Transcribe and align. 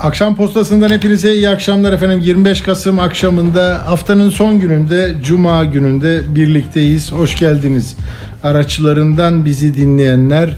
Akşam 0.00 0.36
postasından 0.36 0.90
hepinize 0.90 1.34
iyi 1.34 1.48
akşamlar 1.48 1.92
efendim. 1.92 2.20
25 2.20 2.60
Kasım 2.60 2.98
akşamında 2.98 3.82
haftanın 3.86 4.30
son 4.30 4.60
gününde 4.60 5.14
Cuma 5.24 5.64
gününde 5.64 6.22
birlikteyiz. 6.34 7.12
Hoş 7.12 7.38
geldiniz. 7.38 7.96
Araçlarından 8.42 9.44
bizi 9.44 9.74
dinleyenler 9.74 10.56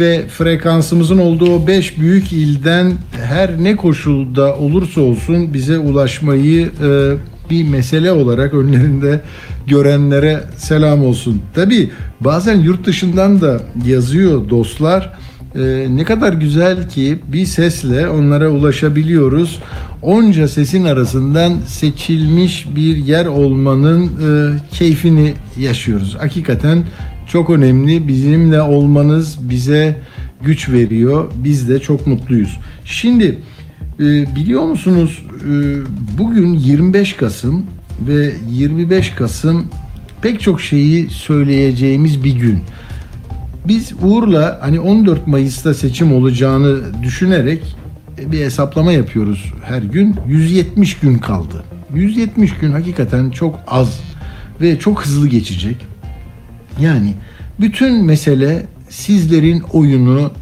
ve 0.00 0.28
frekansımızın 0.28 1.18
olduğu 1.18 1.66
5 1.66 1.98
büyük 1.98 2.32
ilden 2.32 2.92
her 3.26 3.64
ne 3.64 3.76
koşulda 3.76 4.56
olursa 4.56 5.00
olsun 5.00 5.54
bize 5.54 5.78
ulaşmayı 5.78 6.66
e, 6.66 7.12
bir 7.50 7.68
mesele 7.68 8.12
olarak 8.12 8.54
önlerinde 8.54 9.20
görenlere 9.66 10.40
selam 10.56 11.04
olsun. 11.04 11.42
Tabi 11.54 11.90
bazen 12.20 12.60
yurt 12.60 12.86
dışından 12.86 13.40
da 13.40 13.60
yazıyor 13.86 14.50
dostlar. 14.50 15.12
Ee, 15.58 15.86
ne 15.90 16.04
kadar 16.04 16.32
güzel 16.32 16.88
ki 16.88 17.18
bir 17.32 17.46
sesle 17.46 18.08
onlara 18.08 18.48
ulaşabiliyoruz. 18.50 19.58
Onca 20.02 20.48
sesin 20.48 20.84
arasından 20.84 21.52
seçilmiş 21.66 22.66
bir 22.76 22.96
yer 22.96 23.26
olmanın 23.26 24.06
e, 24.06 24.58
keyfini 24.72 25.34
yaşıyoruz. 25.58 26.16
Hakikaten 26.20 26.84
çok 27.26 27.50
önemli. 27.50 28.08
Bizimle 28.08 28.62
olmanız 28.62 29.50
bize 29.50 29.96
güç 30.42 30.68
veriyor. 30.68 31.30
Biz 31.34 31.68
de 31.68 31.78
çok 31.78 32.06
mutluyuz. 32.06 32.58
Şimdi 32.84 33.38
e, 34.00 34.04
biliyor 34.36 34.62
musunuz 34.62 35.22
e, 35.40 35.52
bugün 36.18 36.54
25 36.54 37.12
Kasım 37.12 37.66
ve 38.08 38.32
25 38.50 39.10
Kasım 39.10 39.66
pek 40.22 40.40
çok 40.40 40.60
şeyi 40.60 41.10
söyleyeceğimiz 41.10 42.24
bir 42.24 42.32
gün. 42.32 42.62
Biz 43.68 43.92
Uğur'la 44.02 44.58
hani 44.60 44.80
14 44.80 45.26
Mayıs'ta 45.26 45.74
seçim 45.74 46.12
olacağını 46.12 47.02
düşünerek 47.02 47.76
bir 48.18 48.40
hesaplama 48.40 48.92
yapıyoruz 48.92 49.52
her 49.64 49.82
gün. 49.82 50.16
170 50.26 50.98
gün 50.98 51.18
kaldı. 51.18 51.64
170 51.94 52.54
gün 52.54 52.72
hakikaten 52.72 53.30
çok 53.30 53.60
az 53.66 54.00
ve 54.60 54.78
çok 54.78 55.04
hızlı 55.04 55.28
geçecek. 55.28 55.76
Yani 56.80 57.14
bütün 57.60 58.04
mesele 58.04 58.66
sizlerin 58.88 59.60
oyunu 59.60 60.32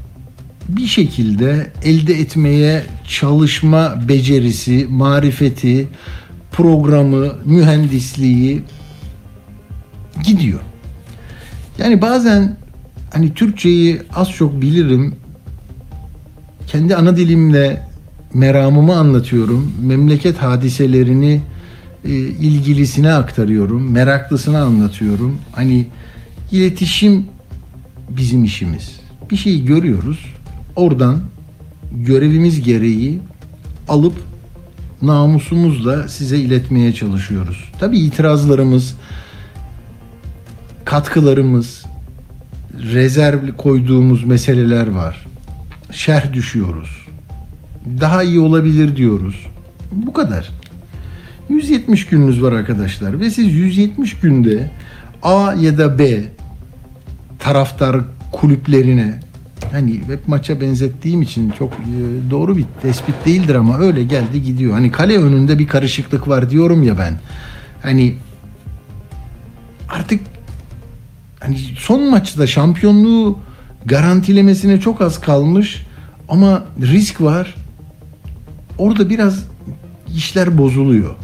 bir 0.68 0.86
şekilde 0.86 1.70
elde 1.82 2.14
etmeye 2.14 2.82
çalışma 3.08 4.08
becerisi, 4.08 4.86
marifeti, 4.90 5.88
programı, 6.52 7.32
mühendisliği 7.44 8.62
gidiyor. 10.24 10.60
Yani 11.78 12.02
bazen 12.02 12.65
hani 13.12 13.34
Türkçeyi 13.34 14.02
az 14.14 14.30
çok 14.30 14.62
bilirim. 14.62 15.14
Kendi 16.66 16.96
ana 16.96 17.16
dilimle 17.16 17.88
meramımı 18.34 18.96
anlatıyorum. 18.96 19.72
Memleket 19.80 20.38
hadiselerini 20.38 21.40
e, 22.04 22.10
ilgilisine 22.18 23.12
aktarıyorum. 23.12 23.90
Meraklısına 23.92 24.62
anlatıyorum. 24.62 25.38
Hani 25.52 25.86
iletişim 26.52 27.26
bizim 28.08 28.44
işimiz. 28.44 29.00
Bir 29.30 29.36
şeyi 29.36 29.64
görüyoruz. 29.64 30.34
Oradan 30.76 31.20
görevimiz 31.92 32.62
gereği 32.62 33.20
alıp 33.88 34.14
namusumuzla 35.02 36.08
size 36.08 36.38
iletmeye 36.38 36.94
çalışıyoruz. 36.94 37.64
Tabii 37.78 37.98
itirazlarımız, 37.98 38.94
katkılarımız, 40.84 41.84
rezervli 42.92 43.52
koyduğumuz 43.52 44.24
meseleler 44.24 44.86
var. 44.86 45.26
Şerh 45.90 46.32
düşüyoruz. 46.32 47.06
Daha 48.00 48.22
iyi 48.22 48.40
olabilir 48.40 48.96
diyoruz. 48.96 49.46
Bu 49.92 50.12
kadar. 50.12 50.50
170 51.48 52.06
gününüz 52.06 52.42
var 52.42 52.52
arkadaşlar 52.52 53.20
ve 53.20 53.30
siz 53.30 53.54
170 53.54 54.20
günde 54.20 54.70
A 55.22 55.54
ya 55.60 55.78
da 55.78 55.98
B 55.98 56.22
taraftar 57.38 58.00
kulüplerine 58.32 59.20
hani 59.72 60.00
hep 60.06 60.28
maça 60.28 60.60
benzettiğim 60.60 61.22
için 61.22 61.50
çok 61.50 61.72
e, 61.72 62.30
doğru 62.30 62.56
bir 62.56 62.64
tespit 62.82 63.26
değildir 63.26 63.54
ama 63.54 63.78
öyle 63.78 64.04
geldi 64.04 64.42
gidiyor. 64.42 64.72
Hani 64.72 64.92
kale 64.92 65.18
önünde 65.18 65.58
bir 65.58 65.66
karışıklık 65.66 66.28
var 66.28 66.50
diyorum 66.50 66.82
ya 66.82 66.98
ben. 66.98 67.14
Hani 67.82 68.14
artık 69.88 70.20
hani 71.40 71.58
son 71.78 72.10
maçta 72.10 72.46
şampiyonluğu 72.46 73.38
garantilemesine 73.84 74.80
çok 74.80 75.00
az 75.00 75.20
kalmış 75.20 75.86
ama 76.28 76.64
risk 76.80 77.20
var. 77.20 77.54
Orada 78.78 79.10
biraz 79.10 79.44
işler 80.14 80.58
bozuluyor. 80.58 81.14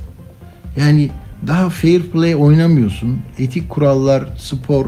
Yani 0.77 1.11
daha 1.47 1.71
fair 1.71 2.03
play 2.03 2.37
oynamıyorsun. 2.37 3.19
Etik 3.39 3.69
kurallar, 3.69 4.25
spor, 4.39 4.87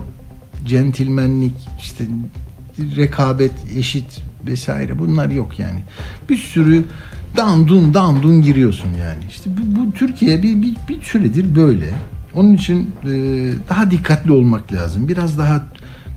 centilmenlik, 0.65 1.55
işte 1.81 2.05
rekabet, 2.79 3.53
eşit 3.77 4.23
vesaire 4.47 4.99
bunlar 4.99 5.31
yok 5.31 5.59
yani. 5.59 5.85
Bir 6.29 6.37
sürü 6.37 6.85
dandun 7.37 7.95
dandun 7.95 8.43
giriyorsun 8.43 8.89
yani. 8.89 9.25
İşte 9.31 9.51
bu, 9.51 9.81
bu 9.81 9.93
Türkiye 9.93 10.43
bir, 10.43 10.63
bir, 10.63 10.77
bir 10.89 11.03
süredir 11.03 11.57
böyle. 11.57 11.91
Onun 12.35 12.55
için 12.55 12.91
e, 13.05 13.09
daha 13.69 13.91
dikkatli 13.91 14.33
olmak 14.33 14.73
lazım. 14.73 15.09
Biraz 15.09 15.39
daha 15.39 15.67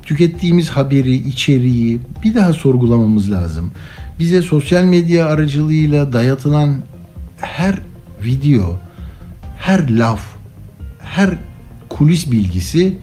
tükettiğimiz 0.03 0.69
haberi, 0.69 1.13
içeriği 1.13 1.99
bir 2.23 2.35
daha 2.35 2.53
sorgulamamız 2.53 3.31
lazım. 3.31 3.71
Bize 4.19 4.41
sosyal 4.41 4.83
medya 4.83 5.27
aracılığıyla 5.27 6.13
dayatılan 6.13 6.75
her 7.37 7.79
video, 8.23 8.79
her 9.57 9.89
laf, 9.89 10.21
her 10.99 11.29
kulis 11.89 12.31
bilgisi 12.31 12.97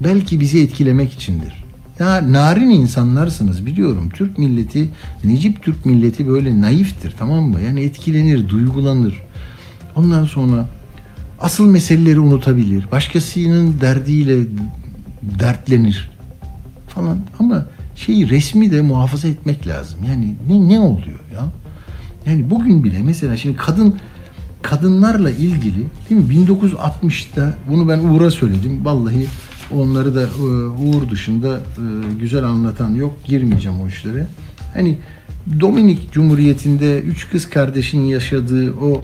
belki 0.00 0.40
bizi 0.40 0.62
etkilemek 0.62 1.12
içindir. 1.12 1.64
Ya 1.98 2.32
narin 2.32 2.70
insanlarsınız 2.70 3.66
biliyorum. 3.66 4.10
Türk 4.10 4.38
milleti, 4.38 4.88
Necip 5.24 5.62
Türk 5.62 5.86
milleti 5.86 6.28
böyle 6.28 6.60
naiftir 6.60 7.14
tamam 7.18 7.44
mı? 7.44 7.60
Yani 7.60 7.80
etkilenir, 7.80 8.48
duygulanır. 8.48 9.22
Ondan 9.96 10.24
sonra 10.24 10.68
asıl 11.40 11.66
meseleleri 11.66 12.20
unutabilir. 12.20 12.88
Başkasının 12.92 13.80
derdiyle 13.80 14.44
dertlenir 15.22 16.10
falan. 16.88 17.18
Ama 17.38 17.66
şeyi 17.96 18.30
resmi 18.30 18.72
de 18.72 18.80
muhafaza 18.80 19.28
etmek 19.28 19.66
lazım. 19.66 19.98
Yani 20.08 20.34
ne, 20.48 20.68
ne 20.68 20.80
oluyor 20.80 21.20
ya? 21.34 21.44
Yani 22.26 22.50
bugün 22.50 22.84
bile 22.84 22.98
mesela 23.02 23.36
şimdi 23.36 23.56
kadın 23.56 23.98
kadınlarla 24.62 25.30
ilgili 25.30 25.86
değil 26.10 26.20
mi 26.20 26.46
1960'ta 26.46 27.54
bunu 27.68 27.88
ben 27.88 27.98
Uğur'a 27.98 28.30
söyledim. 28.30 28.84
Vallahi 28.84 29.26
onları 29.70 30.14
da 30.14 30.22
e, 30.22 30.42
Uğur 30.82 31.10
dışında 31.10 31.56
e, 31.56 31.82
güzel 32.20 32.44
anlatan 32.44 32.94
yok. 32.94 33.14
Girmeyeceğim 33.24 33.80
o 33.80 33.88
işlere. 33.88 34.26
Hani 34.74 34.98
Dominik 35.60 36.12
Cumhuriyeti'nde 36.12 37.00
üç 37.00 37.30
kız 37.30 37.50
kardeşin 37.50 38.00
yaşadığı 38.00 38.74
o 38.74 39.00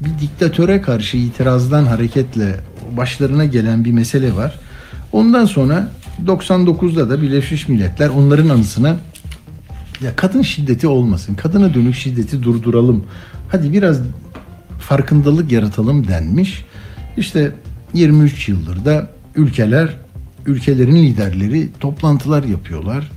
bir 0.00 0.20
diktatöre 0.20 0.82
karşı 0.82 1.16
itirazdan 1.16 1.84
hareketle 1.84 2.60
başlarına 2.96 3.44
gelen 3.44 3.84
bir 3.84 3.92
mesele 3.92 4.36
var. 4.36 4.58
Ondan 5.12 5.44
sonra 5.44 5.88
99'da 6.26 7.10
da 7.10 7.22
Birleşmiş 7.22 7.68
Milletler 7.68 8.08
onların 8.08 8.48
anısına 8.48 8.96
ya 10.00 10.16
kadın 10.16 10.42
şiddeti 10.42 10.88
olmasın, 10.88 11.34
kadına 11.34 11.74
dönük 11.74 11.94
şiddeti 11.94 12.42
durduralım. 12.42 13.04
Hadi 13.48 13.72
biraz 13.72 14.00
farkındalık 14.80 15.52
yaratalım 15.52 16.08
denmiş. 16.08 16.64
İşte 17.16 17.52
23 17.94 18.48
yıldır 18.48 18.84
da 18.84 19.10
ülkeler, 19.36 19.96
ülkelerin 20.46 20.96
liderleri 20.96 21.68
toplantılar 21.80 22.44
yapıyorlar. 22.44 23.10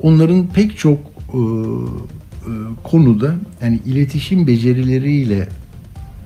Onların 0.00 0.46
pek 0.46 0.78
çok 0.78 0.98
e, 0.98 1.38
e, 1.38 2.52
konuda 2.82 3.34
yani 3.62 3.80
iletişim 3.86 4.46
becerileriyle 4.46 5.48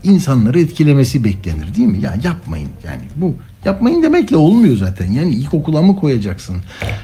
insanları 0.03 0.61
etkilemesi 0.61 1.25
beklenir 1.25 1.75
değil 1.75 1.89
mi? 1.89 2.01
Ya 2.01 2.15
yapmayın 2.25 2.69
yani 2.85 3.03
bu 3.17 3.35
yapmayın 3.65 4.03
demekle 4.03 4.37
olmuyor 4.37 4.77
zaten. 4.77 5.13
Yani 5.13 5.35
ilkokula 5.35 5.83
mı 5.83 5.97
koyacaksın? 5.97 6.57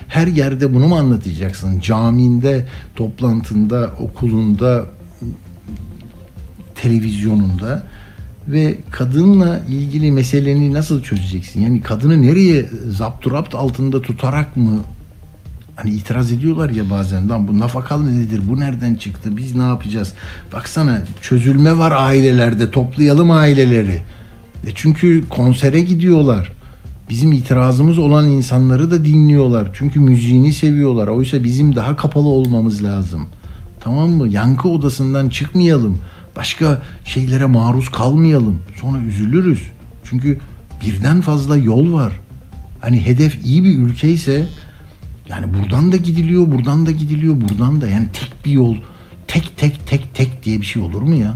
Her 0.08 0.26
yerde 0.26 0.74
bunu 0.74 0.88
mu 0.88 0.96
anlatacaksın? 0.96 1.80
Caminde, 1.80 2.66
toplantında, 2.96 3.92
okulunda, 4.00 4.86
televizyonunda 6.74 7.86
ve 8.48 8.78
kadınla 8.90 9.60
ilgili 9.68 10.12
meseleni 10.12 10.72
nasıl 10.72 11.02
çözeceksin? 11.02 11.60
Yani 11.60 11.80
kadını 11.80 12.22
nereye 12.22 12.66
zapturapt 12.88 13.54
altında 13.54 14.02
tutarak 14.02 14.56
mı 14.56 14.80
Hani 15.76 15.90
itiraz 15.90 16.32
ediyorlar 16.32 16.70
ya 16.70 16.90
bazen 16.90 17.28
lan 17.28 17.48
bu 17.48 17.58
nafakalı 17.58 18.18
nedir? 18.18 18.40
Bu 18.48 18.60
nereden 18.60 18.94
çıktı? 18.94 19.36
Biz 19.36 19.56
ne 19.56 19.62
yapacağız? 19.62 20.12
Baksana 20.52 21.02
çözülme 21.20 21.78
var 21.78 21.92
ailelerde 21.96 22.70
toplayalım 22.70 23.30
aileleri. 23.30 24.02
E 24.66 24.70
çünkü 24.74 25.28
konsere 25.28 25.80
gidiyorlar. 25.80 26.52
Bizim 27.10 27.32
itirazımız 27.32 27.98
olan 27.98 28.28
insanları 28.28 28.90
da 28.90 29.04
dinliyorlar. 29.04 29.70
Çünkü 29.74 30.00
müziğini 30.00 30.52
seviyorlar. 30.52 31.08
Oysa 31.08 31.44
bizim 31.44 31.76
daha 31.76 31.96
kapalı 31.96 32.28
olmamız 32.28 32.84
lazım. 32.84 33.26
Tamam 33.80 34.10
mı? 34.10 34.28
Yankı 34.28 34.68
odasından 34.68 35.28
çıkmayalım. 35.28 35.98
Başka 36.36 36.82
şeylere 37.04 37.46
maruz 37.46 37.88
kalmayalım. 37.88 38.58
Sonra 38.80 38.98
üzülürüz. 38.98 39.62
Çünkü 40.04 40.38
birden 40.86 41.20
fazla 41.20 41.56
yol 41.56 41.92
var. 41.92 42.12
Hani 42.80 43.06
hedef 43.06 43.44
iyi 43.44 43.64
bir 43.64 43.78
ülke 43.78 44.10
ise 44.10 44.46
yani 45.28 45.46
buradan 45.54 45.92
da 45.92 45.96
gidiliyor, 45.96 46.52
buradan 46.52 46.86
da 46.86 46.90
gidiliyor, 46.90 47.40
buradan 47.40 47.80
da. 47.80 47.88
Yani 47.88 48.08
tek 48.12 48.44
bir 48.44 48.52
yol, 48.52 48.76
tek 49.28 49.56
tek 49.56 49.86
tek 49.86 50.14
tek 50.14 50.44
diye 50.44 50.60
bir 50.60 50.66
şey 50.66 50.82
olur 50.82 51.02
mu 51.02 51.14
ya? 51.14 51.34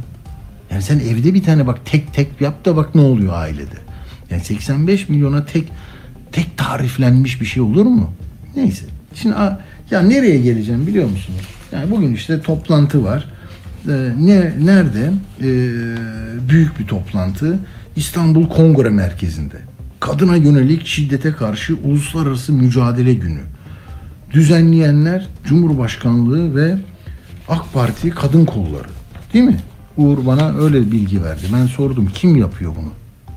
Yani 0.71 0.83
sen 0.83 0.99
evde 0.99 1.35
bir 1.35 1.43
tane 1.43 1.67
bak 1.67 1.81
tek 1.85 2.15
tek 2.15 2.41
yap 2.41 2.65
da 2.65 2.77
bak 2.77 2.95
ne 2.95 3.01
oluyor 3.01 3.33
ailede. 3.35 3.77
Yani 4.31 4.45
85 4.45 5.09
milyona 5.09 5.45
tek 5.45 5.73
tek 6.33 6.59
tariflenmiş 6.59 7.41
bir 7.41 7.47
şey 7.47 7.63
olur 7.63 7.87
mu? 7.87 8.13
Neyse. 8.57 8.87
Şimdi 9.15 9.35
ya 9.91 10.03
nereye 10.03 10.39
geleceğim 10.39 10.87
biliyor 10.87 11.11
musunuz? 11.11 11.41
Yani 11.73 11.91
bugün 11.91 12.15
işte 12.15 12.41
toplantı 12.41 13.05
var. 13.05 13.25
Ee, 13.89 14.13
ne 14.19 14.53
nerede? 14.65 15.13
Ee, 15.41 15.45
büyük 16.49 16.79
bir 16.79 16.87
toplantı. 16.87 17.59
İstanbul 17.97 18.49
Kongre 18.49 18.91
Merkezi'nde. 18.91 19.57
Kadına 20.01 20.37
yönelik 20.37 20.87
şiddete 20.87 21.33
karşı 21.33 21.77
uluslararası 21.85 22.53
mücadele 22.53 23.15
günü 23.15 23.41
düzenleyenler 24.33 25.27
Cumhurbaşkanlığı 25.45 26.57
ve 26.57 26.77
AK 27.49 27.73
Parti 27.73 28.11
kadın 28.11 28.45
kolları. 28.45 28.89
Değil 29.35 29.45
mi? 29.45 29.57
Uğur 29.97 30.27
bana 30.27 30.59
öyle 30.59 30.93
bilgi 30.93 31.25
verdi. 31.25 31.43
Ben 31.53 31.67
sordum 31.67 32.09
kim 32.15 32.37
yapıyor 32.37 32.73
bunu? 32.77 32.91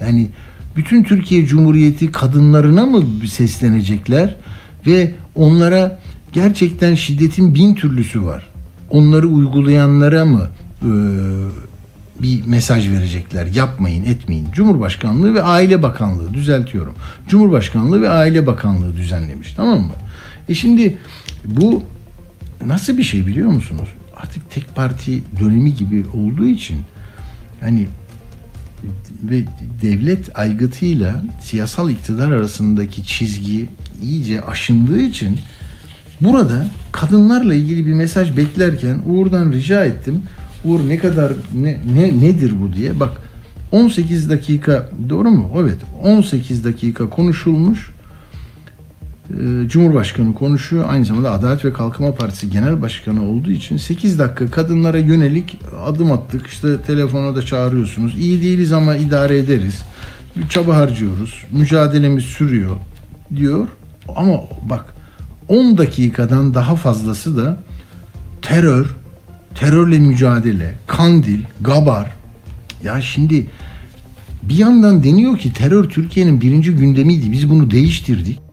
Yani 0.07 0.27
bütün 0.75 1.03
Türkiye 1.03 1.45
Cumhuriyeti 1.45 2.11
kadınlarına 2.11 2.85
mı 2.85 3.03
seslenecekler 3.27 4.35
ve 4.87 5.13
onlara 5.35 5.99
gerçekten 6.33 6.95
şiddetin 6.95 7.55
bin 7.55 7.75
türlüsü 7.75 8.25
var. 8.25 8.47
Onları 8.89 9.27
uygulayanlara 9.27 10.25
mı 10.25 10.47
e, 10.81 10.91
bir 12.21 12.45
mesaj 12.45 12.89
verecekler? 12.89 13.45
Yapmayın, 13.45 14.05
etmeyin. 14.05 14.47
Cumhurbaşkanlığı 14.51 15.33
ve 15.33 15.43
Aile 15.43 15.83
Bakanlığı 15.83 16.33
düzeltiyorum. 16.33 16.93
Cumhurbaşkanlığı 17.27 18.01
ve 18.01 18.09
Aile 18.09 18.47
Bakanlığı 18.47 18.97
düzenlemiş. 18.97 19.53
Tamam 19.53 19.79
mı? 19.79 19.91
E 20.49 20.55
şimdi 20.55 20.97
bu 21.45 21.83
nasıl 22.65 22.97
bir 22.97 23.03
şey 23.03 23.27
biliyor 23.27 23.49
musunuz? 23.49 23.89
Artık 24.17 24.51
tek 24.51 24.75
parti 24.75 25.23
dönemi 25.39 25.75
gibi 25.75 26.05
olduğu 26.13 26.47
için 26.47 26.77
hani 27.59 27.87
ve 29.23 29.43
devlet 29.81 30.39
aygıtıyla 30.39 31.23
siyasal 31.41 31.89
iktidar 31.89 32.31
arasındaki 32.31 33.05
çizgi 33.05 33.69
iyice 34.01 34.41
aşındığı 34.41 35.01
için 35.01 35.39
burada 36.21 36.67
kadınlarla 36.91 37.53
ilgili 37.53 37.85
bir 37.85 37.93
mesaj 37.93 38.37
beklerken 38.37 39.01
Uğur'dan 39.05 39.51
rica 39.51 39.85
ettim. 39.85 40.23
Uğur 40.65 40.89
ne 40.89 40.97
kadar 40.97 41.33
ne, 41.53 41.79
ne 41.95 42.19
nedir 42.21 42.53
bu 42.61 42.73
diye. 42.73 42.99
Bak 42.99 43.21
18 43.71 44.29
dakika 44.29 44.89
doğru 45.09 45.31
mu? 45.31 45.51
Evet 45.61 45.77
18 46.03 46.63
dakika 46.65 47.09
konuşulmuş. 47.09 47.91
Ee, 49.33 49.69
Cumhurbaşkanı 49.69 50.33
konuşuyor. 50.33 50.85
Aynı 50.89 51.05
zamanda 51.05 51.31
Adalet 51.31 51.65
ve 51.65 51.73
Kalkınma 51.73 52.15
Partisi 52.15 52.49
Genel 52.49 52.81
Başkanı 52.81 53.29
olduğu 53.29 53.51
için 53.51 53.77
8 53.77 54.19
dakika 54.19 54.51
kadınlara 54.51 54.97
yönelik 54.97 55.59
adım 55.85 56.11
attık. 56.11 56.47
İşte 56.47 56.81
telefona 56.81 57.35
da 57.35 57.41
çağırıyorsunuz. 57.41 58.15
İyi 58.17 58.41
değiliz 58.41 58.73
ama 58.73 58.95
idare 58.95 59.37
ederiz. 59.37 59.83
Çaba 60.49 60.75
harcıyoruz. 60.75 61.43
Mücadelemiz 61.51 62.23
sürüyor 62.23 62.75
diyor. 63.35 63.67
Ama 64.15 64.41
bak 64.69 64.85
10 65.47 65.77
dakikadan 65.77 66.53
daha 66.53 66.75
fazlası 66.75 67.37
da 67.37 67.57
terör, 68.41 68.95
terörle 69.55 69.99
mücadele, 69.99 70.75
kandil, 70.87 71.39
gabar. 71.61 72.11
Ya 72.83 73.01
şimdi 73.01 73.47
bir 74.43 74.55
yandan 74.55 75.03
deniyor 75.03 75.37
ki 75.37 75.53
terör 75.53 75.89
Türkiye'nin 75.89 76.41
birinci 76.41 76.71
gündemiydi. 76.71 77.31
Biz 77.31 77.49
bunu 77.49 77.71
değiştirdik. 77.71 78.48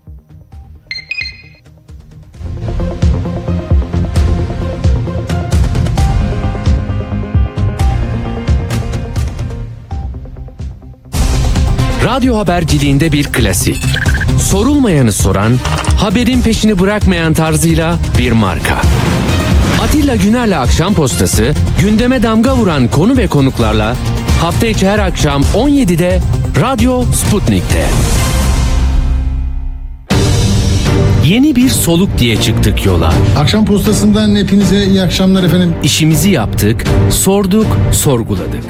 Radyo 12.06 12.37
haberciliğinde 12.37 13.12
bir 13.12 13.25
klasik. 13.25 13.85
Sorulmayanı 14.38 15.12
soran, 15.12 15.53
haberin 15.99 16.43
peşini 16.43 16.79
bırakmayan 16.79 17.35
tarzıyla 17.35 17.99
bir 18.19 18.32
marka. 18.32 18.81
Atilla 19.82 20.17
Güner'le 20.17 20.58
Akşam 20.58 20.94
Postası, 20.94 21.53
gündeme 21.81 22.23
damga 22.23 22.56
vuran 22.56 22.88
konu 22.88 23.17
ve 23.17 23.26
konuklarla 23.26 23.97
hafta 24.41 24.67
içi 24.67 24.88
her 24.88 24.99
akşam 24.99 25.43
17'de 25.43 26.20
Radyo 26.61 27.03
Sputnik'te. 27.03 27.87
Yeni 31.25 31.56
bir 31.56 31.69
soluk 31.69 32.19
diye 32.19 32.41
çıktık 32.41 32.87
yola. 32.87 33.12
Akşam 33.38 33.64
postasından 33.64 34.37
hepinize 34.37 34.85
iyi 34.85 35.03
akşamlar 35.03 35.43
efendim. 35.43 35.75
İşimizi 35.82 36.31
yaptık, 36.31 36.85
sorduk, 37.11 37.67
sorguladık. 37.93 38.64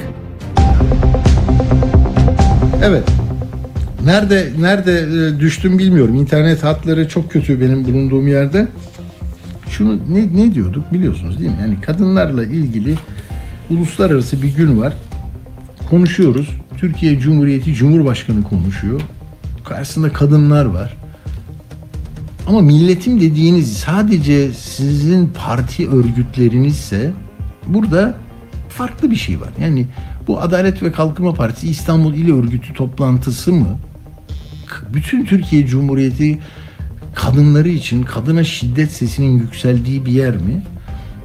Evet. 2.85 3.16
Nerede 4.06 4.53
nerede 4.61 5.00
e, 5.00 5.41
düştüm 5.41 5.79
bilmiyorum. 5.79 6.14
İnternet 6.14 6.64
hatları 6.64 7.08
çok 7.08 7.31
kötü 7.31 7.61
benim 7.61 7.85
bulunduğum 7.85 8.29
yerde. 8.29 8.69
Şunu 9.69 9.99
ne, 10.08 10.37
ne 10.37 10.55
diyorduk 10.55 10.93
biliyorsunuz 10.93 11.38
değil 11.38 11.50
mi? 11.50 11.56
Yani 11.61 11.81
kadınlarla 11.81 12.44
ilgili 12.44 12.94
uluslararası 13.70 14.43
bir 14.43 14.56
gün 14.56 14.81
var. 14.81 14.93
Konuşuyoruz. 15.90 16.49
Türkiye 16.76 17.19
Cumhuriyeti 17.19 17.75
Cumhurbaşkanı 17.75 18.42
konuşuyor. 18.42 19.00
Karşısında 19.64 20.12
kadınlar 20.12 20.64
var. 20.64 20.97
Ama 22.47 22.61
milletim 22.61 23.21
dediğiniz 23.21 23.73
sadece 23.73 24.52
sizin 24.52 25.28
parti 25.28 25.88
örgütlerinizse 25.88 27.12
burada 27.66 28.14
farklı 28.69 29.11
bir 29.11 29.16
şey 29.16 29.40
var. 29.40 29.50
Yani 29.61 29.87
bu 30.26 30.40
Adalet 30.40 30.83
ve 30.83 30.92
Kalkınma 30.92 31.35
Partisi 31.35 31.69
İstanbul 31.69 32.14
İl 32.14 32.33
Örgütü 32.33 32.75
toplantısı 32.75 33.52
mı? 33.52 33.78
Bütün 34.94 35.25
Türkiye 35.25 35.66
Cumhuriyeti 35.66 36.38
kadınları 37.14 37.68
için 37.68 38.02
kadına 38.02 38.44
şiddet 38.44 38.92
sesinin 38.92 39.38
yükseldiği 39.38 40.06
bir 40.06 40.12
yer 40.12 40.37
mi? 40.37 40.62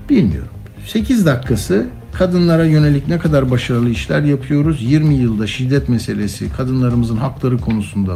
Bilmiyorum. 0.10 0.52
8 0.88 1.26
dakikası 1.26 1.88
kadınlara 2.14 2.66
yönelik 2.66 3.08
ne 3.08 3.20
kadar 3.20 3.52
başarılı 3.52 3.90
işler 3.90 4.22
yapıyoruz. 4.22 4.82
20 4.82 5.14
yılda 5.14 5.48
şiddet 5.48 5.90
meselesi, 5.90 6.54
kadınlarımızın 6.58 7.18
hakları 7.18 7.58
konusunda 7.58 8.16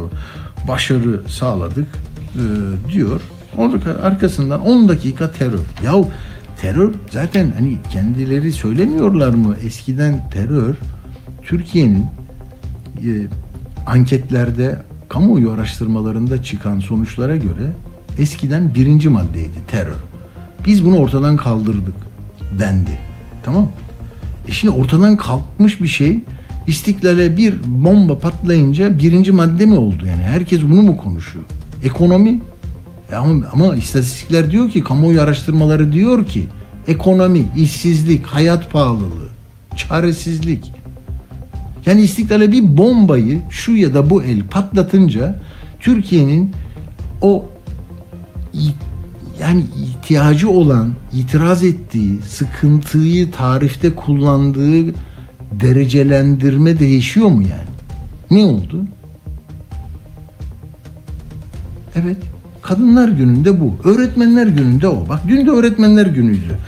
başarı 0.68 1.22
sağladık 1.28 1.86
e, 2.34 2.42
diyor. 2.92 3.20
Onun 3.56 3.82
arkasından 4.02 4.60
10 4.60 4.88
dakika 4.88 5.30
terör. 5.32 5.58
Yahu 5.84 6.08
terör 6.60 6.94
zaten 7.10 7.52
hani 7.58 7.78
kendileri 7.92 8.52
söylemiyorlar 8.52 9.34
mı? 9.34 9.56
Eskiden 9.64 10.30
terör 10.30 10.74
Türkiye'nin 11.42 12.06
e, 12.96 13.10
anketlerde 13.86 14.82
kamuoyu 15.08 15.50
araştırmalarında 15.50 16.42
çıkan 16.42 16.80
sonuçlara 16.80 17.36
göre 17.36 17.72
eskiden 18.18 18.74
birinci 18.74 19.08
maddeydi 19.08 19.58
terör. 19.68 19.96
Biz 20.66 20.84
bunu 20.84 20.98
ortadan 20.98 21.36
kaldırdık 21.36 21.94
dendi. 22.58 22.98
Tamam 23.42 23.68
E 24.48 24.52
şimdi 24.52 24.74
ortadan 24.74 25.16
kalkmış 25.16 25.80
bir 25.80 25.88
şey 25.88 26.20
İstiklale 26.66 27.36
bir 27.36 27.54
bomba 27.66 28.18
patlayınca 28.18 28.98
birinci 28.98 29.32
madde 29.32 29.66
mi 29.66 29.78
oldu 29.78 30.06
yani? 30.06 30.22
Herkes 30.22 30.62
bunu 30.62 30.82
mu 30.82 30.96
konuşuyor? 30.96 31.44
Ekonomi 31.84 32.40
ama, 33.16 33.46
ama 33.52 33.76
istatistikler 33.76 34.50
diyor 34.50 34.70
ki, 34.70 34.84
kamuoyu 34.84 35.20
araştırmaları 35.20 35.92
diyor 35.92 36.26
ki 36.26 36.46
ekonomi, 36.88 37.44
işsizlik, 37.56 38.26
hayat 38.26 38.72
pahalılığı, 38.72 39.28
çaresizlik. 39.76 40.72
Yani 41.86 42.00
istiklale 42.00 42.52
bir 42.52 42.76
bombayı 42.76 43.40
şu 43.50 43.76
ya 43.76 43.94
da 43.94 44.10
bu 44.10 44.22
el 44.22 44.42
patlatınca 44.42 45.42
Türkiye'nin 45.80 46.52
o 47.20 47.48
yani 49.40 49.64
ihtiyacı 49.82 50.50
olan, 50.50 50.92
itiraz 51.12 51.64
ettiği, 51.64 52.18
sıkıntıyı 52.22 53.30
tarifte 53.30 53.94
kullandığı 53.94 54.94
derecelendirme 55.52 56.78
değişiyor 56.78 57.28
mu 57.28 57.42
yani? 57.42 57.76
Ne 58.30 58.44
oldu? 58.46 58.84
Evet. 61.94 62.16
Kadınlar 62.62 63.08
gününde 63.08 63.60
bu. 63.60 63.74
Öğretmenler 63.84 64.46
gününde 64.46 64.88
o. 64.88 65.08
Bak 65.08 65.20
dün 65.28 65.46
de 65.46 65.50
öğretmenler 65.50 66.06
günüydü. 66.06 66.58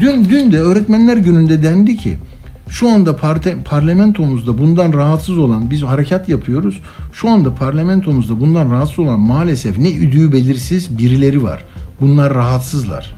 Dün 0.00 0.24
dün 0.24 0.52
de 0.52 0.60
öğretmenler 0.60 1.16
gününde 1.16 1.62
dendi 1.62 1.96
ki 1.96 2.18
şu 2.68 2.90
anda 2.90 3.16
parte, 3.16 3.56
parlamentomuzda 3.64 4.58
bundan 4.58 4.92
rahatsız 4.92 5.38
olan 5.38 5.70
biz 5.70 5.82
harekat 5.82 6.28
yapıyoruz. 6.28 6.80
Şu 7.12 7.30
anda 7.30 7.54
parlamentomuzda 7.54 8.40
bundan 8.40 8.70
rahatsız 8.70 8.98
olan 8.98 9.20
maalesef 9.20 9.78
ne 9.78 9.92
üdüğü 9.92 10.32
belirsiz 10.32 10.98
birileri 10.98 11.42
var. 11.42 11.64
Bunlar 12.00 12.34
rahatsızlar. 12.34 13.14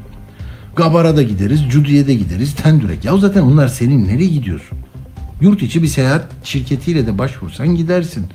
Gabar'a 0.76 1.16
da 1.16 1.22
gideriz, 1.22 1.60
Cudi'ye 1.70 2.06
de 2.06 2.14
gideriz, 2.14 2.54
Tendürek. 2.54 3.04
Ya 3.04 3.16
zaten 3.16 3.42
onlar 3.42 3.68
senin 3.68 4.08
nereye 4.08 4.28
gidiyorsun? 4.28 4.78
Yurt 5.40 5.62
içi 5.62 5.82
bir 5.82 5.88
seyahat 5.88 6.26
şirketiyle 6.44 7.06
de 7.06 7.18
başvursan 7.18 7.68
gidersin. 7.74 8.26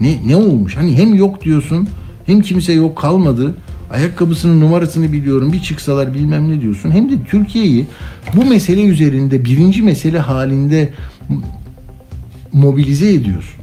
Ne 0.00 0.18
ne 0.26 0.36
olmuş? 0.36 0.76
Hani 0.76 0.98
hem 0.98 1.14
yok 1.14 1.44
diyorsun, 1.44 1.88
hem 2.26 2.40
kimse 2.40 2.72
yok 2.72 2.98
kalmadı. 2.98 3.54
Ayakkabısının 3.90 4.60
numarasını 4.60 5.12
biliyorum. 5.12 5.52
Bir 5.52 5.60
çıksalar 5.62 6.14
bilmem 6.14 6.50
ne 6.50 6.60
diyorsun. 6.60 6.90
Hem 6.90 7.10
de 7.10 7.24
Türkiye'yi 7.24 7.86
bu 8.34 8.44
mesele 8.44 8.82
üzerinde 8.82 9.44
birinci 9.44 9.82
mesele 9.82 10.18
halinde 10.18 10.92
mobilize 12.52 13.12
ediyorsun. 13.12 13.60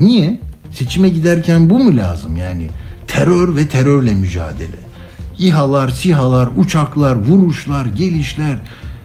Niye? 0.00 0.40
Seçime 0.72 1.08
giderken 1.08 1.70
bu 1.70 1.78
mu 1.78 1.96
lazım 1.96 2.36
yani? 2.36 2.66
Terör 3.06 3.56
ve 3.56 3.66
terörle 3.66 4.14
mücadele. 4.14 4.76
İHA'lar, 5.38 5.88
SİHA'lar, 5.88 6.48
uçaklar, 6.56 7.16
vuruşlar, 7.16 7.86
gelişler, 7.86 8.58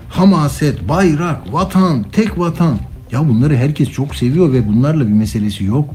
hamaset, 0.10 0.90
bayrak, 0.90 1.54
vatan, 1.54 2.04
tek 2.12 2.40
vatan. 2.40 2.80
Ya 3.12 3.30
bunları 3.30 3.58
herkes 3.58 3.90
çok 3.90 4.16
seviyor 4.16 4.54
ve 4.54 4.68
bunlarla 4.68 5.08
bir 5.08 5.14
meselesi 5.14 5.64
yok. 5.64 5.90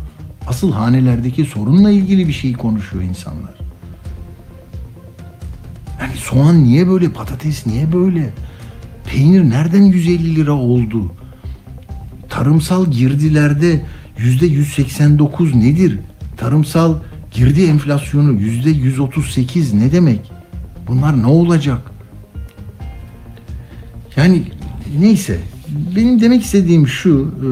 Asıl 0.46 0.72
hanelerdeki 0.72 1.44
sorunla 1.44 1.90
ilgili 1.90 2.28
bir 2.28 2.32
şey 2.32 2.52
konuşuyor 2.52 3.04
insanlar. 3.04 3.59
Yani 6.00 6.16
soğan 6.16 6.64
niye 6.64 6.88
böyle, 6.88 7.10
patates 7.10 7.66
niye 7.66 7.92
böyle? 7.92 8.30
Peynir 9.06 9.50
nereden 9.50 9.82
150 9.82 10.36
lira 10.36 10.52
oldu? 10.52 11.12
Tarımsal 12.28 12.90
girdilerde 12.90 13.84
yüzde 14.18 14.46
189 14.46 15.54
nedir? 15.54 15.98
Tarımsal 16.36 16.94
girdi 17.30 17.64
enflasyonu 17.64 18.32
yüzde 18.32 18.70
138 18.70 19.74
ne 19.74 19.92
demek? 19.92 20.32
Bunlar 20.88 21.22
ne 21.22 21.26
olacak? 21.26 21.90
Yani 24.16 24.42
neyse 25.00 25.38
benim 25.96 26.20
demek 26.20 26.42
istediğim 26.42 26.88
şu 26.88 27.34
e, 27.38 27.46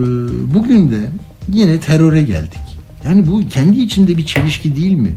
bugün 0.54 0.90
de 0.90 1.10
yine 1.52 1.80
teröre 1.80 2.22
geldik. 2.22 2.60
Yani 3.04 3.26
bu 3.26 3.48
kendi 3.48 3.80
içinde 3.80 4.16
bir 4.16 4.26
çelişki 4.26 4.76
değil 4.76 4.92
mi? 4.94 5.12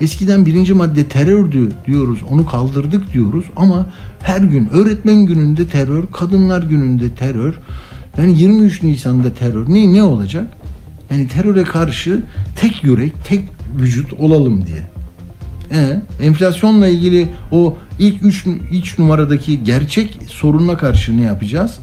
Eskiden 0.00 0.46
birinci 0.46 0.74
madde 0.74 1.04
terördü 1.04 1.68
diyoruz, 1.86 2.18
onu 2.30 2.46
kaldırdık 2.46 3.12
diyoruz 3.12 3.44
ama 3.56 3.86
her 4.22 4.40
gün 4.40 4.68
öğretmen 4.68 5.16
gününde 5.16 5.66
terör, 5.66 6.04
kadınlar 6.12 6.62
gününde 6.62 7.14
terör, 7.14 7.54
yani 8.18 8.38
23 8.38 8.82
Nisan'da 8.82 9.34
terör 9.34 9.68
ne 9.68 9.92
ne 9.92 10.02
olacak? 10.02 10.46
Yani 11.10 11.28
teröre 11.28 11.64
karşı 11.64 12.22
tek 12.56 12.84
yürek, 12.84 13.12
tek 13.24 13.44
vücut 13.76 14.12
olalım 14.12 14.66
diye. 14.66 14.82
E, 15.70 16.02
enflasyonla 16.20 16.88
ilgili 16.88 17.28
o 17.50 17.76
ilk 17.98 18.22
üç, 18.22 18.46
üç 18.70 18.98
numaradaki 18.98 19.64
gerçek 19.64 20.18
sorunla 20.28 20.76
karşı 20.76 21.16
ne 21.16 21.22
yapacağız? 21.22 21.78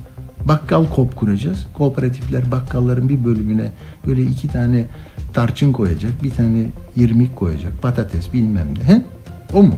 Bakkal 0.45 0.85
kop 0.85 1.15
kuracağız. 1.15 1.67
Kooperatifler 1.73 2.51
bakkalların 2.51 3.09
bir 3.09 3.25
bölümüne 3.25 3.71
böyle 4.07 4.21
iki 4.23 4.47
tane 4.47 4.85
tarçın 5.33 5.73
koyacak, 5.73 6.23
bir 6.23 6.31
tane 6.31 6.65
irmik 6.95 7.35
koyacak, 7.35 7.81
patates 7.81 8.33
bilmem 8.33 8.67
ne. 8.77 8.83
He? 8.83 9.01
O 9.53 9.63
mu? 9.63 9.75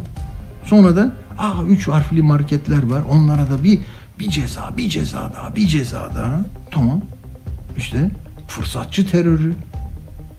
Sonra 0.64 0.96
da 0.96 1.14
aa 1.38 1.64
üç 1.68 1.88
harfli 1.88 2.22
marketler 2.22 2.84
var. 2.84 3.04
Onlara 3.10 3.50
da 3.50 3.64
bir 3.64 3.80
bir 4.20 4.30
ceza, 4.30 4.78
bir 4.78 4.90
ceza 4.90 5.32
daha, 5.36 5.56
bir 5.56 5.68
ceza 5.68 6.12
daha. 6.16 6.42
Tamam. 6.72 7.02
İşte 7.78 8.12
fırsatçı 8.48 9.12
terörü. 9.12 9.56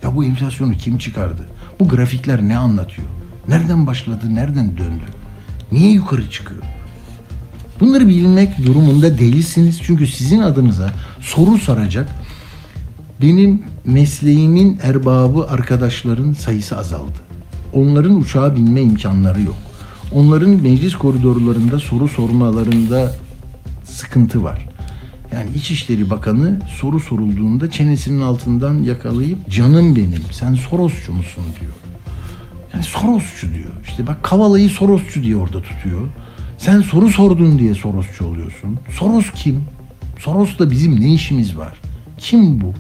Ya 0.03 0.17
bu 0.17 0.25
enflasyonu 0.25 0.73
kim 0.73 0.99
çıkardı? 0.99 1.43
Bu 1.81 1.89
grafikler 1.89 2.43
ne 2.43 2.59
anlatıyor? 2.59 3.09
Nereden 3.49 3.87
başladı, 3.87 4.35
nereden 4.35 4.77
döndü? 4.77 5.05
Niye 5.73 5.93
yukarı 5.93 6.31
çıkıyor? 6.31 6.63
Bunları 7.81 8.09
bilmek 8.09 8.67
durumunda 8.67 9.19
değilsiniz. 9.19 9.81
Çünkü 9.83 10.07
sizin 10.07 10.41
adınıza 10.41 10.93
soru 11.21 11.59
soracak 11.59 12.09
benim 13.23 13.63
mesleğimin 13.85 14.79
erbabı 14.83 15.47
arkadaşların 15.49 16.33
sayısı 16.33 16.79
azaldı. 16.79 17.19
Onların 17.73 18.17
uçağa 18.17 18.57
binme 18.57 18.83
imkanları 18.83 19.43
yok. 19.43 19.57
Onların 20.13 20.51
meclis 20.51 20.97
koridorlarında 20.97 21.79
soru 21.79 22.09
sormalarında 22.09 23.15
sıkıntı 23.85 24.45
var. 24.45 24.69
Yani 25.33 25.51
İçişleri 25.55 26.11
Bakanı 26.11 26.61
soru 26.81 27.01
sorulduğunda 27.01 27.71
çenesinin 27.71 28.23
altından 28.23 28.75
yakalayıp 28.83 29.51
canım 29.51 29.97
benim 29.97 30.23
sen 30.33 30.55
Sorosçu 30.55 31.13
musun 31.13 31.45
diyor. 31.61 31.73
Yani 32.75 32.85
Sorosçu 32.85 33.55
diyor. 33.55 33.71
İşte 33.89 34.07
bak 34.07 34.23
Kavala'yı 34.23 34.69
Sorosçu 34.69 35.23
diye 35.23 35.37
orada 35.37 35.63
tutuyor. 35.63 36.09
Sen 36.59 36.81
soru 36.81 37.11
sordun 37.11 37.59
diye 37.59 37.75
Sorosçu 37.75 38.27
oluyorsun. 38.27 38.79
Soros 38.99 39.27
kim? 39.35 39.65
Soros'la 40.19 40.71
bizim 40.71 41.01
ne 41.01 41.15
işimiz 41.15 41.57
var? 41.57 41.73
Kim 42.19 42.61
bu? 42.61 42.75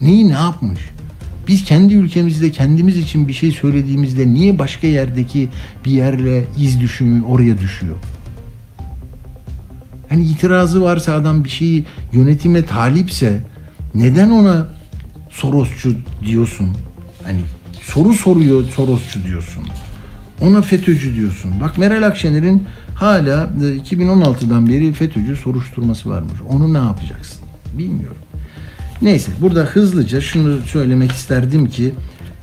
Neyi 0.00 0.28
ne 0.28 0.32
yapmış? 0.32 0.80
Biz 1.48 1.64
kendi 1.64 1.94
ülkemizde 1.94 2.50
kendimiz 2.50 2.96
için 2.96 3.28
bir 3.28 3.32
şey 3.32 3.52
söylediğimizde 3.52 4.26
niye 4.26 4.58
başka 4.58 4.86
yerdeki 4.86 5.48
bir 5.84 5.90
yerle 5.90 6.44
iz 6.58 6.80
düşümü 6.80 7.24
oraya 7.24 7.58
düşüyor? 7.58 7.96
Hani 10.08 10.24
itirazı 10.24 10.82
varsa 10.82 11.14
adam 11.14 11.44
bir 11.44 11.48
şeyi 11.48 11.84
yönetime 12.12 12.64
talipse 12.64 13.40
neden 13.94 14.30
ona 14.30 14.68
Sorosçu 15.30 15.96
diyorsun? 16.26 16.76
Hani 17.24 17.40
soru 17.82 18.14
soruyor 18.14 18.64
Sorosçu 18.64 19.24
diyorsun. 19.24 19.64
Ona 20.40 20.62
FETÖ'cü 20.62 21.14
diyorsun. 21.14 21.52
Bak 21.60 21.78
Meral 21.78 22.02
Akşener'in 22.02 22.66
hala 22.98 23.50
e, 23.62 23.64
2016'dan 23.64 24.68
beri 24.68 24.92
FETÖ'cü 24.92 25.36
soruşturması 25.36 26.10
varmış. 26.10 26.40
Onu 26.48 26.74
ne 26.74 26.78
yapacaksın? 26.78 27.40
Bilmiyorum. 27.72 28.16
Neyse 29.02 29.32
burada 29.40 29.60
hızlıca 29.60 30.20
şunu 30.20 30.60
söylemek 30.60 31.12
isterdim 31.12 31.66
ki 31.70 31.94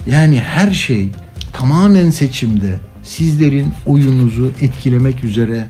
yani 0.07 0.39
her 0.39 0.71
şey 0.71 1.09
tamamen 1.53 2.09
seçimde 2.09 2.79
sizlerin 3.03 3.67
oyunuzu 3.85 4.51
etkilemek 4.61 5.23
üzere 5.23 5.67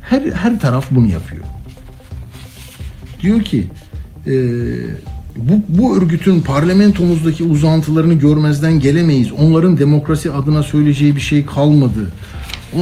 her 0.00 0.22
her 0.22 0.60
taraf 0.60 0.86
bunu 0.90 1.06
yapıyor. 1.06 1.44
Diyor 3.22 3.42
ki 3.42 3.66
e, 4.26 4.32
bu, 5.36 5.62
bu 5.68 5.96
örgütün 5.96 6.40
parlamentomuzdaki 6.40 7.44
uzantılarını 7.44 8.14
görmezden 8.14 8.80
gelemeyiz. 8.80 9.32
Onların 9.32 9.78
demokrasi 9.78 10.32
adına 10.32 10.62
söyleyeceği 10.62 11.16
bir 11.16 11.20
şey 11.20 11.46
kalmadı. 11.46 12.12
O, 12.74 12.78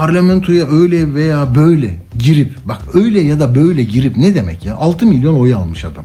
parlamentoya 0.00 0.66
öyle 0.66 1.14
veya 1.14 1.54
böyle 1.54 1.94
girip 2.18 2.52
bak 2.64 2.82
öyle 2.94 3.20
ya 3.20 3.40
da 3.40 3.54
böyle 3.54 3.82
girip 3.84 4.16
ne 4.16 4.34
demek 4.34 4.64
ya 4.64 4.76
6 4.76 5.06
milyon 5.06 5.34
oy 5.34 5.54
almış 5.54 5.84
adam. 5.84 6.04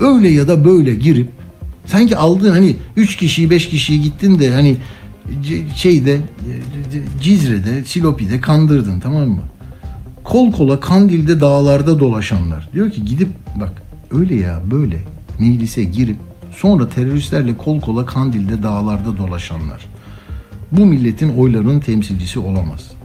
Öyle 0.00 0.28
ya 0.28 0.48
da 0.48 0.64
böyle 0.64 0.94
girip 0.94 1.28
sanki 1.86 2.16
aldığın 2.16 2.50
hani 2.50 2.76
3 2.96 3.16
kişiyi 3.16 3.50
5 3.50 3.68
kişiyi 3.68 4.02
gittin 4.02 4.38
de 4.38 4.50
hani 4.50 4.76
şeyde 5.74 6.14
e, 6.14 6.20
Cizre'de 7.22 7.84
Silopi'de 7.84 8.40
kandırdın 8.40 9.00
tamam 9.00 9.28
mı? 9.28 9.42
Kol 10.24 10.52
kola 10.52 10.80
Kandil'de 10.80 11.40
dağlarda 11.40 12.00
dolaşanlar. 12.00 12.68
Diyor 12.72 12.90
ki 12.90 13.04
gidip 13.04 13.28
bak 13.60 13.72
öyle 14.10 14.34
ya 14.34 14.60
böyle 14.70 14.98
meclise 15.38 15.84
girip 15.84 16.16
sonra 16.56 16.88
teröristlerle 16.88 17.56
kol 17.56 17.80
kola 17.80 18.06
Kandil'de 18.06 18.62
dağlarda 18.62 19.16
dolaşanlar. 19.16 19.86
Bu 20.72 20.86
milletin 20.86 21.36
oylarının 21.36 21.80
temsilcisi 21.80 22.38
olamaz. 22.38 22.95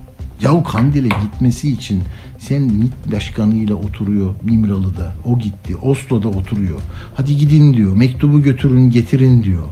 Yahu 0.44 0.64
Kandil'e 0.64 1.08
gitmesi 1.08 1.72
için 1.72 2.04
sen 2.40 2.62
MİT 2.62 2.94
başkanıyla 3.12 3.76
oturuyor 3.76 4.36
İmralı'da. 4.50 5.14
O 5.26 5.40
gitti. 5.40 5.76
Oslo'da 5.76 6.30
oturuyor. 6.30 6.80
Hadi 7.16 7.38
gidin 7.38 7.74
diyor. 7.74 7.96
Mektubu 7.96 8.42
götürün 8.42 8.90
getirin 8.90 9.44
diyor. 9.44 9.64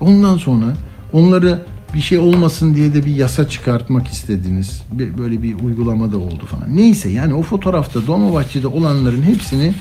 Ondan 0.00 0.36
sonra 0.36 0.76
onları 1.12 1.66
bir 1.94 2.00
şey 2.00 2.18
olmasın 2.18 2.74
diye 2.74 2.94
de 2.94 3.06
bir 3.06 3.16
yasa 3.16 3.48
çıkartmak 3.48 4.08
istediniz. 4.08 4.82
Böyle 4.92 5.42
bir 5.42 5.60
uygulama 5.60 6.12
da 6.12 6.18
oldu 6.18 6.46
falan. 6.46 6.76
Neyse 6.76 7.08
yani 7.08 7.34
o 7.34 7.42
fotoğrafta 7.42 8.06
Dolmabahçe'de 8.06 8.66
olanların 8.66 9.22
hepsini 9.22 9.74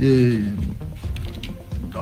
e, 0.00 0.32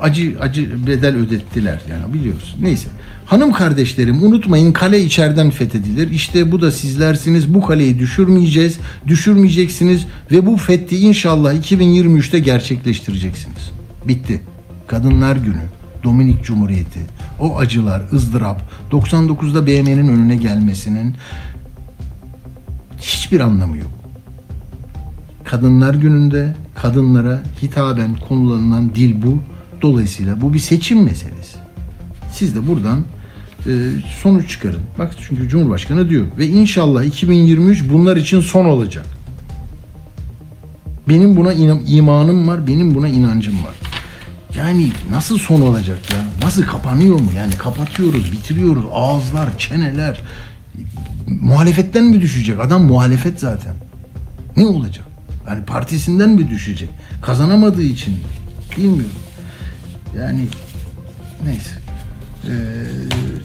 acı 0.00 0.36
acı 0.40 0.86
bedel 0.86 1.16
ödettiler 1.16 1.80
yani 1.90 2.14
biliyoruz. 2.14 2.56
Neyse. 2.60 2.88
Hanım 3.30 3.52
kardeşlerim 3.52 4.22
unutmayın 4.22 4.72
kale 4.72 5.00
içeriden 5.00 5.50
fethedilir. 5.50 6.10
İşte 6.10 6.52
bu 6.52 6.60
da 6.60 6.72
sizlersiniz. 6.72 7.54
Bu 7.54 7.66
kaleyi 7.66 7.98
düşürmeyeceğiz. 7.98 8.78
Düşürmeyeceksiniz 9.06 10.06
ve 10.30 10.46
bu 10.46 10.56
fethi 10.56 10.96
inşallah 10.98 11.54
2023'te 11.54 12.38
gerçekleştireceksiniz. 12.38 13.70
Bitti. 14.08 14.40
Kadınlar 14.86 15.36
Günü, 15.36 15.62
Dominik 16.02 16.44
Cumhuriyeti, 16.44 17.00
o 17.40 17.58
acılar, 17.58 18.02
ızdırap, 18.12 18.62
99'da 18.90 19.66
BM'nin 19.66 20.08
önüne 20.08 20.36
gelmesinin 20.36 21.14
hiçbir 23.00 23.40
anlamı 23.40 23.76
yok. 23.76 23.90
Kadınlar 25.44 25.94
Günü'nde 25.94 26.54
kadınlara 26.74 27.42
hitaben 27.62 28.16
kullanılan 28.28 28.94
dil 28.94 29.22
bu. 29.22 29.38
Dolayısıyla 29.82 30.40
bu 30.40 30.54
bir 30.54 30.58
seçim 30.58 31.04
meselesi. 31.04 31.56
Siz 32.32 32.54
de 32.54 32.66
buradan 32.66 33.04
sonuç 34.22 34.50
çıkarın. 34.50 34.80
Bak 34.98 35.14
çünkü 35.28 35.48
Cumhurbaşkanı 35.48 36.08
diyor 36.10 36.26
ve 36.38 36.46
inşallah 36.46 37.04
2023 37.04 37.88
bunlar 37.88 38.16
için 38.16 38.40
son 38.40 38.64
olacak. 38.64 39.06
Benim 41.08 41.36
buna 41.36 41.52
inan- 41.52 41.82
imanım 41.86 42.48
var, 42.48 42.66
benim 42.66 42.94
buna 42.94 43.08
inancım 43.08 43.54
var. 43.64 43.74
Yani 44.56 44.92
nasıl 45.10 45.38
son 45.38 45.60
olacak 45.60 45.98
ya? 46.12 46.18
Nasıl 46.46 46.62
kapanıyor 46.62 47.20
mu? 47.20 47.30
Yani 47.36 47.52
kapatıyoruz, 47.56 48.32
bitiriyoruz. 48.32 48.84
Ağızlar, 48.92 49.58
çeneler. 49.58 50.20
Muhalefetten 51.26 52.04
mi 52.04 52.20
düşecek? 52.20 52.60
Adam 52.60 52.82
muhalefet 52.84 53.40
zaten. 53.40 53.74
Ne 54.56 54.66
olacak? 54.66 55.04
Yani 55.48 55.64
partisinden 55.64 56.30
mi 56.30 56.50
düşecek? 56.50 56.88
Kazanamadığı 57.22 57.82
için 57.82 58.14
mi? 58.14 58.20
Bilmiyorum. 58.76 59.12
Yani 60.18 60.46
neyse. 61.44 61.70
Ee, 62.44 62.50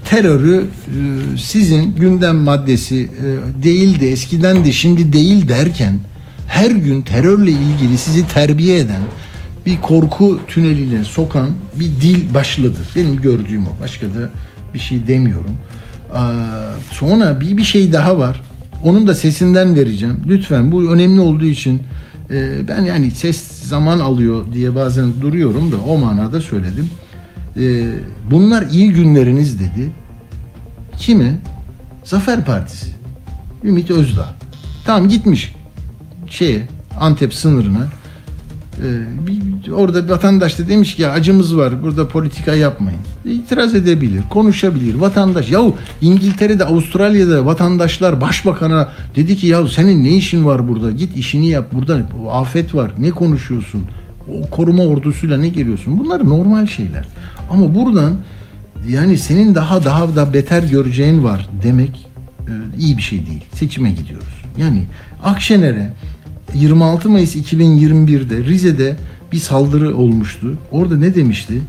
terörü 0.09 0.65
e, 0.87 1.37
sizin 1.37 1.95
gündem 1.95 2.35
maddesi 2.35 2.95
e, 3.01 3.63
değildi, 3.63 4.05
eskiden 4.05 4.65
de 4.65 4.71
şimdi 4.71 5.13
değil 5.13 5.47
derken 5.47 5.99
her 6.47 6.71
gün 6.71 7.01
terörle 7.01 7.51
ilgili 7.51 7.97
sizi 7.97 8.27
terbiye 8.27 8.77
eden 8.77 9.01
bir 9.65 9.81
korku 9.81 10.39
tüneline 10.47 11.03
sokan 11.03 11.49
bir 11.75 11.85
dil 11.85 12.33
başladı. 12.33 12.77
Benim 12.95 13.21
gördüğüm 13.21 13.67
o. 13.67 13.69
Başka 13.81 14.07
da 14.07 14.29
bir 14.73 14.79
şey 14.79 15.07
demiyorum. 15.07 15.57
Sonra 16.91 17.41
bir 17.41 17.57
bir 17.57 17.63
şey 17.63 17.93
daha 17.93 18.17
var. 18.17 18.41
Onun 18.83 19.07
da 19.07 19.15
sesinden 19.15 19.75
vereceğim. 19.75 20.21
Lütfen 20.27 20.71
bu 20.71 20.91
önemli 20.91 21.21
olduğu 21.21 21.45
için 21.45 21.81
e, 22.31 22.67
ben 22.67 22.81
yani 22.81 23.11
ses 23.11 23.43
zaman 23.63 23.99
alıyor 23.99 24.45
diye 24.53 24.75
bazen 24.75 25.21
duruyorum 25.21 25.71
da 25.71 25.75
o 25.87 25.97
manada 25.97 26.41
söyledim. 26.41 26.89
E, 27.57 27.93
bunlar 28.31 28.65
iyi 28.71 28.93
günleriniz 28.93 29.59
dedi. 29.59 29.91
Kime? 30.97 31.39
Zafer 32.03 32.45
Partisi. 32.45 32.87
Ümit 33.63 33.91
Özdağ. 33.91 34.33
Tamam 34.85 35.09
gitmiş 35.09 35.55
şeye 36.29 36.67
Antep 36.99 37.33
sınırına. 37.33 37.87
Ee, 39.67 39.71
orada 39.71 40.09
vatandaş 40.09 40.59
da 40.59 40.67
demiş 40.67 40.95
ki 40.95 41.07
acımız 41.07 41.57
var 41.57 41.83
burada 41.83 42.07
politika 42.07 42.55
yapmayın. 42.55 42.99
İtiraz 43.25 43.75
edebilir, 43.75 44.21
konuşabilir. 44.29 44.95
Vatandaş 44.95 45.51
yahu 45.51 45.75
İngiltere'de, 46.01 46.65
Avustralya'da 46.65 47.45
vatandaşlar 47.45 48.21
başbakana 48.21 48.89
dedi 49.15 49.37
ki 49.37 49.47
ya 49.47 49.67
senin 49.67 50.03
ne 50.03 50.09
işin 50.09 50.45
var 50.45 50.67
burada? 50.67 50.91
Git 50.91 51.17
işini 51.17 51.49
yap. 51.49 51.67
Burada 51.73 52.01
afet 52.31 52.75
var. 52.75 52.91
Ne 52.97 53.11
konuşuyorsun? 53.11 53.83
O 54.27 54.49
koruma 54.49 54.83
ordusuyla 54.83 55.37
ne 55.37 55.47
geliyorsun? 55.49 55.99
Bunlar 55.99 56.29
normal 56.29 56.67
şeyler. 56.67 57.05
Ama 57.49 57.75
buradan 57.75 58.15
yani 58.87 59.17
senin 59.17 59.55
daha 59.55 59.85
daha 59.85 60.15
da 60.15 60.33
beter 60.33 60.63
göreceğin 60.63 61.23
var 61.23 61.49
demek 61.63 62.07
e, 62.47 62.53
iyi 62.79 62.97
bir 62.97 63.01
şey 63.01 63.25
değil. 63.25 63.43
Seçime 63.53 63.91
gidiyoruz. 63.91 64.43
Yani 64.57 64.83
Akşener'e 65.23 65.93
26 66.53 67.09
Mayıs 67.09 67.35
2021'de 67.35 68.43
Rize'de 68.43 68.95
bir 69.31 69.37
saldırı 69.37 69.97
olmuştu. 69.97 70.57
Orada 70.71 70.97
ne 70.97 71.15
demişti? 71.15 71.61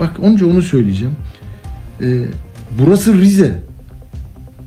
Bak 0.00 0.20
önce 0.22 0.44
onu 0.44 0.62
söyleyeceğim. 0.62 1.14
Ee, 2.00 2.24
burası 2.78 3.14
Rize. 3.14 3.62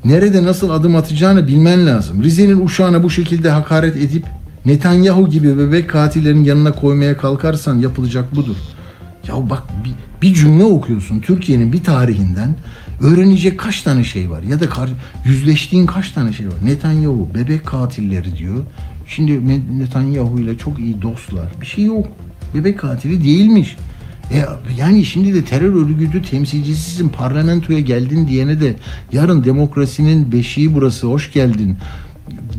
Nerede 0.06 0.43
nasıl 0.43 0.69
adım 0.69 0.95
atacağını 0.95 1.47
bilmen 1.47 1.88
lazım. 1.88 2.23
Rize'nin 2.23 2.65
uşağına 2.65 3.03
bu 3.03 3.10
şekilde 3.10 3.49
hakaret 3.49 3.95
edip 3.95 4.25
Netanyahu 4.65 5.30
gibi 5.30 5.58
bebek 5.58 5.89
katillerin 5.89 6.43
yanına 6.43 6.71
koymaya 6.71 7.17
kalkarsan 7.17 7.80
yapılacak 7.80 8.36
budur. 8.36 8.56
Ya 9.27 9.49
bak 9.49 9.63
bir, 9.86 9.93
bir 10.21 10.34
cümle 10.34 10.63
okuyorsun 10.63 11.19
Türkiye'nin 11.19 11.73
bir 11.73 11.84
tarihinden 11.84 12.56
öğrenecek 13.01 13.60
kaç 13.60 13.82
tane 13.82 14.03
şey 14.03 14.30
var 14.30 14.43
ya 14.43 14.60
da 14.60 14.65
yüzleştiğin 15.25 15.86
kaç 15.86 16.12
tane 16.12 16.34
şey 16.34 16.47
var. 16.47 16.56
Netanyahu 16.63 17.30
bebek 17.36 17.65
katilleri 17.65 18.38
diyor. 18.38 18.63
Şimdi 19.08 19.62
Netanyahu 19.80 20.39
ile 20.39 20.58
çok 20.58 20.80
iyi 20.80 21.01
dostlar. 21.01 21.47
Bir 21.62 21.65
şey 21.65 21.86
yok. 21.86 22.08
Bebek 22.56 22.80
katili 22.80 23.23
değilmiş. 23.23 23.77
E, 24.32 24.45
yani 24.77 25.06
şimdi 25.06 25.34
de 25.34 25.45
terör 25.45 25.75
örgütü 25.75 26.21
temsilcisisin 26.21 27.10
parlamentoya 27.10 27.80
geldin 27.80 28.27
diyene 28.27 28.62
de 28.62 28.75
yarın 29.12 29.43
demokrasinin 29.43 30.32
beşiği 30.32 30.75
burası 30.75 31.08
hoş 31.08 31.34
geldin. 31.34 31.77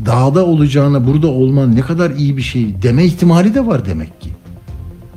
Dağda 0.07 0.47
olacağına 0.47 1.07
burada 1.07 1.27
olman 1.27 1.77
ne 1.77 1.81
kadar 1.81 2.11
iyi 2.11 2.37
bir 2.37 2.43
şey 2.43 2.83
deme 2.83 3.05
ihtimali 3.05 3.55
de 3.55 3.67
var 3.67 3.87
demek 3.87 4.21
ki. 4.21 4.31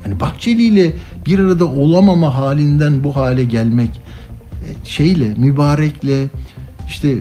Yani 0.04 0.20
Bahçeli 0.20 0.62
ile 0.62 0.92
bir 1.26 1.38
arada 1.38 1.64
olamama 1.64 2.34
halinden 2.34 3.04
bu 3.04 3.16
hale 3.16 3.44
gelmek 3.44 3.90
e, 4.50 4.68
şeyle 4.84 5.34
mübarekle 5.36 6.28
işte 6.88 7.16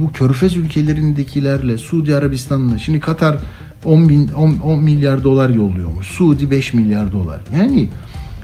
bu- 0.00 0.12
körfez 0.12 0.56
ülkelerindekilerle 0.56 1.78
Suudi 1.78 2.16
Arabistan'la 2.16 2.78
şimdi 2.78 3.00
Katar 3.00 3.36
10, 3.84 4.08
bin, 4.08 4.28
10, 4.28 4.56
10 4.64 4.82
milyar 4.82 5.24
dolar 5.24 5.50
yolluyormuş. 5.50 6.06
Suudi 6.06 6.50
5 6.50 6.74
milyar 6.74 7.12
dolar. 7.12 7.40
Yani 7.56 7.88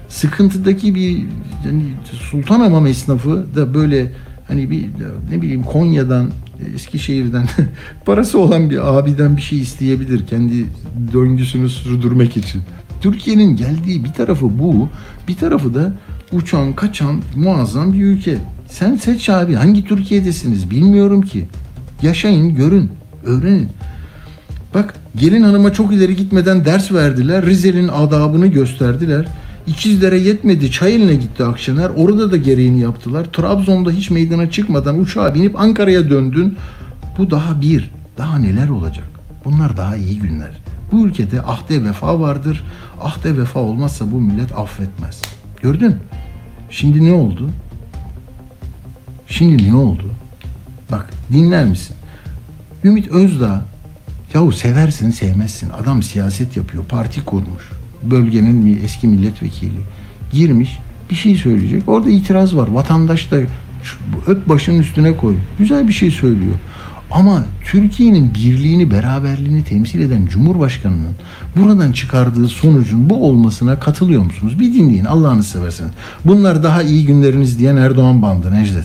sıkıntıdaki 0.09 0.95
bir 0.95 1.11
yani 1.67 1.83
Sultanamam 2.31 2.87
esnafı 2.87 3.47
da 3.57 3.75
böyle 3.75 4.13
hani 4.49 4.71
bir 4.71 4.87
ne 5.31 5.43
bileyim 5.43 5.63
Konya'dan 5.63 6.31
Eskişehir'den 6.75 7.47
parası 8.05 8.39
olan 8.39 8.71
bir 8.71 8.99
abiden 8.99 9.37
bir 9.37 9.43
şey 9.43 9.61
isteyebilir 9.61 10.27
kendi 10.27 10.67
döngüsünü 11.13 11.69
sürdürmek 11.69 12.37
için. 12.37 12.63
Türkiye'nin 13.05 13.57
geldiği 13.57 14.05
bir 14.05 14.13
tarafı 14.13 14.59
bu, 14.59 14.89
bir 15.29 15.37
tarafı 15.37 15.75
da 15.75 15.93
uçan, 16.33 16.73
kaçan 16.73 17.23
muazzam 17.37 17.93
bir 17.93 18.05
ülke. 18.05 18.39
Sen 18.69 18.97
seç 18.97 19.29
abi 19.29 19.55
hangi 19.55 19.85
Türkiye'desiniz 19.85 20.71
bilmiyorum 20.71 21.23
ki. 21.23 21.47
Yaşayın, 22.03 22.55
görün, 22.55 22.91
öğrenin. 23.25 23.69
Bak 24.75 24.95
gelin 25.17 25.43
hanıma 25.43 25.73
çok 25.73 25.95
ileri 25.95 26.17
gitmeden 26.17 26.65
ders 26.65 26.93
verdiler. 26.93 27.47
Rize'nin 27.47 27.89
adabını 27.89 28.47
gösterdiler. 28.47 29.27
İkizlere 29.67 30.19
yetmedi. 30.19 30.71
Çayeli'ne 30.71 31.15
gitti 31.15 31.45
Akşener. 31.45 31.91
Orada 31.97 32.33
da 32.33 32.37
gereğini 32.37 32.81
yaptılar. 32.81 33.25
Trabzon'da 33.25 33.91
hiç 33.91 34.11
meydana 34.11 34.51
çıkmadan 34.51 34.99
uçağa 34.99 35.35
binip 35.35 35.61
Ankara'ya 35.61 36.11
döndün. 36.11 36.57
Bu 37.19 37.31
daha 37.31 37.61
bir. 37.61 37.91
Daha 38.19 38.39
neler 38.39 38.69
olacak? 38.69 39.07
Bunlar 39.45 39.77
daha 39.77 39.97
iyi 39.97 40.19
günler. 40.19 40.64
Bu 40.95 41.07
ülkede 41.07 41.43
ahde 41.43 41.85
vefa 41.85 42.21
vardır. 42.21 42.65
Ahde 43.01 43.39
vefa 43.39 43.61
olmazsa 43.61 44.13
bu 44.13 44.21
millet 44.21 44.59
affetmez. 44.59 45.23
Gördün? 45.63 45.97
Şimdi 46.71 47.05
ne 47.05 47.13
oldu? 47.13 47.51
Şimdi 49.27 49.71
ne 49.71 49.77
oldu? 49.77 50.11
Bak 50.93 51.11
dinler 51.33 51.65
misin? 51.65 51.97
Ümit 52.85 53.09
Özdağ 53.09 53.65
yahu 54.35 54.53
seversin 54.53 55.11
sevmezsin 55.11 55.71
adam 55.71 56.03
siyaset 56.03 56.57
yapıyor 56.57 56.85
parti 56.85 57.25
kurmuş 57.25 57.71
bölgenin 58.03 58.81
eski 58.85 59.07
milletvekili 59.09 59.81
girmiş 60.33 60.79
bir 61.11 61.15
şey 61.15 61.37
söyleyecek 61.37 61.89
orada 61.89 62.11
itiraz 62.11 62.57
var 62.57 62.69
vatandaş 62.69 63.31
da 63.31 63.37
öp 64.27 64.49
başının 64.49 64.79
üstüne 64.79 65.17
koy 65.17 65.37
güzel 65.59 65.89
bir 65.89 65.93
şey 65.93 66.11
söylüyor 66.11 66.55
ama 67.15 67.45
Türkiye'nin 67.65 68.35
birliğini 68.35 68.91
beraberliğini 68.91 69.65
temsil 69.65 70.01
eden 70.01 70.27
Cumhurbaşkanı'nın 70.27 71.15
buradan 71.57 71.93
çıkardığı 71.93 72.49
sonucun 72.49 73.11
bu 73.11 73.29
olmasına 73.29 73.81
katılıyor 73.81 74.23
musunuz? 74.23 74.61
Bir 74.61 74.75
dinleyin 74.75 75.05
Allah'ını 75.05 75.45
severseniz. 75.45 75.91
Bunlar 76.25 76.63
daha 76.63 76.83
iyi 76.83 77.07
günleriniz 77.07 77.59
diyen 77.59 77.77
Erdoğan 77.77 78.23
bandı 78.23 78.53
Necdet. 78.53 78.85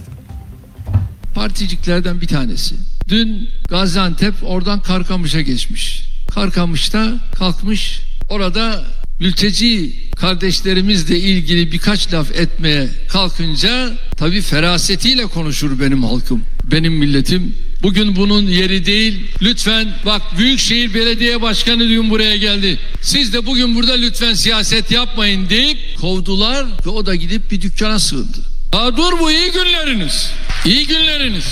particiklerden 1.36 2.22
bir 2.22 2.28
tanesi. 2.28 2.76
Dün 3.08 3.50
Gaziantep 3.70 4.34
oradan 4.44 4.82
Karkamış'a 4.82 5.42
geçmiş. 5.42 6.04
Karkamış'ta 6.32 7.14
kalkmış 7.36 8.02
orada 8.30 8.84
mülteci 9.20 9.94
kardeşlerimizle 10.16 11.20
ilgili 11.20 11.72
birkaç 11.72 12.14
laf 12.14 12.32
etmeye 12.32 12.88
kalkınca 13.10 13.90
tabii 14.18 14.42
ferasetiyle 14.42 15.26
konuşur 15.26 15.80
benim 15.80 16.04
halkım. 16.04 16.42
Benim 16.72 16.94
milletim 16.94 17.56
Bugün 17.84 18.16
bunun 18.16 18.48
yeri 18.48 18.86
değil. 18.86 19.32
Lütfen 19.42 19.88
bak 20.06 20.22
Büyükşehir 20.38 20.94
Belediye 20.94 21.42
Başkanı 21.42 21.80
dün 21.80 22.10
buraya 22.10 22.38
geldi. 22.38 22.80
Siz 23.02 23.34
de 23.34 23.46
bugün 23.46 23.76
burada 23.76 23.94
lütfen 23.94 24.34
siyaset 24.34 24.92
yapmayın 24.92 25.50
deyip 25.50 25.78
kovdular 26.02 26.66
ve 26.86 26.90
o 26.90 27.06
da 27.06 27.16
gidip 27.16 27.52
bir 27.52 27.62
dükkana 27.62 28.00
sığındı. 28.00 28.38
Daha 28.74 28.98
dur 28.98 29.20
bu 29.20 29.32
iyi 29.32 29.52
günleriniz. 29.52 30.32
İyi 30.66 30.88
günleriniz. 30.88 31.46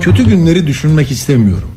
Kötü 0.00 0.24
günleri 0.24 0.66
düşünmek 0.66 1.10
istemiyorum. 1.10 1.70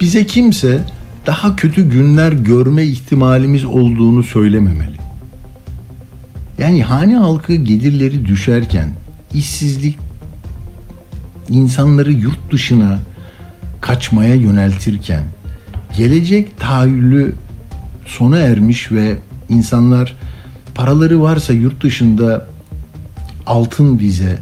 Bize 0.00 0.26
kimse 0.26 0.84
daha 1.26 1.56
kötü 1.56 1.90
günler 1.90 2.32
görme 2.32 2.84
ihtimalimiz 2.84 3.64
olduğunu 3.64 4.22
söylememeli. 4.22 5.09
Yani 6.60 6.82
hane 6.82 7.16
halkı 7.16 7.54
gelirleri 7.54 8.26
düşerken 8.26 8.90
işsizlik 9.34 9.98
insanları 11.48 12.12
yurt 12.12 12.52
dışına 12.52 12.98
kaçmaya 13.80 14.34
yöneltirken 14.34 15.22
gelecek 15.96 16.60
tahayyülü 16.60 17.34
sona 18.06 18.38
ermiş 18.38 18.92
ve 18.92 19.18
insanlar 19.48 20.16
paraları 20.74 21.22
varsa 21.22 21.52
yurt 21.52 21.82
dışında 21.82 22.46
altın 23.46 23.98
vize 23.98 24.38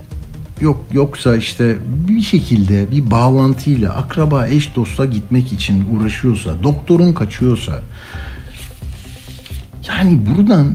yok 0.60 0.84
yoksa 0.92 1.36
işte 1.36 1.76
bir 2.08 2.22
şekilde 2.22 2.90
bir 2.90 3.10
bağlantıyla 3.10 3.94
akraba 3.94 4.48
eş 4.48 4.76
dosta 4.76 5.04
gitmek 5.04 5.52
için 5.52 5.84
uğraşıyorsa 5.94 6.62
doktorun 6.62 7.12
kaçıyorsa 7.12 7.82
yani 9.88 10.20
buradan 10.26 10.74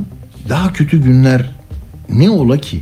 daha 0.50 0.74
kötü 0.74 1.04
günler 1.04 1.50
ne 2.10 2.30
ola 2.30 2.58
ki? 2.58 2.82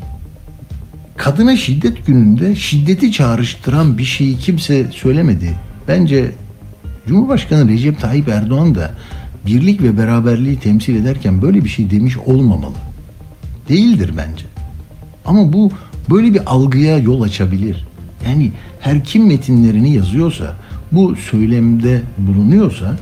Kadına 1.18 1.58
şiddet 1.58 2.06
gününde 2.06 2.56
şiddeti 2.56 3.12
çağrıştıran 3.12 3.98
bir 3.98 4.04
şeyi 4.04 4.38
kimse 4.38 4.88
söylemedi. 4.92 5.56
Bence 5.88 6.32
Cumhurbaşkanı 7.08 7.70
Recep 7.70 8.00
Tayyip 8.00 8.28
Erdoğan 8.28 8.76
da 8.76 8.92
birlik 9.46 9.84
ve 9.84 9.98
beraberliği 9.98 10.60
temsil 10.60 10.96
ederken 10.96 11.42
böyle 11.42 11.64
bir 11.64 11.70
şey 11.70 11.92
demiş 11.92 12.18
olmamalı. 12.18 12.76
Değildir 13.70 14.12
bence. 14.18 14.46
Ama 15.26 15.54
bu 15.54 15.72
böyle 16.10 16.34
bir 16.34 16.42
algıya 16.46 16.98
yol 16.98 17.22
açabilir. 17.22 17.88
Yani 18.28 18.52
her 18.80 19.04
kim 19.04 19.28
metinlerini 19.28 19.94
yazıyorsa, 19.94 20.56
bu 20.92 21.16
söylemde 21.16 22.02
bulunuyorsa 22.18 22.98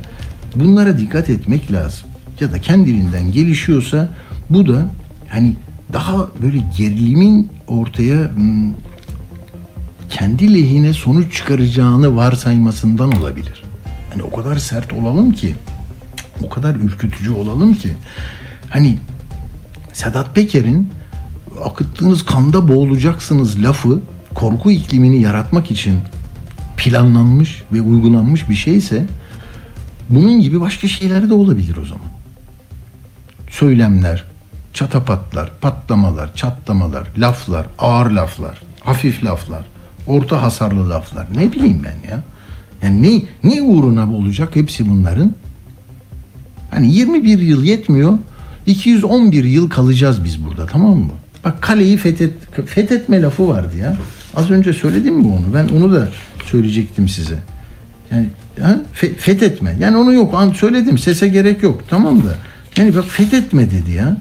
bunlara 0.54 0.98
dikkat 0.98 1.30
etmek 1.30 1.72
lazım. 1.72 2.09
Ya 2.40 2.52
da 2.52 2.60
kendiliğinden 2.60 3.32
gelişiyorsa 3.32 4.08
bu 4.50 4.68
da 4.68 4.86
hani 5.28 5.56
daha 5.92 6.28
böyle 6.42 6.58
gerilimin 6.78 7.50
ortaya 7.66 8.30
hmm, 8.34 8.74
kendi 10.10 10.54
lehine 10.54 10.92
sonuç 10.92 11.36
çıkaracağını 11.36 12.16
varsaymasından 12.16 13.12
olabilir. 13.12 13.62
Hani 14.12 14.22
o 14.22 14.30
kadar 14.30 14.56
sert 14.56 14.92
olalım 14.92 15.32
ki, 15.32 15.54
o 16.42 16.48
kadar 16.48 16.74
ürkütücü 16.74 17.32
olalım 17.32 17.74
ki. 17.74 17.90
Hani 18.70 18.98
Sedat 19.92 20.34
Peker'in 20.34 20.88
akıttığınız 21.64 22.24
kanda 22.24 22.68
boğulacaksınız 22.68 23.62
lafı 23.62 24.00
korku 24.34 24.70
iklimini 24.70 25.22
yaratmak 25.22 25.70
için 25.70 25.98
planlanmış 26.76 27.62
ve 27.72 27.80
uygulanmış 27.80 28.48
bir 28.48 28.54
şeyse 28.54 29.06
bunun 30.08 30.40
gibi 30.40 30.60
başka 30.60 30.88
şeyler 30.88 31.28
de 31.28 31.34
olabilir 31.34 31.76
o 31.76 31.84
zaman. 31.84 32.19
Söylemler, 33.50 34.24
çatapatlar, 34.72 35.50
patlamalar, 35.60 36.34
çatlamalar, 36.34 37.06
laflar, 37.18 37.66
ağır 37.78 38.10
laflar, 38.10 38.62
hafif 38.80 39.24
laflar, 39.24 39.64
orta 40.06 40.42
hasarlı 40.42 40.90
laflar. 40.90 41.26
Ne 41.36 41.52
bileyim 41.52 41.82
ben 41.84 42.10
ya. 42.10 42.22
Yani 42.82 43.02
ne, 43.02 43.22
ne 43.50 43.62
uğruna 43.62 44.12
olacak 44.12 44.56
hepsi 44.56 44.90
bunların? 44.90 45.34
Hani 46.70 46.94
21 46.94 47.38
yıl 47.38 47.64
yetmiyor. 47.64 48.18
211 48.66 49.44
yıl 49.44 49.70
kalacağız 49.70 50.24
biz 50.24 50.44
burada 50.44 50.66
tamam 50.66 50.98
mı? 50.98 51.12
Bak 51.44 51.62
kaleyi 51.62 51.96
fethet, 51.96 52.32
fethetme 52.66 53.22
lafı 53.22 53.48
vardı 53.48 53.76
ya. 53.78 53.96
Az 54.36 54.50
önce 54.50 54.72
söyledim 54.72 55.14
mi 55.14 55.26
onu? 55.26 55.54
Ben 55.54 55.68
onu 55.68 55.92
da 55.92 56.08
söyleyecektim 56.44 57.08
size. 57.08 57.38
Yani 58.12 58.26
ha? 58.60 58.80
Fe- 58.94 59.14
fethetme. 59.14 59.76
Yani 59.80 59.96
onu 59.96 60.12
yok. 60.12 60.34
An 60.34 60.50
söyledim. 60.52 60.98
Sese 60.98 61.28
gerek 61.28 61.62
yok. 61.62 61.82
Tamam 61.90 62.18
da. 62.18 62.34
Yani 62.76 62.96
bak 62.96 63.04
fethetme 63.08 63.70
dedi 63.70 63.90
ya. 63.90 64.16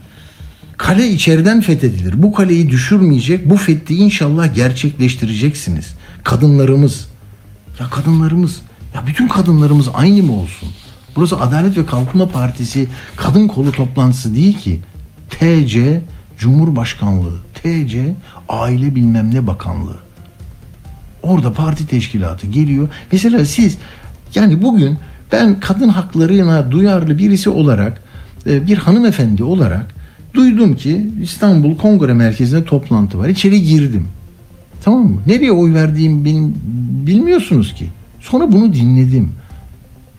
Kale 0.77 1.07
içeriden 1.07 1.61
fethedilir. 1.61 2.23
Bu 2.23 2.33
kaleyi 2.33 2.69
düşürmeyecek. 2.69 3.49
Bu 3.49 3.57
fethi 3.57 3.95
inşallah 3.95 4.55
gerçekleştireceksiniz. 4.55 5.95
Kadınlarımız. 6.23 7.07
Ya 7.79 7.89
kadınlarımız. 7.89 8.61
Ya 8.95 9.07
bütün 9.07 9.27
kadınlarımız 9.27 9.87
aynı 9.93 10.23
mı 10.23 10.33
olsun? 10.33 10.69
Burası 11.15 11.39
Adalet 11.39 11.77
ve 11.77 11.85
Kalkınma 11.85 12.29
Partisi 12.29 12.87
kadın 13.15 13.47
kolu 13.47 13.71
toplantısı 13.71 14.35
değil 14.35 14.57
ki. 14.57 14.79
TC 15.29 16.01
Cumhurbaşkanlığı, 16.37 17.37
TC 17.53 18.15
Aile 18.49 18.95
Bilmem 18.95 19.35
Ne 19.35 19.47
Bakanlığı. 19.47 19.97
Orada 21.23 21.53
parti 21.53 21.87
teşkilatı 21.87 22.47
geliyor. 22.47 22.89
Mesela 23.11 23.45
siz 23.45 23.77
yani 24.35 24.61
bugün 24.61 24.97
ben 25.31 25.59
kadın 25.59 25.89
haklarına 25.89 26.71
duyarlı 26.71 27.17
birisi 27.17 27.49
olarak 27.49 28.01
bir 28.45 28.77
hanımefendi 28.77 29.43
olarak 29.43 29.95
duydum 30.33 30.75
ki 30.75 31.09
İstanbul 31.23 31.77
Kongre 31.77 32.13
Merkezi'nde 32.13 32.63
toplantı 32.63 33.19
var. 33.19 33.29
İçeri 33.29 33.63
girdim. 33.63 34.07
Tamam 34.83 35.07
mı? 35.07 35.21
Nereye 35.27 35.51
oy 35.51 35.73
verdiğimi 35.73 36.25
benim 36.25 36.55
bilmiyorsunuz 37.07 37.73
ki. 37.73 37.89
Sonra 38.19 38.51
bunu 38.51 38.73
dinledim. 38.73 39.31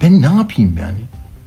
Ben 0.02 0.22
ne 0.22 0.26
yapayım 0.26 0.74
yani? 0.80 0.98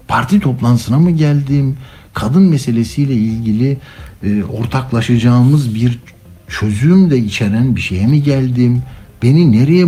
Parti 0.07 0.39
toplantısına 0.39 0.99
mı 0.99 1.11
geldim? 1.11 1.77
Kadın 2.13 2.43
meselesiyle 2.43 3.13
ilgili 3.13 3.77
e, 4.23 4.43
ortaklaşacağımız 4.43 5.75
bir 5.75 5.99
çözüm 6.47 7.11
de 7.11 7.17
içeren 7.17 7.75
bir 7.75 7.81
şeye 7.81 8.07
mi 8.07 8.23
geldim? 8.23 8.81
Beni 9.23 9.51
nereye 9.51 9.85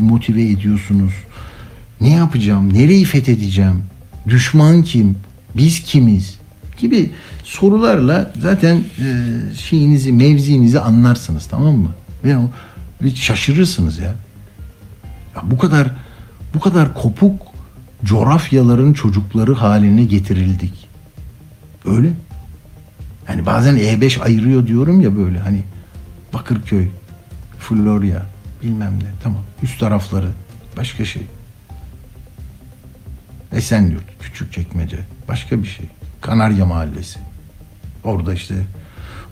motive 0.00 0.42
ediyorsunuz? 0.42 1.12
Ne 2.00 2.10
yapacağım? 2.10 2.74
Nereyi 2.74 3.04
fethedeceğim? 3.04 3.82
Düşman 4.28 4.82
kim? 4.82 5.16
Biz 5.56 5.82
kimiz? 5.82 6.38
Gibi 6.78 7.10
sorularla 7.44 8.32
zaten 8.42 8.76
e, 8.76 9.14
şeyinizi, 9.54 10.12
mevzinizi 10.12 10.80
anlarsınız 10.80 11.46
tamam 11.46 11.76
mı? 11.76 11.90
Ve 12.24 12.36
o 12.36 12.50
bir 13.02 13.14
şaşırırsınız 13.14 13.98
ya. 13.98 14.14
ya 15.36 15.42
bu 15.42 15.58
kadar 15.58 15.90
bu 16.54 16.60
kadar 16.60 16.94
kopuk 16.94 17.42
coğrafyaların 18.04 18.92
çocukları 18.92 19.54
haline 19.54 20.04
getirildik. 20.04 20.88
Öyle. 21.84 22.12
Yani 23.28 23.46
bazen 23.46 23.76
E5 23.76 24.22
ayırıyor 24.22 24.66
diyorum 24.66 25.00
ya 25.00 25.16
böyle 25.16 25.38
hani 25.38 25.62
Bakırköy, 26.34 26.88
Florya 27.58 28.26
bilmem 28.62 28.98
ne 28.98 29.08
tamam 29.22 29.42
üst 29.62 29.80
tarafları 29.80 30.28
başka 30.76 31.04
şey. 31.04 31.22
Esenyurt, 33.52 34.04
Küçükçekmece 34.20 34.98
başka 35.28 35.62
bir 35.62 35.68
şey. 35.68 35.86
Kanarya 36.20 36.66
Mahallesi. 36.66 37.18
Orada 38.04 38.34
işte 38.34 38.54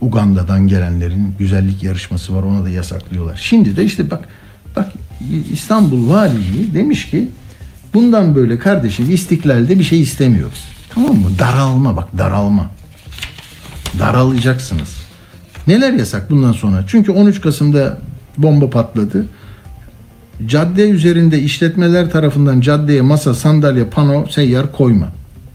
Uganda'dan 0.01 0.69
gelenlerin 0.69 1.35
güzellik 1.39 1.83
yarışması 1.83 2.37
var 2.37 2.43
ona 2.43 2.65
da 2.65 2.71
yasaklıyorlar. 2.71 3.41
Şimdi 3.43 3.77
de 3.77 3.85
işte 3.85 4.11
bak 4.11 4.29
bak 4.77 4.93
İstanbul 5.53 6.09
Valiliği 6.09 6.75
demiş 6.75 7.11
ki 7.11 7.29
bundan 7.95 8.35
böyle 8.35 8.59
kardeşim 8.59 9.11
istiklalde 9.11 9.79
bir 9.79 9.85
şey 9.85 10.01
istemiyoruz. 10.01 10.65
Tamam 10.95 11.17
mı? 11.17 11.29
Daralma 11.39 11.97
bak 11.97 12.19
daralma. 12.19 12.71
Daralacaksınız. 13.99 14.97
Neler 15.67 15.93
yasak 15.93 16.31
bundan 16.31 16.53
sonra? 16.53 16.85
Çünkü 16.89 17.13
13 17.13 17.41
Kasım'da 17.41 17.99
bomba 18.39 18.71
patladı. 18.71 19.27
Cadde 20.47 20.89
üzerinde 20.89 21.41
işletmeler 21.41 22.11
tarafından 22.11 22.61
caddeye 22.61 23.01
masa, 23.01 23.35
sandalye, 23.35 23.85
pano, 23.85 24.27
seyyar 24.27 24.73
koyma. 24.73 25.09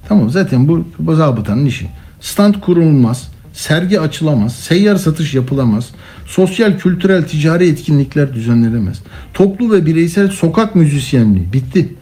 Tamam 0.10 0.30
zaten 0.30 0.67
bu, 0.67 0.86
bu 1.00 1.15
zabıtanın 1.15 1.65
işi. 1.65 1.88
Stand 2.22 2.56
kurulmaz, 2.56 3.32
sergi 3.54 4.00
açılamaz, 4.00 4.56
seyyar 4.56 4.95
satış 4.95 5.34
yapılamaz, 5.34 5.89
sosyal, 6.26 6.78
kültürel, 6.78 7.28
ticari 7.28 7.67
etkinlikler 7.67 8.34
düzenlenemez. 8.34 9.02
Toplu 9.34 9.72
ve 9.72 9.86
bireysel 9.86 10.28
sokak 10.28 10.76
müzisyenliği 10.76 11.54
bitti. 11.54 11.93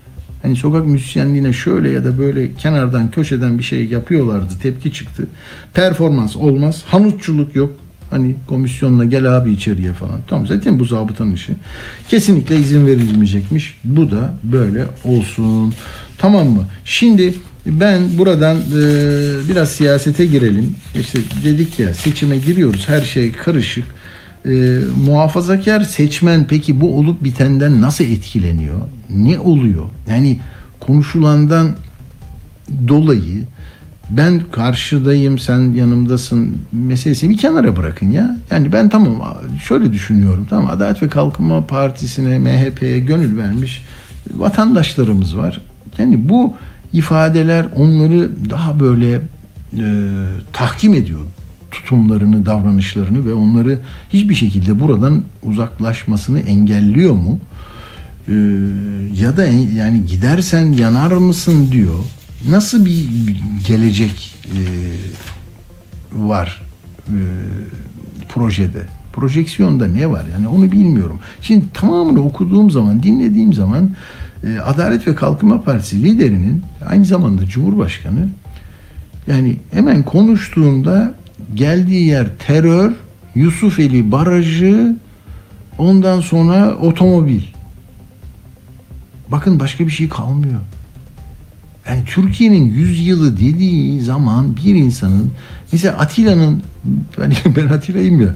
Hani 0.41 0.55
sokak 0.55 0.85
müzisyenliğine 0.85 1.53
şöyle 1.53 1.89
ya 1.89 2.05
da 2.05 2.17
böyle 2.17 2.53
kenardan 2.53 3.11
köşeden 3.11 3.57
bir 3.57 3.63
şey 3.63 3.85
yapıyorlardı 3.85 4.53
tepki 4.61 4.93
çıktı. 4.93 5.27
Performans 5.73 6.35
olmaz. 6.35 6.83
Hanutçuluk 6.87 7.55
yok. 7.55 7.71
Hani 8.09 8.35
komisyonla 8.47 9.05
gel 9.05 9.37
abi 9.37 9.51
içeriye 9.51 9.93
falan. 9.93 10.19
Tamam 10.27 10.47
zaten 10.47 10.79
bu 10.79 10.85
zabıtanın 10.85 11.33
işi. 11.33 11.53
Kesinlikle 12.09 12.59
izin 12.59 12.87
verilmeyecekmiş. 12.87 13.77
Bu 13.83 14.11
da 14.11 14.33
böyle 14.43 14.85
olsun. 15.03 15.73
Tamam 16.17 16.47
mı? 16.47 16.65
Şimdi 16.85 17.33
Ben 17.67 18.17
buradan 18.17 18.57
e, 18.57 18.81
biraz 19.49 19.71
siyasete 19.71 20.25
girelim. 20.25 20.75
İşte 20.99 21.19
dedik 21.43 21.79
ya 21.79 21.93
seçime 21.93 22.37
giriyoruz. 22.37 22.89
Her 22.89 23.01
şey 23.01 23.31
karışık. 23.31 23.85
E, 24.45 24.79
muhafazakar 25.05 25.81
seçmen 25.81 26.47
peki 26.47 26.81
bu 26.81 26.97
olup 26.97 27.23
bitenden 27.23 27.81
nasıl 27.81 28.03
etkileniyor? 28.03 28.79
Ne 29.09 29.39
oluyor? 29.39 29.85
Yani 30.09 30.39
konuşulandan 30.79 31.75
dolayı 32.87 33.43
ben 34.09 34.41
karşıdayım 34.51 35.39
sen 35.39 35.73
yanımdasın 35.73 36.57
meselesini 36.71 37.29
bir 37.29 37.37
kenara 37.37 37.75
bırakın 37.75 38.11
ya. 38.11 38.37
Yani 38.51 38.71
ben 38.71 38.89
tamam 38.89 39.37
şöyle 39.63 39.93
düşünüyorum 39.93 40.47
tamam 40.49 40.69
Adalet 40.71 41.03
ve 41.03 41.09
Kalkınma 41.09 41.67
Partisi'ne 41.67 42.39
MHP'ye 42.39 42.99
gönül 42.99 43.37
vermiş 43.37 43.85
vatandaşlarımız 44.33 45.37
var. 45.37 45.61
Yani 45.97 46.29
bu 46.29 46.55
ifadeler 46.93 47.65
onları 47.75 48.49
daha 48.49 48.79
böyle 48.79 49.21
e, 49.77 49.85
tahkim 50.53 50.93
ediyor 50.93 51.21
tutumlarını, 51.71 52.45
davranışlarını 52.45 53.25
ve 53.25 53.33
onları 53.33 53.79
hiçbir 54.09 54.35
şekilde 54.35 54.79
buradan 54.79 55.23
uzaklaşmasını 55.43 56.39
engelliyor 56.39 57.13
mu? 57.13 57.39
Ee, 58.27 58.33
ya 59.21 59.37
da 59.37 59.45
yani 59.75 60.05
gidersen 60.05 60.71
yanar 60.71 61.11
mısın 61.11 61.71
diyor. 61.71 61.95
Nasıl 62.49 62.85
bir 62.85 63.07
gelecek 63.67 64.35
e, 64.45 64.59
var 66.13 66.61
e, 67.07 67.17
projede? 68.29 68.85
Projeksiyonda 69.13 69.87
ne 69.87 70.09
var? 70.09 70.25
Yani 70.33 70.47
onu 70.47 70.71
bilmiyorum. 70.71 71.19
Şimdi 71.41 71.65
tamamını 71.73 72.25
okuduğum 72.25 72.71
zaman, 72.71 73.03
dinlediğim 73.03 73.53
zaman 73.53 73.89
Adalet 74.65 75.07
ve 75.07 75.15
Kalkınma 75.15 75.61
Partisi 75.61 76.03
liderinin 76.03 76.63
aynı 76.89 77.05
zamanda 77.05 77.45
Cumhurbaşkanı 77.45 78.29
yani 79.27 79.57
hemen 79.71 80.03
konuştuğunda 80.03 81.13
geldiği 81.53 82.05
yer 82.05 82.27
terör, 82.47 82.91
Yusufeli 83.35 84.11
Barajı, 84.11 84.95
ondan 85.77 86.21
sonra 86.21 86.75
otomobil. 86.75 87.41
Bakın 89.31 89.59
başka 89.59 89.87
bir 89.87 89.91
şey 89.91 90.09
kalmıyor. 90.09 90.59
Yani 91.89 92.03
Türkiye'nin 92.05 92.65
100 92.65 93.07
yılı 93.07 93.37
dediği 93.37 94.01
zaman 94.01 94.57
bir 94.57 94.75
insanın 94.75 95.31
mesela 95.71 95.97
Atilla'nın 95.97 96.63
hani 97.15 97.33
ben 97.55 97.67
Atilla'yım 97.67 98.21
ya 98.21 98.35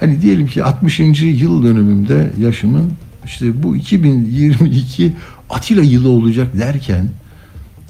hani 0.00 0.22
diyelim 0.22 0.46
ki 0.46 0.64
60. 0.64 1.00
yıl 1.20 1.62
dönümümde 1.62 2.30
yaşımın 2.40 2.92
işte 3.24 3.62
bu 3.62 3.76
2022 3.76 5.12
Atilla 5.52 5.82
yılı 5.82 6.08
olacak 6.08 6.58
derken 6.58 7.08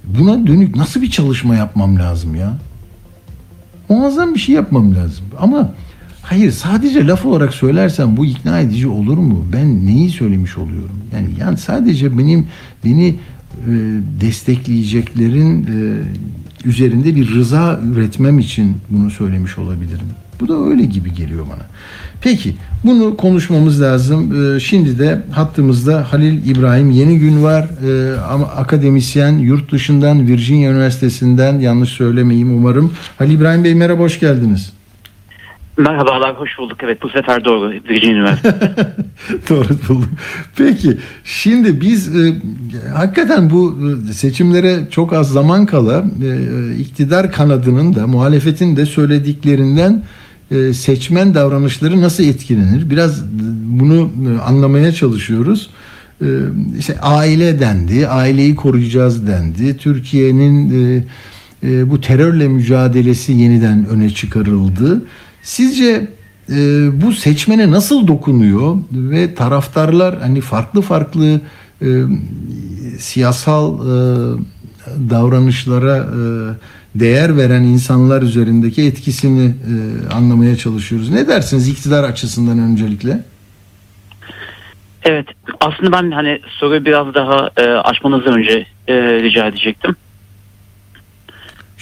buna 0.04 0.46
dönük 0.46 0.76
nasıl 0.76 1.02
bir 1.02 1.10
çalışma 1.10 1.54
yapmam 1.54 1.98
lazım 1.98 2.34
ya? 2.34 2.56
Muazzam 3.88 4.34
bir 4.34 4.40
şey 4.40 4.54
yapmam 4.54 4.94
lazım. 4.94 5.24
Ama 5.38 5.74
hayır 6.22 6.52
sadece 6.52 7.06
laf 7.06 7.26
olarak 7.26 7.54
söylersem 7.54 8.16
bu 8.16 8.26
ikna 8.26 8.60
edici 8.60 8.88
olur 8.88 9.18
mu? 9.18 9.46
Ben 9.52 9.86
neyi 9.86 10.10
söylemiş 10.10 10.58
oluyorum? 10.58 10.98
Yani 11.14 11.28
yani 11.40 11.58
sadece 11.58 12.18
benim 12.18 12.46
beni 12.84 13.08
e, 13.08 13.70
destekleyeceklerin 14.20 15.62
e, 15.62 16.02
üzerinde 16.64 17.16
bir 17.16 17.34
rıza 17.34 17.80
üretmem 17.92 18.38
için 18.38 18.76
bunu 18.90 19.10
söylemiş 19.10 19.58
olabilirim. 19.58 20.06
Bu 20.40 20.48
da 20.48 20.70
öyle 20.70 20.84
gibi 20.84 21.14
geliyor 21.14 21.46
bana. 21.46 21.66
Peki 22.20 22.54
bunu 22.84 23.16
konuşmamız 23.16 23.82
lazım. 23.82 24.32
Ee, 24.56 24.60
Şimdi 24.60 24.98
de 24.98 25.22
hattımızda 25.30 26.12
Halil 26.12 26.46
İbrahim 26.46 26.90
Yeni 26.90 27.18
Gün 27.18 27.42
var. 27.42 27.68
Ee, 27.86 28.16
Ama 28.20 28.46
akademisyen 28.46 29.38
yurt 29.38 29.72
dışından 29.72 30.26
Virginia 30.26 30.70
Üniversitesi'nden 30.72 31.58
yanlış 31.60 31.90
söylemeyeyim 31.90 32.56
umarım. 32.56 32.92
Halil 33.18 33.30
İbrahim 33.34 33.64
Bey 33.64 33.74
merhaba 33.74 34.02
hoş 34.02 34.20
geldiniz. 34.20 34.72
Merhabalar, 35.76 36.36
hoş 36.36 36.58
bulduk. 36.58 36.78
Evet, 36.82 37.02
bu 37.02 37.08
sefer 37.08 37.44
doğru. 37.44 37.70
Virginia 37.70 38.14
Üniversitesi. 38.14 38.58
Doğru 39.48 39.68
buldum. 39.88 40.10
Peki 40.56 40.98
şimdi 41.24 41.80
biz 41.80 42.16
e, 42.16 42.34
hakikaten 42.94 43.50
bu 43.50 43.78
e, 44.10 44.12
seçimlere 44.12 44.78
çok 44.90 45.12
az 45.12 45.28
zaman 45.32 45.66
kala 45.66 46.04
e, 46.22 46.76
iktidar 46.76 47.32
kanadının 47.32 47.94
da 47.94 48.06
muhalefetin 48.06 48.76
de 48.76 48.86
söylediklerinden 48.86 50.02
e, 50.50 50.72
seçmen 50.72 51.34
davranışları 51.34 52.00
nasıl 52.00 52.24
etkilenir? 52.24 52.90
Biraz 52.90 53.22
e, 53.22 53.24
bunu 53.64 54.10
e, 54.28 54.40
anlamaya 54.40 54.92
çalışıyoruz. 54.92 55.70
E, 56.22 56.26
işte 56.78 57.00
aile 57.00 57.60
dendi, 57.60 58.08
aileyi 58.08 58.56
koruyacağız 58.56 59.26
dendi. 59.26 59.76
Türkiye'nin 59.76 60.70
e, 60.70 61.04
e, 61.62 61.90
bu 61.90 62.00
terörle 62.00 62.48
mücadelesi 62.48 63.32
yeniden 63.32 63.86
öne 63.86 64.10
çıkarıldı. 64.10 65.02
Sizce 65.42 66.08
e, 66.50 66.56
bu 67.02 67.12
seçmene 67.12 67.70
nasıl 67.70 68.06
dokunuyor 68.06 68.76
ve 68.92 69.34
taraftarlar 69.34 70.18
hani 70.20 70.40
farklı 70.40 70.80
farklı 70.80 71.40
e, 71.82 71.88
siyasal 72.98 73.74
e, 73.74 73.90
davranışlara 75.10 75.96
e, 75.96 76.22
değer 77.00 77.36
veren 77.36 77.62
insanlar 77.62 78.22
üzerindeki 78.22 78.82
etkisini 78.82 79.44
e, 79.46 80.14
anlamaya 80.14 80.56
çalışıyoruz. 80.56 81.10
Ne 81.10 81.28
dersiniz 81.28 81.68
iktidar 81.68 82.04
açısından 82.04 82.58
öncelikle? 82.58 83.20
evet, 85.04 85.26
aslında 85.60 85.92
ben 85.92 86.10
hani 86.10 86.40
soruyu 86.48 86.84
biraz 86.84 87.14
daha 87.14 87.50
e, 87.56 87.62
açmanızdan 87.62 88.38
önce 88.38 88.66
e, 88.88 88.94
rica 89.22 89.46
edecektim. 89.46 89.96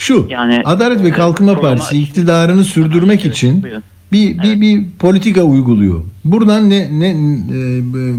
Şu 0.00 0.26
Yani 0.30 0.62
Adalet 0.64 1.02
ve 1.02 1.08
e, 1.08 1.10
Kalkınma 1.10 1.52
programa- 1.52 1.68
Partisi 1.76 2.02
iktidarını 2.02 2.64
sürdürmek 2.64 3.24
Evet, 3.24 3.36
için 3.36 3.66
bir 4.12 4.38
bir 4.42 4.60
bir 4.60 4.84
politika 4.98 5.42
uyguluyor. 5.42 6.04
Buradan 6.24 6.70
ne 6.70 6.88
ne 7.00 7.08
e, 7.10 7.16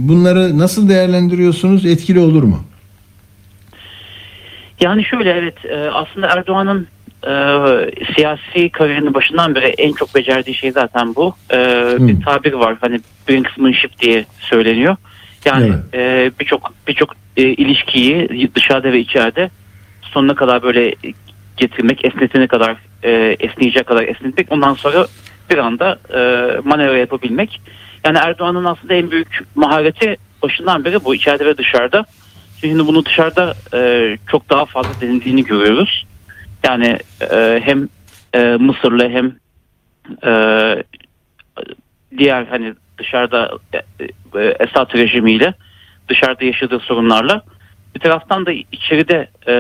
bunları 0.08 0.58
nasıl 0.58 0.90
değerlendiriyorsunuz? 0.90 1.86
Etkili 1.86 2.20
olur 2.20 2.44
mu? 2.44 2.60
Yani 4.82 5.06
şöyle 5.06 5.32
evet, 5.32 5.66
e, 5.66 5.76
aslında 5.76 6.28
Erdoğan'ın 6.28 6.88
e, 7.24 7.34
siyasi 8.16 8.70
kariyerinin 8.70 9.14
başından 9.14 9.56
beri 9.56 9.66
en 9.66 9.94
çok 9.94 10.16
becerdiği 10.16 10.56
şey 10.56 10.72
zaten 10.72 11.16
bu. 11.16 11.36
E, 11.54 11.58
bir 12.00 12.22
tabir 12.22 12.54
var, 12.54 12.76
hani 12.82 13.00
brinksmanship 13.30 14.00
diye 14.00 14.26
söyleniyor. 14.40 14.96
Yani 15.46 15.74
e, 15.94 16.32
birçok 16.40 16.74
birçok 16.88 17.16
e, 17.38 17.44
ilişkiyi 17.44 18.50
dışarıda 18.56 18.92
ve 18.92 19.00
içeride 19.00 19.50
sonuna 20.02 20.36
kadar 20.36 20.64
böyle 20.64 20.96
getirmek, 21.62 22.06
esnetene 22.06 22.48
kadar 22.48 22.78
e, 23.04 23.36
esneyecek 23.40 23.86
kadar 23.88 24.04
esnetmek. 24.04 24.52
Ondan 24.52 24.74
sonra 24.74 25.08
bir 25.50 25.58
anda 25.58 26.00
e, 26.14 26.20
manevra 26.64 26.98
yapabilmek. 26.98 27.62
Yani 28.06 28.18
Erdoğan'ın 28.18 28.66
aslında 28.66 28.94
en 28.94 29.12
büyük 29.12 29.40
mahareti 29.56 30.18
başından 30.44 30.86
beri 30.86 31.06
bu 31.06 31.16
içeride 31.16 31.46
ve 31.46 31.58
dışarıda. 31.58 32.06
Şimdi 32.62 32.88
bunu 32.88 33.06
dışarıda 33.06 33.54
e, 33.74 34.18
çok 34.32 34.50
daha 34.50 34.66
fazla 34.66 35.02
denildiğini 35.02 35.44
görüyoruz. 35.44 36.06
Yani 36.64 36.98
e, 37.32 37.62
hem 37.64 37.90
e, 38.34 38.40
Mısır'la 38.40 39.10
hem 39.10 39.36
e, 40.26 40.34
diğer 42.18 42.46
hani 42.46 42.74
dışarıda 42.98 43.52
e, 43.74 43.78
e, 44.40 44.56
Esad 44.60 44.96
rejimiyle 44.96 45.54
dışarıda 46.10 46.46
yaşadığı 46.46 46.80
sorunlarla 46.80 47.42
bir 47.96 48.00
taraftan 48.00 48.46
da 48.46 48.52
içeride 48.52 49.30
e, 49.48 49.54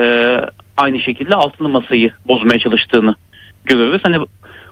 aynı 0.81 0.99
şekilde 0.99 1.35
altılı 1.35 1.69
masayı 1.69 2.11
bozmaya 2.27 2.59
çalıştığını 2.59 3.15
görüyoruz. 3.65 4.01
Hani 4.03 4.17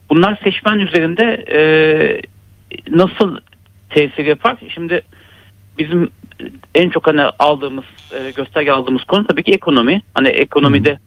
bunlar 0.10 0.40
seçmen 0.44 0.80
üzerinde 0.80 1.46
e, 1.52 1.60
nasıl 2.90 3.38
tesir 3.90 4.26
yapar? 4.26 4.58
Şimdi 4.74 5.02
bizim 5.78 6.10
en 6.76 6.90
çok 6.90 7.08
hani 7.08 7.22
aldığımız 7.22 7.86
e, 8.12 8.32
gösterge 8.32 8.72
aldığımız 8.72 9.04
konu 9.04 9.28
tabii 9.28 9.44
ki 9.44 9.52
ekonomi. 9.52 10.02
Hani 10.14 10.28
ekonomide 10.28 11.00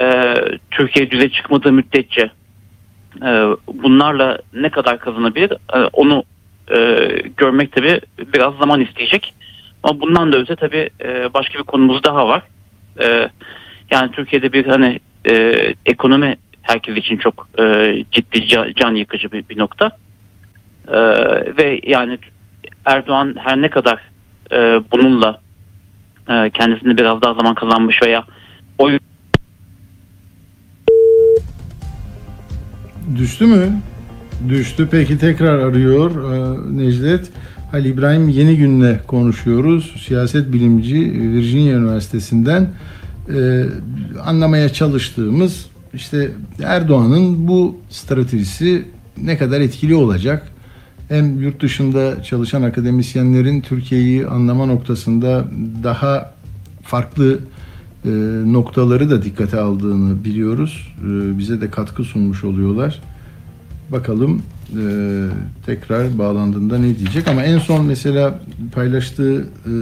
e, 0.00 0.34
Türkiye 0.70 1.10
düze 1.10 1.30
çıkmadığı 1.30 1.72
müddetçe 1.72 2.30
e, 3.22 3.28
bunlarla 3.66 4.38
ne 4.52 4.70
kadar 4.70 4.98
kazanabilir 4.98 5.52
e, 5.74 5.78
onu 5.78 6.24
e, 6.76 7.08
görmek 7.36 7.72
tabii 7.72 8.00
biraz 8.18 8.54
zaman 8.54 8.80
isteyecek. 8.80 9.34
Ama 9.82 10.00
bundan 10.00 10.32
da 10.32 10.38
öte 10.38 10.56
tabii 10.56 10.90
e, 11.00 11.34
başka 11.34 11.58
bir 11.58 11.64
konumuz 11.64 12.04
daha 12.04 12.28
var. 12.28 12.42
E, 13.02 13.28
yani 13.90 14.10
Türkiye'de 14.10 14.52
bir 14.52 14.66
hani 14.66 15.00
e, 15.28 15.54
ekonomi 15.86 16.36
herkes 16.62 16.96
için 16.96 17.16
çok 17.16 17.48
e, 17.58 17.94
ciddi 18.12 18.38
ca- 18.38 18.74
can 18.74 18.94
yıkıcı 18.94 19.32
bir, 19.32 19.48
bir 19.48 19.58
nokta. 19.58 19.90
E, 20.88 20.98
ve 21.56 21.80
yani 21.86 22.18
Erdoğan 22.84 23.34
her 23.38 23.62
ne 23.62 23.70
kadar 23.70 24.00
e, 24.52 24.56
bununla 24.92 25.40
e, 26.28 26.50
kendisini 26.50 26.96
biraz 26.98 27.22
daha 27.22 27.34
zaman 27.34 27.54
kazanmış 27.54 28.02
veya 28.02 28.24
oy 28.78 28.98
Düştü 33.16 33.46
mü? 33.46 33.80
Düştü. 34.48 34.88
Peki 34.90 35.18
tekrar 35.18 35.58
arıyor 35.58 36.10
e, 36.34 36.58
Necdet. 36.76 37.30
Ali 37.72 37.88
İbrahim 37.88 38.28
Yeni 38.28 38.56
Gün'le 38.56 38.98
konuşuyoruz. 39.06 39.94
Siyaset 40.06 40.52
bilimci 40.52 40.94
Virginia 41.14 41.78
Üniversitesi'nden. 41.78 42.68
E, 43.36 43.66
anlamaya 44.20 44.68
çalıştığımız 44.68 45.66
işte 45.94 46.30
Erdoğan'ın 46.62 47.48
bu 47.48 47.76
stratejisi 47.90 48.84
ne 49.22 49.38
kadar 49.38 49.60
etkili 49.60 49.94
olacak? 49.94 50.48
Hem 51.08 51.42
yurt 51.42 51.62
dışında 51.62 52.22
çalışan 52.22 52.62
akademisyenlerin 52.62 53.60
Türkiye'yi 53.60 54.26
anlama 54.26 54.66
noktasında 54.66 55.44
daha 55.84 56.34
farklı 56.82 57.38
e, 58.04 58.10
noktaları 58.46 59.10
da 59.10 59.22
dikkate 59.22 59.60
aldığını 59.60 60.24
biliyoruz. 60.24 60.94
E, 61.00 61.38
bize 61.38 61.60
de 61.60 61.70
katkı 61.70 62.04
sunmuş 62.04 62.44
oluyorlar. 62.44 63.00
Bakalım 63.88 64.42
e, 64.70 64.84
tekrar 65.66 66.18
bağlandığında 66.18 66.78
ne 66.78 66.98
diyecek 66.98 67.28
ama 67.28 67.42
en 67.42 67.58
son 67.58 67.86
mesela 67.86 68.40
paylaştığı 68.74 69.40
e, 69.40 69.72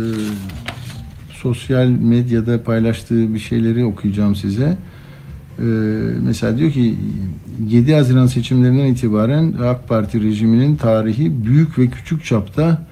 sosyal 1.42 1.86
medyada 1.86 2.62
paylaştığı 2.62 3.34
bir 3.34 3.38
şeyleri 3.38 3.84
okuyacağım 3.84 4.36
size. 4.36 4.76
Ee, 5.58 5.62
mesela 6.22 6.58
diyor 6.58 6.70
ki 6.70 6.94
7 7.68 7.94
Haziran 7.94 8.26
seçimlerinden 8.26 8.84
itibaren 8.84 9.52
AK 9.52 9.88
Parti 9.88 10.22
rejiminin 10.22 10.76
tarihi 10.76 11.44
büyük 11.44 11.78
ve 11.78 11.86
küçük 11.86 12.24
çapta 12.24 12.86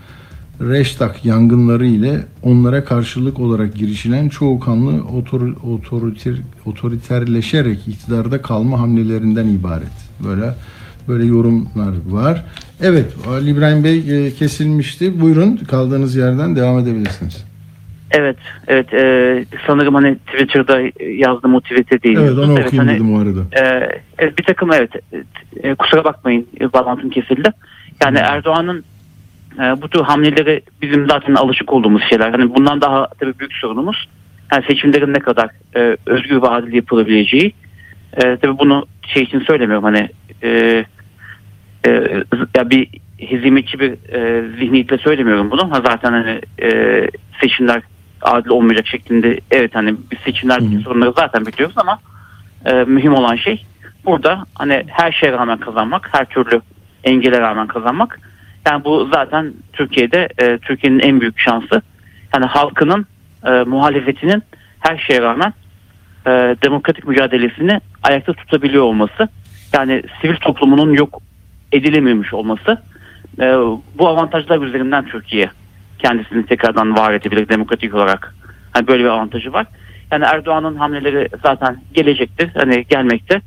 Reştak 0.61 1.24
yangınları 1.24 1.87
ile 1.87 2.24
onlara 2.42 2.85
karşılık 2.85 3.40
olarak 3.40 3.74
girişilen 3.74 4.28
çoğu 4.28 4.61
kanlı 4.61 5.04
otor, 5.04 5.56
otoriter, 5.62 6.35
otoriterleşerek 6.66 7.88
iktidarda 7.88 8.42
kalma 8.42 8.80
hamlelerinden 8.80 9.48
ibaret. 9.48 9.92
Böyle 10.24 10.54
böyle 11.09 11.26
yorumlar 11.26 11.92
var. 12.09 12.44
Evet 12.80 13.12
Ali 13.28 13.50
İbrahim 13.50 13.85
Bey 13.85 14.26
e, 14.26 14.35
kesilmişti. 14.35 15.20
Buyurun 15.20 15.56
kaldığınız 15.56 16.16
yerden 16.16 16.56
devam 16.56 16.78
edebilirsiniz. 16.78 17.44
Evet, 18.10 18.36
evet. 18.68 18.94
e, 18.94 19.44
sanırım 19.66 19.94
hani 19.94 20.16
Twitter'da 20.16 20.80
yazdım 21.04 21.54
o 21.54 21.60
tweet'e 21.60 22.02
değil. 22.02 22.18
Evet 22.18 22.38
onu 22.38 22.52
okuyayım 22.52 22.76
hani, 22.76 23.16
o 23.16 23.20
arada. 23.20 23.40
e, 23.60 23.88
evet, 24.18 24.38
bir 24.38 24.44
takım 24.44 24.72
evet. 24.72 24.90
e, 25.62 25.74
kusura 25.74 26.04
bakmayın 26.04 26.46
e, 26.60 26.72
bağlantım 26.72 27.10
kesildi. 27.10 27.50
Yani 28.04 28.18
Erdoğan'ın 28.18 28.84
e, 29.58 29.82
bu 29.82 29.88
tür 29.88 30.00
hamleleri 30.00 30.62
bizim 30.82 31.08
zaten 31.08 31.34
alışık 31.34 31.72
olduğumuz 31.72 32.02
şeyler. 32.08 32.30
Hani 32.30 32.54
bundan 32.54 32.80
daha 32.80 33.08
tabii 33.20 33.38
büyük 33.38 33.52
sorunumuz. 33.52 34.08
Yani 34.52 34.64
seçimlerin 34.66 35.14
ne 35.14 35.18
kadar 35.18 35.50
e, 35.76 35.96
özgür 36.06 36.42
ve 36.42 36.48
adil 36.48 36.72
yapılabileceği. 36.72 37.52
E, 38.12 38.36
tabii 38.36 38.58
bunu 38.58 38.86
şey 39.06 39.22
için 39.22 39.40
söylemiyorum 39.40 39.84
hani 39.84 40.08
e, 40.42 40.84
e, 41.86 42.22
ya 42.56 42.70
bir 42.70 42.88
hizmetçi 43.18 43.80
bir 43.80 43.92
e, 44.12 44.48
zihniyetle 44.58 44.98
söylemiyorum 44.98 45.50
bunu. 45.50 45.70
Ha 45.70 45.82
zaten 45.86 46.12
hani 46.12 46.40
e, 46.62 47.10
seçimler 47.40 47.82
adil 48.22 48.50
olmayacak 48.50 48.87
şeklinde 48.87 49.40
evet 49.50 49.74
hani 49.74 49.94
biz 50.12 50.18
seçimlerdeki 50.18 50.79
sorunları 50.79 51.12
zaten 51.16 51.46
biliyoruz 51.46 51.76
ama 51.79 51.98
e, 52.64 52.72
mühim 52.72 53.14
olan 53.14 53.37
şey 53.37 53.66
burada 54.05 54.46
hani 54.55 54.85
her 54.87 55.12
şeye 55.12 55.33
rağmen 55.33 55.59
kazanmak, 55.59 56.09
her 56.12 56.24
türlü 56.24 56.61
engele 57.05 57.40
rağmen 57.40 57.66
kazanmak. 57.66 58.20
Yani 58.66 58.85
bu 58.85 59.09
zaten 59.12 59.55
Türkiye'de 59.72 60.29
e, 60.38 60.59
Türkiye'nin 60.59 60.98
en 60.98 61.20
büyük 61.20 61.38
şansı. 61.38 61.83
Yani 62.35 62.46
halkının 62.46 63.07
e, 63.46 63.50
muhalefetinin 63.50 64.42
her 64.81 64.98
şeye 64.98 65.22
rağmen 65.22 65.55
e, 66.26 66.31
demokratik 66.62 67.09
mücadelesini 67.09 67.81
ayakta 68.02 68.33
tutabiliyor 68.33 68.83
olması. 68.83 69.29
Yani 69.72 70.02
sivil 70.20 70.37
toplumunun 70.37 70.92
yok 70.92 71.22
edilememiş 71.72 72.35
olması. 72.35 72.83
E, 73.40 73.44
bu 73.98 74.09
avantajlar 74.09 74.62
üzerinden 74.62 75.05
Türkiye 75.07 75.50
kendisini 75.98 76.46
tekrardan 76.46 76.96
var 76.96 77.14
edebilir 77.14 77.48
demokratik 77.48 77.94
olarak. 77.94 78.35
Hani 78.72 78.87
böyle 78.87 79.04
bir 79.04 79.09
avantajı 79.09 79.52
var. 79.52 79.66
Yani 80.11 80.24
Erdoğan'ın 80.24 80.76
hamleleri 80.76 81.28
zaten 81.42 81.82
gelecektir. 81.92 82.50
Hani 82.54 82.85
gelmekte. 82.85 83.40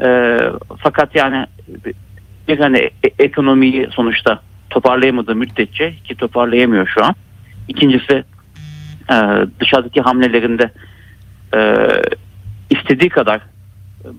E, 0.00 0.38
fakat 0.78 1.14
yani 1.14 1.46
bir 2.48 2.58
hani 2.58 2.78
e- 2.78 3.24
ekonomiyi 3.24 3.88
sonuçta 3.90 4.40
toparlayamadığı 4.70 5.34
müddetçe 5.34 5.94
ki 6.04 6.14
toparlayamıyor 6.14 6.86
şu 6.86 7.04
an. 7.04 7.14
İkincisi 7.68 8.24
e, 9.10 9.16
dışarıdaki 9.60 10.00
hamlelerinde 10.00 10.70
e, 11.54 11.60
istediği 12.70 13.08
kadar 13.08 13.40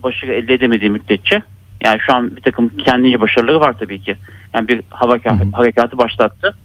başarı 0.03 0.33
elde 0.33 0.53
edemediği 0.53 0.91
müddetçe 0.91 1.41
yani 1.83 1.99
şu 1.99 2.15
an 2.15 2.35
bir 2.35 2.41
takım 2.41 2.77
kendince 2.77 3.21
başarıları 3.21 3.59
var 3.59 3.75
tabii 3.79 4.01
ki. 4.01 4.17
Yani 4.53 4.67
bir 4.67 4.81
hava 4.89 5.17
harekatı 5.53 5.97
başlattı. 5.97 6.55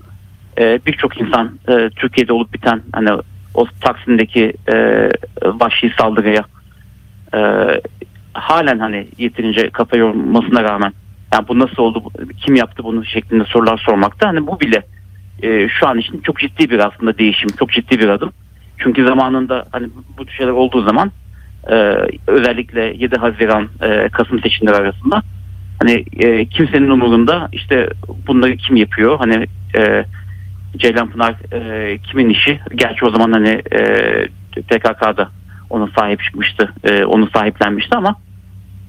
E, 0.58 0.80
Birçok 0.86 1.20
insan 1.20 1.58
e, 1.68 1.90
Türkiye'de 1.96 2.32
olup 2.32 2.52
biten 2.52 2.82
hani 2.92 3.10
o 3.54 3.66
Taksim'deki 3.80 4.52
e, 4.72 5.08
vahşi 5.44 5.92
saldırıya 5.98 6.44
e, 7.34 7.40
halen 8.32 8.78
hani 8.78 9.08
yeterince 9.18 9.70
kafa 9.70 9.96
yormasına 9.96 10.64
rağmen 10.64 10.92
yani 11.32 11.48
bu 11.48 11.58
nasıl 11.58 11.82
oldu, 11.82 12.02
kim 12.46 12.54
yaptı 12.54 12.84
bunu 12.84 13.04
şeklinde 13.04 13.44
sorular 13.44 13.78
sormakta. 13.78 14.28
Hani 14.28 14.46
bu 14.46 14.60
bile 14.60 14.82
e, 15.42 15.68
şu 15.68 15.88
an 15.88 15.98
için 15.98 16.20
çok 16.20 16.38
ciddi 16.38 16.70
bir 16.70 16.86
aslında 16.86 17.18
değişim, 17.18 17.48
çok 17.58 17.72
ciddi 17.72 17.98
bir 17.98 18.08
adım. 18.08 18.32
Çünkü 18.78 19.06
zamanında 19.06 19.66
hani 19.72 19.88
bu 20.18 20.26
tür 20.26 20.34
şeyler 20.34 20.52
olduğu 20.52 20.82
zaman 20.82 21.12
e, 21.70 21.74
özellikle 22.26 22.94
7 22.98 23.16
Haziran 23.16 23.68
e, 23.82 24.08
Kasım 24.08 24.40
seçimleri 24.40 24.76
arasında 24.76 25.22
hani 25.78 26.04
e, 26.18 26.46
kimsenin 26.46 26.90
umurunda 26.90 27.48
işte 27.52 27.88
bunları 28.26 28.56
kim 28.56 28.76
yapıyor 28.76 29.18
hani 29.18 29.46
e, 29.78 30.04
Ceylan 30.78 31.10
Pınar 31.10 31.34
e, 31.52 31.98
kimin 31.98 32.30
işi? 32.30 32.60
Gerçi 32.74 33.04
o 33.04 33.10
zaman 33.10 33.32
hani 33.32 33.62
e, 33.72 33.82
PKK'da 34.62 35.28
ona 35.70 35.88
sahip 35.98 36.22
çıkmıştı 36.22 36.72
e, 36.84 37.04
onu 37.04 37.30
sahiplenmişti 37.30 37.96
ama 37.96 38.16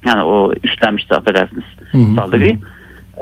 yani 0.06 0.22
o 0.22 0.52
üstlenmişti 0.64 1.14
affedersiniz 1.14 1.64
Hı 1.92 1.98
hı. 1.98 2.14
saldırıyı. 2.14 2.58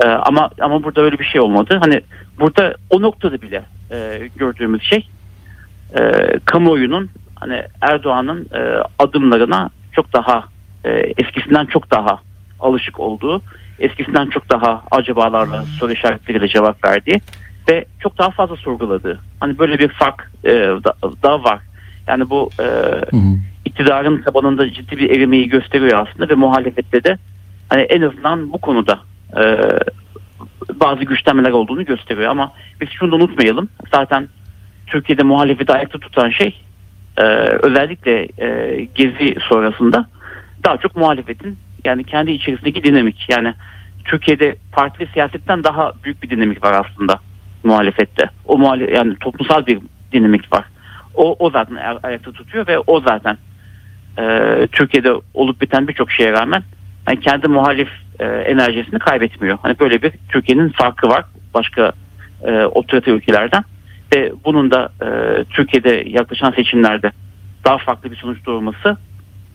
E, 0.03 0.07
ama 0.07 0.49
ama 0.61 0.83
burada 0.83 1.01
öyle 1.01 1.19
bir 1.19 1.25
şey 1.25 1.41
olmadı. 1.41 1.77
Hani 1.81 2.01
burada 2.39 2.75
o 2.89 3.01
noktada 3.01 3.41
bile 3.41 3.63
e, 3.91 4.29
gördüğümüz 4.35 4.83
şey 4.83 5.07
e, 5.99 6.01
kamuoyunun 6.45 7.09
hani 7.35 7.63
Erdoğan'ın 7.81 8.49
e, 8.53 8.83
adımlarına 8.99 9.69
çok 9.91 10.13
daha 10.13 10.43
e, 10.85 10.89
eskisinden 10.89 11.65
çok 11.65 11.91
daha 11.91 12.19
alışık 12.59 12.99
olduğu, 12.99 13.41
eskisinden 13.79 14.29
çok 14.29 14.49
daha 14.49 14.83
acabalarla 14.91 15.65
soru 15.79 15.91
işaretleriyle 15.91 16.47
cevap 16.47 16.85
verdiği 16.85 17.21
ve 17.69 17.85
çok 17.99 18.17
daha 18.17 18.29
fazla 18.29 18.55
sorguladığı. 18.55 19.19
Hani 19.39 19.57
böyle 19.57 19.79
bir 19.79 19.87
fark 19.87 20.31
e, 20.43 20.51
da, 20.53 20.93
da 21.23 21.43
var. 21.43 21.59
Yani 22.07 22.29
bu 22.29 22.49
e, 22.59 22.63
Hı 22.63 23.17
hı. 23.17 23.37
iktidarın 23.65 24.21
tabanında 24.21 24.73
ciddi 24.73 24.97
bir 24.97 25.09
erimeyi 25.09 25.49
gösteriyor 25.49 26.07
aslında 26.07 26.29
ve 26.29 26.35
muhalefette 26.35 27.03
de 27.03 27.17
hani 27.69 27.81
en 27.81 28.01
azından 28.01 28.53
bu 28.53 28.57
konuda 28.57 28.99
e, 29.37 29.43
bazı 30.73 31.03
güçlenmeler 31.03 31.51
olduğunu 31.51 31.85
gösteriyor 31.85 32.31
ama 32.31 32.51
biz 32.81 32.89
şunu 32.89 33.11
da 33.11 33.15
unutmayalım. 33.15 33.69
Zaten 33.91 34.29
Türkiye'de 34.87 35.23
muhalefeti 35.23 35.73
ayakta 35.73 35.99
tutan 35.99 36.29
şey 36.29 36.61
e, 37.17 37.23
özellikle 37.63 38.27
e, 38.37 38.87
gezi 38.95 39.35
sonrasında 39.49 40.07
daha 40.63 40.77
çok 40.77 40.95
muhalefetin 40.95 41.57
yani 41.85 42.03
kendi 42.03 42.31
içerisindeki 42.31 42.83
dinamik 42.83 43.25
yani 43.29 43.53
Türkiye'de 44.05 44.55
partili 44.71 45.09
siyasetten 45.13 45.63
daha 45.63 45.93
büyük 46.03 46.23
bir 46.23 46.29
dinamik 46.29 46.63
var 46.63 46.85
aslında 46.85 47.19
muhalefette. 47.63 48.29
O 48.45 48.57
muhale 48.57 48.95
yani 48.95 49.15
toplumsal 49.19 49.65
bir 49.65 49.79
dinamik 50.13 50.53
var. 50.53 50.65
O, 51.15 51.35
o 51.39 51.49
zaten 51.49 51.75
ay- 51.75 51.99
ayakta 52.03 52.31
tutuyor 52.31 52.67
ve 52.67 52.79
o 52.79 53.01
zaten 53.01 53.37
e, 54.19 54.67
Türkiye'de 54.71 55.13
olup 55.33 55.61
biten 55.61 55.87
birçok 55.87 56.11
şeye 56.11 56.31
rağmen 56.31 56.63
hani 57.05 57.19
kendi 57.19 57.47
muhalif 57.47 57.89
e, 58.19 58.25
enerjisini 58.25 58.99
kaybetmiyor. 58.99 59.57
Hani 59.61 59.79
böyle 59.79 60.01
bir 60.01 60.11
Türkiye'nin 60.29 60.69
farkı 60.69 61.09
var 61.09 61.25
başka 61.53 61.91
e, 62.43 62.65
otoriter 62.65 63.13
ülkelerden 63.13 63.63
ve 64.15 64.33
bunun 64.45 64.71
da 64.71 64.89
e, 65.01 65.07
Türkiye'de 65.43 66.03
yaklaşan 66.09 66.51
seçimlerde 66.51 67.11
daha 67.65 67.77
farklı 67.77 68.11
bir 68.11 68.15
sonuç 68.15 68.45
doğurması 68.45 68.97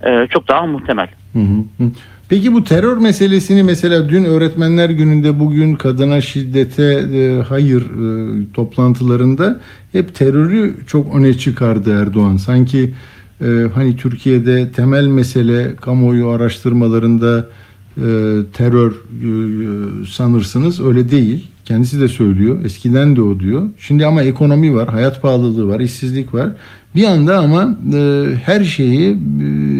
e, 0.04 0.26
çok 0.30 0.48
daha 0.48 0.66
muhtemel. 0.66 1.08
Hı 1.32 1.38
hı. 1.38 1.84
Peki 2.32 2.52
bu 2.52 2.64
terör 2.64 2.96
meselesini 2.96 3.62
mesela 3.62 4.08
dün 4.08 4.24
öğretmenler 4.24 4.90
gününde 4.90 5.40
bugün 5.40 5.74
kadına 5.74 6.20
şiddete 6.20 6.84
e, 6.84 7.42
hayır 7.48 7.82
e, 7.82 8.52
toplantılarında 8.54 9.60
hep 9.92 10.14
terörü 10.14 10.74
çok 10.86 11.14
öne 11.14 11.38
çıkardı 11.38 12.00
Erdoğan. 12.00 12.36
Sanki 12.36 12.94
e, 13.40 13.46
hani 13.74 13.96
Türkiye'de 13.96 14.72
temel 14.72 15.06
mesele 15.06 15.76
kamuoyu 15.76 16.28
araştırmalarında 16.28 17.48
e, 17.96 18.08
terör 18.52 18.92
e, 18.92 20.06
sanırsınız 20.06 20.80
öyle 20.80 21.10
değil. 21.10 21.48
Kendisi 21.64 22.00
de 22.00 22.08
söylüyor. 22.08 22.64
Eskiden 22.64 23.16
de 23.16 23.22
o 23.22 23.40
diyor. 23.40 23.62
Şimdi 23.78 24.06
ama 24.06 24.22
ekonomi 24.22 24.74
var, 24.74 24.88
hayat 24.88 25.22
pahalılığı 25.22 25.68
var, 25.68 25.80
işsizlik 25.80 26.34
var. 26.34 26.48
Bir 26.94 27.04
anda 27.04 27.38
ama 27.38 27.78
e, 27.94 28.26
her 28.44 28.64
şeyi 28.64 29.10
e, 29.10 29.16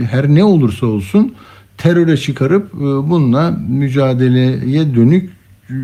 her 0.05 0.28
ne 0.28 0.44
olursa 0.44 0.86
olsun 0.86 1.34
teröre 1.83 2.16
çıkarıp 2.16 2.74
e, 2.74 2.80
bununla 2.80 3.51
mücadeleye 3.68 4.95
dönük 4.95 5.30
e, 5.70 5.74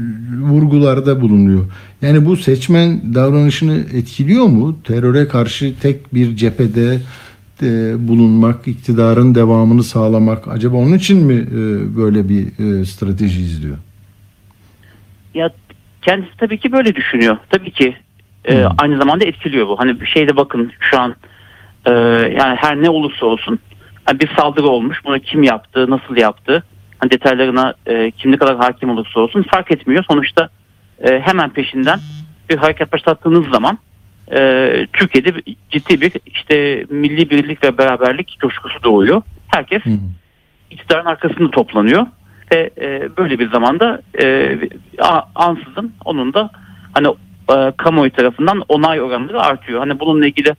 vurgularda 0.41 1.21
bulunuyor. 1.21 1.65
Yani 2.03 2.27
bu 2.27 2.37
seçmen 2.37 3.15
davranışını 3.15 3.79
etkiliyor 3.95 4.47
mu? 4.47 4.83
Teröre 4.85 5.29
karşı 5.29 5.81
tek 5.81 6.15
bir 6.15 6.37
cephede 6.37 6.99
e, 7.63 7.69
bulunmak, 8.09 8.69
iktidarın 8.69 9.35
devamını 9.35 9.83
sağlamak. 9.83 10.49
Acaba 10.49 10.77
onun 10.77 10.95
için 10.95 11.27
mi 11.27 11.35
e, 11.35 11.97
böyle 11.97 12.29
bir 12.29 12.47
e, 12.47 12.85
strateji 12.85 13.41
izliyor? 13.41 13.77
Ya 15.35 15.51
kendisi 16.03 16.37
tabii 16.37 16.59
ki 16.59 16.73
böyle 16.73 16.95
düşünüyor. 16.95 17.37
Tabii 17.51 17.71
ki 17.71 17.97
e, 18.45 18.57
Hı. 18.57 18.69
aynı 18.79 18.99
zamanda 18.99 19.25
etkiliyor 19.25 19.69
bu. 19.69 19.79
Hani 19.79 20.01
bir 20.01 20.07
şeyde 20.07 20.37
bakın 20.37 20.73
şu 20.81 21.01
an 21.01 21.15
e, 21.87 21.91
yani 22.39 22.57
her 22.57 22.83
ne 22.83 22.91
olursa 22.91 23.27
olsun 23.27 23.59
hani 24.09 24.21
bir 24.21 24.31
saldırı 24.37 24.67
olmuş. 24.67 24.99
Bunu 25.05 25.19
kim 25.19 25.43
yaptı, 25.43 25.91
nasıl 25.91 26.17
yaptı? 26.17 26.63
Hani 26.99 27.11
detaylarına 27.11 27.75
e, 27.87 28.11
kim 28.11 28.33
ne 28.33 28.37
kadar 28.37 28.57
hakim 28.57 28.91
olursa 28.91 29.21
olsun 29.21 29.43
fark 29.43 29.71
etmiyor. 29.71 30.05
Sonuçta 30.11 30.49
e, 31.01 31.21
hemen 31.21 31.51
peşinden 31.51 31.99
bir 32.51 32.57
hareket 32.57 32.93
başlattığınız 32.93 33.49
zaman 33.49 33.79
e, 34.33 34.87
Türkiye'de 34.93 35.43
ciddi 35.71 36.01
bir 36.01 36.13
işte 36.27 36.87
milli 36.91 37.31
birlik 37.31 37.65
ve 37.65 37.79
beraberlik 37.79 38.39
coşkusu 38.41 38.83
doğuyor. 38.83 39.23
Herkes 39.49 39.83
Hı. 39.83 39.91
iktidarın 40.71 41.07
arkasında 41.07 41.51
toplanıyor 41.51 42.07
ve 42.53 42.71
e, 42.81 43.17
böyle 43.17 43.39
bir 43.39 43.51
zamanda 43.51 44.01
e, 44.23 44.57
ansızın 45.35 45.93
onun 46.05 46.35
da 46.35 46.51
hani 46.93 47.09
e, 47.51 47.73
kamuoyu 47.77 48.11
tarafından 48.11 48.63
onay 48.69 49.01
oranları 49.01 49.41
artıyor. 49.41 49.81
Hani 49.81 50.01
bununla 50.01 50.27
ilgili 50.27 50.55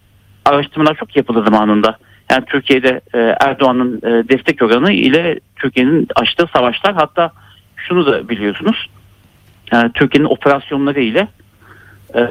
araştırmalar 0.45 0.95
çok 0.95 1.15
yapıldı 1.15 1.43
zamanında. 1.43 1.97
Yani 2.31 2.45
Türkiye'de 2.45 3.01
e, 3.13 3.17
Erdoğan'ın 3.17 3.97
e, 3.97 4.29
destek 4.29 4.61
oranı 4.61 4.91
ile 4.91 5.39
Türkiye'nin 5.55 6.07
açtığı 6.15 6.47
savaşlar 6.55 6.93
hatta 6.93 7.31
şunu 7.75 8.05
da 8.05 8.29
biliyorsunuz. 8.29 8.89
Yani 9.71 9.91
Türkiye'nin 9.93 10.29
operasyonları 10.29 11.01
ile 11.01 11.27
e, 12.15 12.23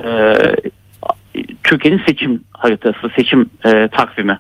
Türkiye'nin 1.65 2.03
seçim 2.07 2.45
haritası, 2.53 3.11
seçim 3.17 3.51
e, 3.65 3.89
takvimi. 3.89 4.39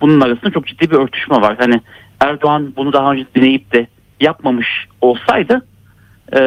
Bunun 0.00 0.20
arasında 0.20 0.50
çok 0.50 0.66
ciddi 0.66 0.90
bir 0.90 0.96
örtüşme 0.96 1.36
var. 1.36 1.56
Hani 1.58 1.80
Erdoğan 2.20 2.72
bunu 2.76 2.92
daha 2.92 3.12
önce 3.12 3.26
deneyip 3.36 3.72
de 3.72 3.86
yapmamış 4.20 4.68
olsaydı 5.00 5.66
e, 6.32 6.40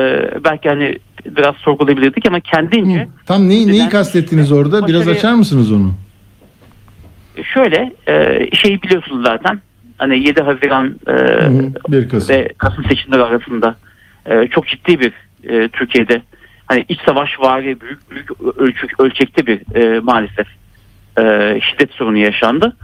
belki 0.44 0.70
hani 0.70 1.00
biraz 1.26 1.56
sorgulayabilirdik 1.56 2.28
ama 2.28 2.40
kendince. 2.40 3.08
Tam 3.26 3.50
neyi, 3.50 3.68
neyi 3.68 3.90
kastettiniz 3.90 4.52
orada? 4.52 4.88
Biraz 4.88 5.08
açar 5.08 5.34
mısınız 5.34 5.72
onu? 5.72 5.94
Şöyle 7.54 7.94
e, 8.08 8.48
şeyi 8.56 8.82
biliyorsunuz 8.82 9.26
zaten 9.26 9.60
hani 9.98 10.28
7 10.28 10.42
Haziran 10.42 10.96
e, 11.08 11.12
Hı, 11.12 11.74
1 11.90 12.10
Kasım. 12.10 12.36
ve 12.36 12.54
Kasım 12.58 12.86
seçimleri 12.86 13.24
arasında 13.24 13.76
e, 14.26 14.48
çok 14.48 14.68
ciddi 14.68 15.00
bir 15.00 15.14
e, 15.50 15.68
Türkiye'de 15.68 16.22
hani 16.66 16.86
iç 16.90 17.02
savaş 17.06 17.40
vari 17.40 17.82
büyük 17.82 18.12
büyük 18.12 18.42
ölçü, 18.58 18.88
ölçekte 19.00 19.48
bir 19.48 19.76
e, 19.76 20.00
maalesef 20.00 20.48
e, 21.20 21.60
şiddet 21.62 21.92
sorunu 21.92 22.18
yaşandı. 22.18 22.76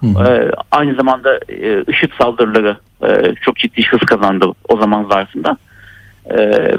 Hı 0.00 0.06
hı. 0.06 0.28
E, 0.28 0.50
aynı 0.70 0.94
zamanda 0.94 1.40
e, 1.48 1.82
IŞİD 1.88 2.10
saldırıları 2.18 2.76
e, 3.02 3.34
çok 3.42 3.56
ciddi 3.56 3.86
hız 3.86 4.00
kazandı 4.00 4.52
o 4.68 4.76
zaman 4.76 5.04
zarfında. 5.10 5.56
E, 6.24 6.36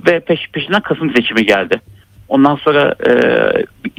ve 0.08 0.20
peş 0.20 0.50
peşinden 0.54 0.82
Kasım 0.82 1.16
seçimi 1.16 1.46
geldi. 1.46 1.82
Ondan 2.30 2.56
sonra 2.56 2.96
e, 3.06 3.12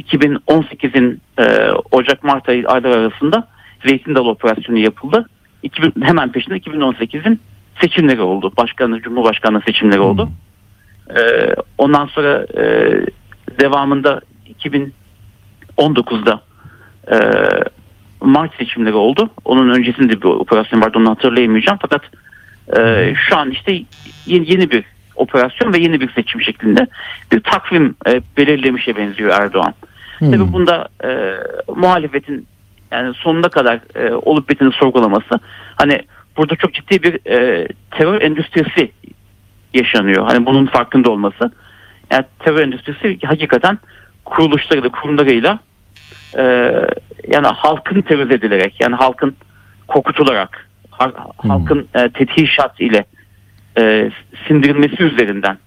2018'in 0.02 1.20
e, 1.38 1.70
Ocak-Mart 1.90 2.48
ayı 2.48 2.68
aylar 2.68 2.90
arasında 2.90 3.48
Zeytin 3.86 4.14
Dalı 4.14 4.28
operasyonu 4.28 4.78
yapıldı. 4.78 5.28
2000, 5.62 5.92
hemen 6.02 6.32
peşinde 6.32 6.56
2018'in 6.56 7.40
seçimleri 7.80 8.20
oldu. 8.20 8.52
Başkanı, 8.56 9.00
Cumhurbaşkanlığı 9.00 9.60
seçimleri 9.60 10.00
oldu. 10.00 10.30
E, 11.16 11.20
ondan 11.78 12.06
sonra 12.06 12.46
e, 12.56 12.64
devamında 13.60 14.20
2019'da 15.78 16.42
e, 17.12 17.16
Mart 18.20 18.54
seçimleri 18.54 18.94
oldu. 18.94 19.30
Onun 19.44 19.70
öncesinde 19.70 20.22
bir 20.22 20.26
operasyon 20.26 20.80
vardı 20.80 20.98
onu 20.98 21.10
hatırlayamayacağım. 21.10 21.78
Fakat 21.82 22.02
e, 22.78 23.14
şu 23.28 23.36
an 23.36 23.50
işte 23.50 23.82
yeni, 24.26 24.50
yeni 24.50 24.70
bir 24.70 24.84
operasyon 25.16 25.72
ve 25.72 25.78
yeni 25.78 26.00
bir 26.00 26.12
seçim 26.12 26.42
şeklinde 26.42 26.86
bir 27.32 27.40
takvim 27.40 27.94
e, 28.06 28.20
belirlemişe 28.36 28.96
benziyor 28.96 29.30
Erdoğan. 29.30 29.74
Hı. 30.18 30.30
Tabii 30.30 30.52
bunda 30.52 30.88
e, 31.04 31.08
muhalefetin 31.76 32.46
yani 32.90 33.14
sonuna 33.14 33.48
kadar 33.48 33.80
e, 33.94 34.14
olup 34.14 34.48
biteni 34.48 34.72
sorgulaması 34.72 35.40
hani 35.76 36.02
burada 36.36 36.56
çok 36.56 36.74
ciddi 36.74 37.02
bir 37.02 37.30
e, 37.30 37.68
terör 37.90 38.22
endüstrisi 38.22 38.92
yaşanıyor. 39.74 40.26
Hani 40.26 40.46
bunun 40.46 40.66
farkında 40.66 41.10
olması. 41.10 41.50
Yani 42.10 42.24
terör 42.38 42.60
endüstrisi 42.60 43.18
hakikaten 43.26 43.78
kuruluşlarıyla, 44.24 44.90
kurumlarıyla 44.90 45.58
e, 46.38 46.42
yani 47.28 47.46
halkın 47.46 48.02
terör 48.02 48.30
edilerek 48.30 48.80
yani 48.80 48.94
halkın 48.94 49.36
korkutularak 49.88 50.68
ha- 50.90 51.12
halkın 51.36 51.88
e, 51.94 52.08
tetişat 52.08 52.80
ile 52.80 53.04
e, 53.80 54.10
sindirilmesi 54.48 55.02
üzerinden 55.02 55.58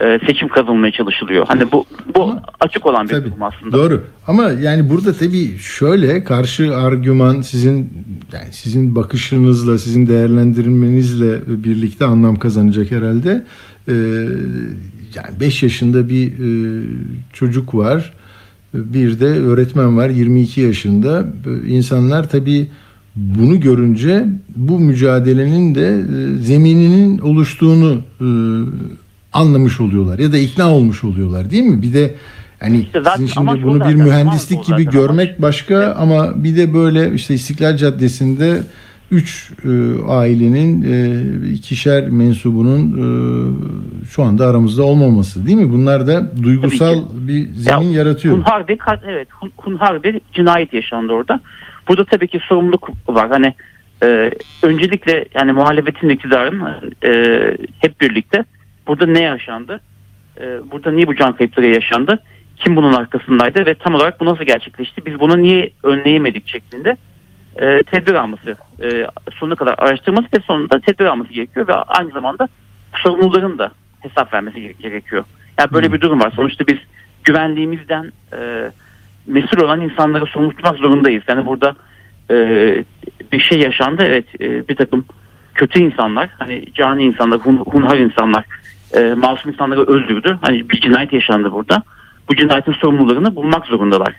e, 0.00 0.18
seçim 0.26 0.48
kazanılmaya 0.48 0.92
çalışılıyor. 0.92 1.46
Hani 1.48 1.72
bu 1.72 1.84
bu 2.14 2.22
Ama- 2.22 2.42
açık 2.60 2.86
olan 2.86 3.08
bir 3.08 3.12
Tabii, 3.14 3.26
durum 3.30 3.42
aslında. 3.42 3.76
Doğru. 3.76 4.04
Ama 4.26 4.50
yani 4.50 4.90
burada 4.90 5.12
tabii 5.12 5.58
şöyle 5.58 6.24
karşı 6.24 6.76
argüman 6.76 7.40
sizin 7.40 7.92
yani 8.32 8.52
sizin 8.52 8.94
bakışınızla, 8.94 9.78
sizin 9.78 10.06
değerlendirmenizle 10.06 11.40
birlikte 11.64 12.04
anlam 12.04 12.36
kazanacak 12.36 12.90
herhalde. 12.90 13.44
Ee, 13.88 13.92
yani 15.14 15.40
5 15.40 15.62
yaşında 15.62 16.08
bir 16.08 16.26
e, 16.26 16.82
çocuk 17.32 17.74
var. 17.74 18.12
Bir 18.74 19.20
de 19.20 19.26
öğretmen 19.26 19.96
var 19.96 20.08
22 20.08 20.60
yaşında. 20.60 21.26
İnsanlar 21.66 22.28
tabii 22.28 22.68
bunu 23.16 23.60
görünce 23.60 24.24
bu 24.56 24.78
mücadelenin 24.80 25.74
de 25.74 25.88
e, 25.88 26.36
zemininin 26.36 27.18
oluştuğunu 27.18 28.00
e, 28.20 28.26
anlamış 29.32 29.80
oluyorlar 29.80 30.18
ya 30.18 30.32
da 30.32 30.38
ikna 30.38 30.74
olmuş 30.74 31.04
oluyorlar 31.04 31.50
değil 31.50 31.62
mi? 31.62 31.82
Bir 31.82 31.94
de 31.94 32.14
hani 32.60 32.80
İşte 32.80 33.00
zaten 33.02 33.16
sizin 33.26 33.26
şimdi 33.26 33.62
bunu 33.62 33.88
bir 33.88 33.94
mühendislik 33.94 34.64
gibi 34.66 34.82
zaten 34.84 35.00
görmek 35.00 35.28
amaç. 35.28 35.42
başka 35.42 35.94
ama 35.98 36.44
bir 36.44 36.56
de 36.56 36.74
böyle 36.74 37.14
işte 37.14 37.34
İstiklal 37.34 37.76
Caddesi'nde 37.76 38.62
üç 39.10 39.52
e, 39.64 39.68
ailenin 40.08 40.82
e, 40.92 41.48
ikişer 41.52 42.08
mensubunun 42.08 42.82
e, 42.92 43.04
şu 44.10 44.22
anda 44.22 44.46
aramızda 44.46 44.82
olmaması 44.82 45.46
değil 45.46 45.58
mi? 45.58 45.72
Bunlar 45.72 46.06
da 46.06 46.32
duygusal 46.42 46.94
bir 47.12 47.48
zemin 47.52 47.86
Ya, 47.86 47.98
yaratıyor. 47.98 48.36
Hunhar 48.36 48.68
bir 48.68 48.78
kat- 48.78 49.02
evet 49.08 49.28
hun- 49.40 49.52
hunhar 49.56 50.02
bir 50.02 50.20
cinayet 50.32 50.72
yaşandı 50.74 51.12
orada. 51.12 51.40
Burada 51.88 52.04
tabii 52.04 52.28
ki 52.28 52.40
sorumluluk 52.48 52.88
var. 53.08 53.28
Hani 53.28 53.54
e, 54.02 54.30
öncelikle 54.62 55.24
yani 55.34 55.52
muhalefetin 55.52 56.08
iktidarın 56.08 56.66
e, 57.04 57.10
hep 57.80 58.00
birlikte 58.00 58.44
burada 58.86 59.06
ne 59.06 59.22
yaşandı? 59.22 59.80
E, 60.40 60.70
burada 60.70 60.92
niye 60.92 61.06
bu 61.06 61.16
can 61.16 61.36
kayıpları 61.36 61.66
yaşandı? 61.66 62.22
Kim 62.56 62.76
bunun 62.76 62.92
arkasındaydı 62.92 63.66
ve 63.66 63.74
tam 63.74 63.94
olarak 63.94 64.20
bu 64.20 64.24
nasıl 64.24 64.44
gerçekleşti? 64.44 65.06
Biz 65.06 65.20
bunu 65.20 65.42
niye 65.42 65.70
önleyemedik 65.82 66.48
şeklinde 66.48 66.96
e, 67.56 67.82
tedbir 67.82 68.14
alması, 68.14 68.56
e, 68.82 69.06
sonuna 69.34 69.54
kadar 69.54 69.74
araştırması 69.78 70.26
ve 70.36 70.40
sonunda 70.46 70.80
tedbir 70.80 71.04
alması 71.04 71.32
gerekiyor 71.32 71.68
ve 71.68 71.74
aynı 71.74 72.10
zamanda 72.10 72.48
sorumluların 72.96 73.58
da 73.58 73.70
hesap 74.00 74.34
vermesi 74.34 74.60
gere- 74.60 74.72
gerekiyor. 74.72 75.24
Yani 75.58 75.72
böyle 75.72 75.92
bir 75.92 76.00
durum 76.00 76.20
var. 76.20 76.32
Sonuçta 76.36 76.66
biz 76.66 76.78
güvenliğimizden 77.24 78.12
e, 78.32 78.70
mesul 79.26 79.60
olan 79.60 79.80
insanları 79.80 80.26
sorumlu 80.26 80.50
tutmak 80.50 80.76
zorundayız. 80.78 81.22
Yani 81.28 81.46
burada 81.46 81.76
e, 82.30 82.36
bir 83.32 83.40
şey 83.40 83.58
yaşandı. 83.58 84.02
Evet 84.06 84.26
e, 84.40 84.68
bir 84.68 84.76
takım 84.76 85.04
kötü 85.54 85.80
insanlar, 85.80 86.30
hani 86.38 86.64
cani 86.74 87.04
insanlar, 87.04 87.38
hun, 87.38 87.56
hunhar 87.56 87.96
insanlar, 87.96 88.44
e, 88.96 89.14
masum 89.14 89.50
insanları 89.50 89.82
öldürdü. 89.82 90.38
Hani 90.42 90.70
bir 90.70 90.80
cinayet 90.80 91.12
yaşandı 91.12 91.52
burada. 91.52 91.82
Bu 92.28 92.36
cinayetin 92.36 92.72
sorumlularını 92.72 93.36
bulmak 93.36 93.66
zorundalar. 93.66 94.14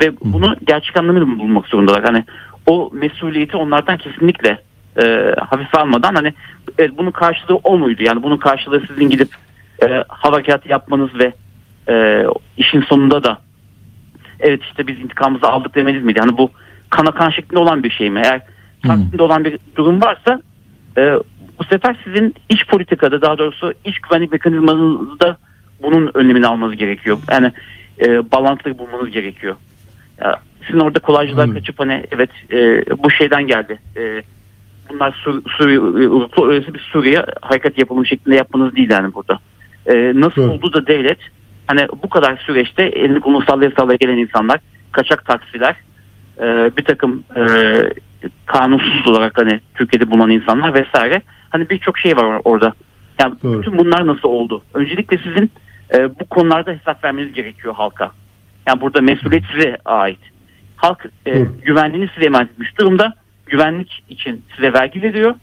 Ve 0.00 0.12
bunu 0.24 0.56
gerçek 0.66 0.96
anlamıyla 0.96 1.26
bulmak 1.26 1.66
zorundalar. 1.66 2.04
Hani 2.04 2.24
o 2.66 2.90
mesuliyeti 2.92 3.56
onlardan 3.56 3.96
kesinlikle 3.96 4.58
e, 5.02 5.34
hafife 5.38 5.78
almadan 5.78 6.14
hani 6.14 6.34
evet, 6.78 6.90
bunun 6.98 7.10
karşılığı 7.10 7.56
o 7.56 7.78
muydu? 7.78 8.02
Yani 8.02 8.22
bunun 8.22 8.36
karşılığı 8.36 8.82
sizin 8.88 9.10
gidip 9.10 9.28
e, 9.82 10.04
harekat 10.08 10.66
yapmanız 10.66 11.10
ve 11.14 11.32
e, 11.88 12.24
işin 12.56 12.80
sonunda 12.80 13.24
da 13.24 13.38
evet 14.42 14.62
işte 14.62 14.86
biz 14.86 15.00
intikamımızı 15.00 15.46
aldık 15.46 15.74
demeniz 15.74 16.04
miydi? 16.04 16.20
Hani 16.20 16.38
bu 16.38 16.50
kana 16.90 17.10
kan 17.10 17.30
şeklinde 17.30 17.60
olan 17.60 17.82
bir 17.82 17.90
şey 17.90 18.10
mi? 18.10 18.22
Eğer 18.24 18.42
Taksim'de 18.82 19.22
olan 19.22 19.44
bir 19.44 19.58
durum 19.76 20.02
varsa 20.02 20.42
e, 20.98 21.14
bu 21.58 21.64
sefer 21.64 21.96
sizin 22.04 22.34
iç 22.48 22.66
politikada 22.66 23.22
daha 23.22 23.38
doğrusu 23.38 23.74
iç 23.84 23.98
güvenlik 23.98 24.32
mekanizmanızda 24.32 25.36
bunun 25.82 26.10
önlemini 26.14 26.46
almanız 26.46 26.76
gerekiyor. 26.76 27.18
Yani 27.30 27.52
e, 28.00 28.30
bağlantıları 28.32 28.78
bulmanız 28.78 29.10
gerekiyor. 29.10 29.56
Ya, 30.20 30.40
sizin 30.66 30.80
orada 30.80 30.98
kolaycılığa 30.98 31.42
Anladım. 31.42 31.60
kaçıp 31.60 31.80
hani 31.80 32.04
evet 32.10 32.30
e, 32.52 32.84
bu 33.02 33.10
şeyden 33.10 33.46
geldi. 33.46 33.78
E, 33.96 34.22
bunlar 34.90 35.12
Sur 35.24 35.42
Suriye 35.58 35.78
ırklı 36.22 36.48
öylesi 36.48 36.74
bir 36.74 36.78
Suriye 36.92 37.24
harekat 37.42 37.78
yapılmış 37.78 38.08
şeklinde 38.08 38.36
yapmanız 38.36 38.76
değil 38.76 38.90
yani 38.90 39.14
burada. 39.14 39.38
E, 39.86 40.12
nasıl 40.14 40.42
Doğru. 40.42 40.50
oldu 40.50 40.72
da 40.72 40.86
devlet 40.86 41.18
hani 41.72 41.88
bu 42.02 42.08
kadar 42.08 42.36
süreçte 42.36 42.82
elini 42.82 43.20
kolunu 43.20 43.44
sallaya 43.44 43.70
sallaya 43.70 43.96
gelen 43.96 44.18
insanlar, 44.18 44.60
kaçak 44.92 45.24
taksiler, 45.24 45.76
e, 46.40 46.70
bir 46.76 46.84
takım 46.84 47.24
e, 47.36 47.42
kanunsuz 48.46 49.08
olarak 49.08 49.38
hani 49.38 49.60
Türkiye'de 49.74 50.10
bulunan 50.10 50.30
insanlar 50.30 50.74
vesaire. 50.74 51.22
Hani 51.50 51.70
birçok 51.70 51.98
şey 51.98 52.16
var 52.16 52.22
or- 52.24 52.40
orada. 52.44 52.72
Yani 53.20 53.34
Doğru. 53.42 53.58
bütün 53.58 53.78
bunlar 53.78 54.06
nasıl 54.06 54.28
oldu? 54.28 54.62
Öncelikle 54.74 55.18
sizin 55.18 55.50
e, 55.94 56.18
bu 56.20 56.24
konularda 56.24 56.72
hesap 56.72 57.04
vermeniz 57.04 57.32
gerekiyor 57.32 57.74
halka. 57.74 58.10
Yani 58.66 58.80
burada 58.80 59.00
mesuliyet 59.00 59.44
size 59.52 59.76
ait. 59.84 60.20
Halk 60.76 61.06
e, 61.26 61.34
Doğru. 61.34 61.48
güvenliğini 61.62 62.10
size 62.14 62.26
emanet 62.26 62.50
etmiş 62.50 62.78
durumda. 62.78 63.14
Güvenlik 63.46 64.04
için 64.08 64.44
size 64.56 64.72
vergi 64.72 65.02
veriyor. 65.02 65.34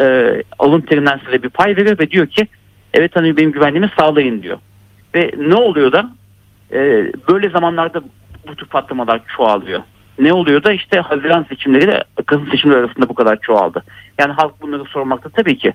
E, 0.00 0.34
alın 0.58 0.80
terinden 0.80 1.20
size 1.24 1.42
bir 1.42 1.48
pay 1.48 1.76
veriyor 1.76 1.98
ve 1.98 2.10
diyor 2.10 2.26
ki 2.26 2.46
evet 2.94 3.16
hani 3.16 3.36
benim 3.36 3.52
güvenliğimi 3.52 3.90
sağlayın 3.98 4.42
diyor. 4.42 4.58
Ve 5.14 5.30
ne 5.38 5.54
oluyor 5.54 5.92
da 5.92 6.10
e, 6.72 7.12
böyle 7.28 7.50
zamanlarda 7.50 8.02
bu 8.48 8.56
tür 8.56 8.66
patlamalar 8.66 9.20
çoğalıyor. 9.36 9.82
Ne 10.18 10.32
oluyor 10.32 10.62
da 10.62 10.72
işte 10.72 11.00
Haziran 11.00 11.46
seçimleri 11.48 11.86
de 11.86 12.04
Kasım 12.26 12.50
seçimleri 12.50 12.78
arasında 12.78 13.08
bu 13.08 13.14
kadar 13.14 13.38
çoğaldı. 13.40 13.84
Yani 14.18 14.32
halk 14.32 14.62
bunları 14.62 14.84
sormakta 14.84 15.28
tabii 15.28 15.58
ki 15.58 15.72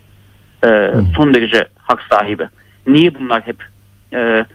e, 0.64 0.92
son 1.16 1.34
derece 1.34 1.68
hak 1.78 2.02
sahibi. 2.10 2.48
Niye 2.88 3.16
bunlar 3.20 3.42
hep 3.42 3.64
e, 4.14 4.46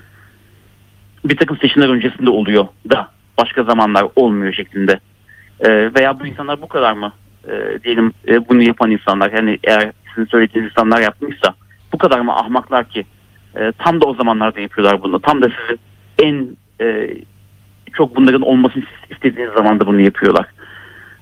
bir 1.25 1.37
takım 1.37 1.59
seçimler 1.59 1.89
öncesinde 1.89 2.31
oluyor 2.31 2.67
da 2.91 3.09
başka 3.39 3.63
zamanlar 3.63 4.07
olmuyor 4.17 4.53
şeklinde. 4.53 5.01
E, 5.61 5.95
veya 5.95 6.21
bu 6.21 6.27
insanlar 6.27 6.63
bu 6.63 6.69
kadar 6.69 6.93
mı 6.93 7.13
e, 7.49 7.79
diyelim 7.85 8.13
e, 8.29 8.49
bunu 8.49 8.63
yapan 8.63 8.91
insanlar 8.91 9.33
yani 9.33 9.59
eğer 9.65 9.93
sizin 10.09 10.27
söylediğiniz 10.27 10.71
insanlar 10.71 11.01
yapmışsa 11.01 11.55
bu 11.93 11.99
kadar 11.99 12.21
mı 12.21 12.33
ahmaklar 12.33 12.89
ki 12.89 13.05
e, 13.57 13.73
tam 13.79 14.01
da 14.01 14.07
o 14.07 14.15
zamanlarda 14.15 14.61
yapıyorlar 14.61 15.03
bunu. 15.03 15.21
Tam 15.21 15.43
da 15.43 15.49
sizin 15.49 15.81
en 16.19 16.57
e, 16.87 17.17
çok 17.93 18.17
bunların 18.17 18.43
olmasını 18.43 18.85
istediğiniz 19.11 19.55
zamanda 19.55 19.87
bunu 19.87 20.01
yapıyorlar. 20.01 20.47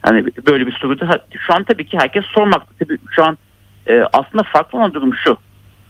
Hani 0.03 0.25
böyle 0.47 0.67
bir 0.67 0.73
soru 0.73 1.01
da 1.01 1.25
şu 1.47 1.55
an 1.55 1.65
tabii 1.65 1.87
ki 1.87 1.99
herkes 1.99 2.25
sormakta. 2.25 2.73
Tabii 2.79 2.99
şu 3.11 3.25
an 3.25 3.39
e, 3.87 4.05
aslında 4.13 4.43
farklı 4.43 4.79
olan 4.79 4.95
durum 4.95 5.15
şu. 5.15 5.39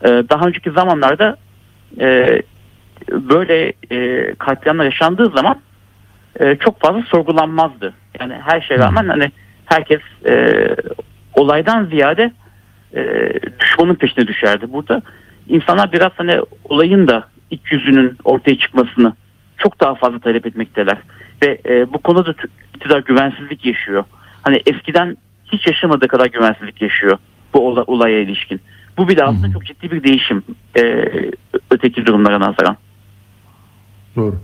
E, 0.04 0.08
daha 0.08 0.46
önceki 0.46 0.70
zamanlarda 0.70 1.36
e, 2.00 2.42
böyle 3.10 3.72
e, 3.90 4.34
katliamlar 4.34 4.84
yaşandığı 4.84 5.30
zaman 5.36 5.60
e, 6.40 6.56
çok 6.56 6.80
fazla 6.80 7.02
sorgulanmazdı. 7.02 7.94
Yani 8.20 8.34
her 8.44 8.60
şeye 8.60 8.78
rağmen 8.78 9.08
hani 9.08 9.30
herkes 9.66 10.00
e, 10.26 10.66
olaydan 11.34 11.84
ziyade 11.84 12.32
e, 12.96 13.30
düşmanın 13.60 13.94
peşine 13.94 14.26
düşerdi. 14.26 14.72
Burada 14.72 15.02
insanlar 15.50 15.92
biraz 15.92 16.12
hani 16.16 16.40
olayın 16.64 17.08
da 17.08 17.28
iç 17.50 17.60
yüzünün 17.72 18.16
ortaya 18.24 18.58
çıkmasını 18.58 19.12
çok 19.58 19.80
daha 19.80 19.94
fazla 19.94 20.18
talep 20.18 20.46
etmekteler. 20.46 20.98
Ve 21.42 21.60
e, 21.68 21.92
bu 21.92 21.98
konuda 21.98 22.30
tü- 22.30 22.48
iktidar 22.74 22.98
güvensizlik 23.00 23.66
yaşıyor. 23.66 24.04
Hani 24.42 24.62
eskiden 24.66 25.16
hiç 25.44 25.66
yaşamadığı 25.66 26.08
kadar 26.08 26.26
güvensizlik 26.26 26.82
yaşıyor 26.82 27.18
bu 27.54 27.68
ola- 27.68 27.84
olaya 27.86 28.20
ilişkin. 28.20 28.60
Bu 28.98 29.08
bile 29.08 29.24
aslında 29.24 29.52
çok 29.52 29.66
ciddi 29.66 29.90
bir 29.90 30.04
değişim 30.04 30.42
e, 30.78 31.06
öteki 31.70 32.06
durumlara 32.06 32.40
nazaran. 32.40 32.76
Doğru. 34.16 34.40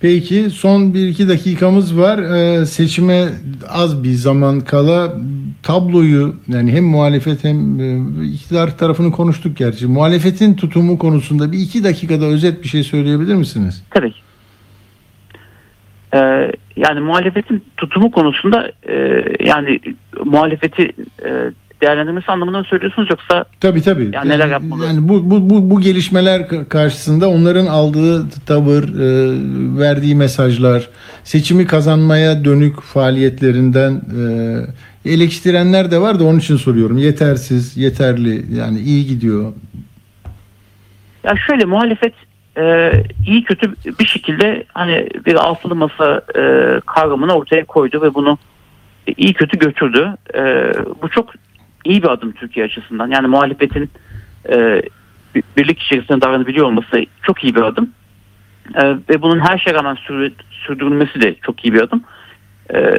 Peki 0.00 0.50
son 0.50 0.94
bir 0.94 1.08
iki 1.08 1.28
dakikamız 1.28 1.98
var. 1.98 2.18
Ee, 2.18 2.66
seçime 2.66 3.28
az 3.68 4.04
bir 4.04 4.12
zaman 4.12 4.60
kala 4.60 5.16
tabloyu 5.62 6.36
yani 6.48 6.72
hem 6.72 6.84
muhalefet 6.84 7.44
hem 7.44 7.80
e, 7.80 8.26
iktidar 8.26 8.78
tarafını 8.78 9.12
konuştuk 9.12 9.56
gerçi. 9.56 9.86
Muhalefetin 9.86 10.54
tutumu 10.54 10.98
konusunda 10.98 11.52
bir 11.52 11.58
iki 11.58 11.84
dakikada 11.84 12.24
özet 12.24 12.62
bir 12.62 12.68
şey 12.68 12.82
söyleyebilir 12.82 13.34
misiniz? 13.34 13.84
Tabii. 13.90 14.12
Ee, 16.14 16.52
yani 16.76 17.00
muhalefetin 17.00 17.64
tutumu 17.76 18.10
konusunda 18.10 18.72
e, 18.88 19.24
yani 19.40 19.80
muhalefeti 20.24 20.92
e, 21.24 21.30
değerlendirmesi 21.80 22.32
anlamında 22.32 22.58
mı 22.58 22.64
söylüyorsunuz 22.64 23.10
yoksa 23.10 23.44
Tabii 23.60 23.82
tabii. 23.82 24.10
Yani 24.12 24.28
neler 24.28 24.48
yapmalı? 24.48 24.86
Yani 24.86 25.08
bu, 25.08 25.30
bu, 25.30 25.50
bu, 25.50 25.70
bu 25.70 25.80
gelişmeler 25.80 26.40
ka- 26.40 26.68
karşısında 26.68 27.28
onların 27.28 27.66
aldığı 27.66 28.30
tavır, 28.46 28.82
e, 28.82 29.78
verdiği 29.78 30.14
mesajlar, 30.14 30.88
seçimi 31.24 31.66
kazanmaya 31.66 32.44
dönük 32.44 32.80
faaliyetlerinden 32.80 33.92
e, 35.04 35.12
eleştirenler 35.12 35.90
de 35.90 36.00
var 36.00 36.20
da 36.20 36.24
onun 36.24 36.38
için 36.38 36.56
soruyorum. 36.56 36.98
Yetersiz, 36.98 37.76
yeterli, 37.76 38.56
yani 38.56 38.78
iyi 38.78 39.06
gidiyor. 39.06 39.52
Ya 41.24 41.34
şöyle 41.46 41.64
muhalefet 41.64 42.14
e, 42.58 42.92
iyi 43.26 43.44
kötü 43.44 43.74
bir 44.00 44.06
şekilde 44.06 44.64
hani 44.74 45.08
bir 45.26 45.34
altılı 45.34 45.74
masa 45.74 46.22
e, 46.36 46.42
kavramını 46.86 47.32
ortaya 47.32 47.64
koydu 47.64 48.02
ve 48.02 48.14
bunu 48.14 48.38
iyi 49.16 49.34
kötü 49.34 49.58
götürdü. 49.58 50.14
E, 50.34 50.72
bu 51.02 51.08
çok 51.08 51.30
iyi 51.88 52.02
bir 52.02 52.08
adım 52.08 52.32
Türkiye 52.32 52.66
açısından. 52.66 53.10
Yani 53.10 53.26
muhalefetin 53.28 53.90
e, 54.50 54.82
bir- 55.34 55.42
birlik 55.56 55.82
içerisinde 55.82 56.20
davranabiliyor 56.20 56.66
olması 56.66 57.04
çok 57.22 57.44
iyi 57.44 57.54
bir 57.54 57.62
adım. 57.62 57.90
E, 58.74 58.84
ve 58.88 59.22
bunun 59.22 59.40
her 59.40 59.58
şeye 59.58 59.74
rağmen 59.74 59.94
sürü- 59.94 60.32
sürdürülmesi 60.50 61.20
de 61.20 61.34
çok 61.34 61.64
iyi 61.64 61.74
bir 61.74 61.80
adım. 61.82 62.04
E, 62.74 62.94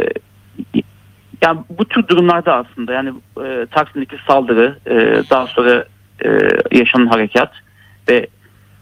yani 1.41 1.59
bu 1.69 1.85
tür 1.85 2.07
durumlarda 2.07 2.55
aslında 2.55 2.93
yani 2.93 3.13
e, 3.45 3.65
Taksim'deki 3.71 4.15
saldırı, 4.27 4.77
e, 4.85 4.95
daha 5.29 5.47
sonra 5.47 5.85
e, 6.25 6.29
yaşanan 6.71 7.07
harekat 7.07 7.53
ve 8.09 8.27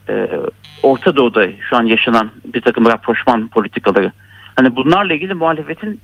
e, 0.09 0.29
Orta 0.83 1.15
Doğu'da 1.15 1.47
şu 1.69 1.77
an 1.77 1.83
yaşanan 1.83 2.31
bir 2.45 2.61
takım 2.61 2.85
rapproşman 2.85 3.47
politikaları. 3.47 4.11
Hani 4.55 4.75
bunlarla 4.75 5.13
ilgili 5.13 5.33
muhalefetin 5.33 6.01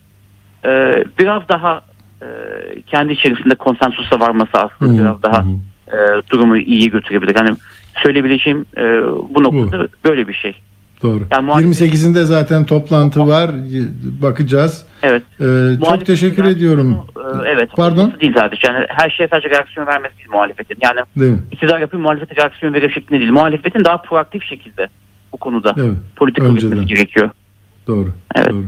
e, 0.66 1.04
biraz 1.20 1.50
daha 1.50 1.82
kendi 2.88 3.14
içerisinde 3.14 3.56
konsensusa 3.56 4.20
varması 4.20 4.52
aslında 4.54 4.94
hı, 4.94 4.98
biraz 5.00 5.24
daha 5.24 5.46
e, 5.88 5.98
durumu 6.30 6.58
iyi 6.58 6.90
götürebilir. 6.90 7.36
Hani 7.36 7.56
söyleyebileceğim 8.04 8.66
e, 8.78 8.82
bu 9.36 9.44
noktada 9.44 9.88
böyle 10.06 10.28
bir 10.28 10.34
şey. 10.34 10.56
Doğru. 11.04 11.22
Yani 11.32 11.46
muhalefet- 11.46 11.82
28'inde 11.82 12.24
zaten 12.24 12.66
toplantı 12.66 13.28
var. 13.28 13.52
Bakacağız. 14.22 14.86
Evet. 15.04 15.24
E, 15.42 15.46
çok 15.86 16.06
teşekkür 16.06 16.44
ediyorum. 16.46 16.98
e, 17.18 17.50
evet. 17.50 17.70
Pardon? 17.76 18.14
Değil 18.22 18.34
sadece. 18.38 18.68
Yani 18.68 18.86
her 18.90 19.10
şeye 19.10 19.28
sadece 19.28 19.50
reaksiyon 19.50 19.88
vermesi 19.88 20.18
değil 20.18 20.30
muhalefetin. 20.32 20.78
Yani 20.82 21.00
Değil 21.20 21.38
iktidar 21.52 21.80
yapıyor 21.80 22.04
muhalefete 22.04 22.36
reaksiyon 22.42 22.74
verir 22.74 22.92
şeklinde 22.92 23.20
değil. 23.20 23.32
Muhalefetin 23.32 23.86
daha 23.86 23.98
proaktif 24.02 24.44
şekilde 24.44 24.88
bu 25.34 25.38
konuda 25.38 25.76
Evet. 25.78 25.92
Önceden. 26.22 26.46
üretmesi 26.46 26.86
gerekiyor. 26.86 27.30
Doğru. 27.88 28.10
Evet. 28.36 28.50
Doğru. 28.52 28.64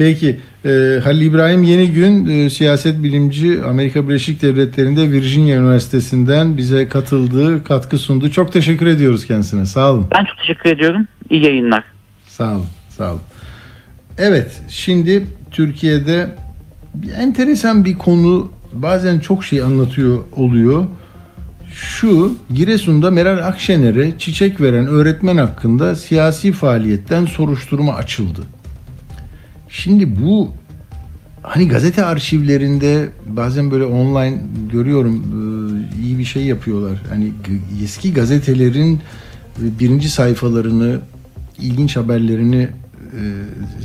Peki 0.00 0.40
e, 0.64 1.00
Halil 1.04 1.20
İbrahim 1.20 1.62
Yeni 1.62 1.92
Gün 1.92 2.26
e, 2.26 2.50
siyaset 2.50 3.02
bilimci 3.02 3.62
Amerika 3.62 4.08
Birleşik 4.08 4.42
Devletleri'nde 4.42 5.12
Virginia 5.12 5.56
Üniversitesi'nden 5.56 6.56
bize 6.56 6.88
katıldı, 6.88 7.64
katkı 7.64 7.98
sundu. 7.98 8.30
Çok 8.30 8.52
teşekkür 8.52 8.86
ediyoruz 8.86 9.26
kendisine. 9.26 9.66
Sağ 9.66 9.92
olun. 9.92 10.06
Ben 10.14 10.24
çok 10.24 10.38
teşekkür 10.38 10.70
ediyorum. 10.70 11.08
İyi 11.30 11.44
yayınlar. 11.44 11.84
Sağ 12.28 12.52
olun. 12.52 12.66
Sağ 12.88 13.12
olun. 13.12 13.20
Evet, 14.18 14.62
şimdi 14.68 15.26
Türkiye'de 15.50 16.36
enteresan 17.16 17.84
bir 17.84 17.94
konu 17.94 18.52
bazen 18.72 19.18
çok 19.18 19.44
şey 19.44 19.62
anlatıyor 19.62 20.18
oluyor. 20.36 20.84
Şu 21.72 22.36
Giresun'da 22.54 23.10
Meral 23.10 23.46
Akşener'e 23.46 24.18
çiçek 24.18 24.60
veren 24.60 24.86
öğretmen 24.86 25.36
hakkında 25.36 25.96
siyasi 25.96 26.52
faaliyetten 26.52 27.26
soruşturma 27.26 27.94
açıldı. 27.94 28.40
Şimdi 29.70 30.20
bu 30.22 30.52
hani 31.42 31.68
gazete 31.68 32.04
arşivlerinde 32.04 33.08
bazen 33.26 33.70
böyle 33.70 33.84
online 33.84 34.38
görüyorum 34.72 35.16
e, 35.16 36.02
iyi 36.02 36.18
bir 36.18 36.24
şey 36.24 36.44
yapıyorlar. 36.44 37.02
Hani 37.08 37.32
eski 37.84 38.12
gazetelerin 38.12 38.94
e, 39.62 39.78
birinci 39.78 40.10
sayfalarını 40.10 41.00
ilginç 41.58 41.96
haberlerini 41.96 42.68
e, 43.12 43.20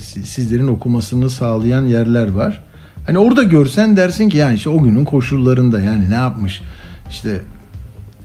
si- 0.01 0.23
sizlerin 0.23 0.67
okumasını 0.67 1.29
sağlayan 1.29 1.85
yerler 1.85 2.27
var. 2.31 2.63
Hani 3.07 3.17
orada 3.17 3.43
görsen 3.43 3.97
dersin 3.97 4.29
ki 4.29 4.37
yani 4.37 4.55
işte 4.55 4.69
o 4.69 4.83
günün 4.83 5.05
koşullarında 5.05 5.81
yani 5.81 6.09
ne 6.09 6.15
yapmış? 6.15 6.61
İşte 7.09 7.41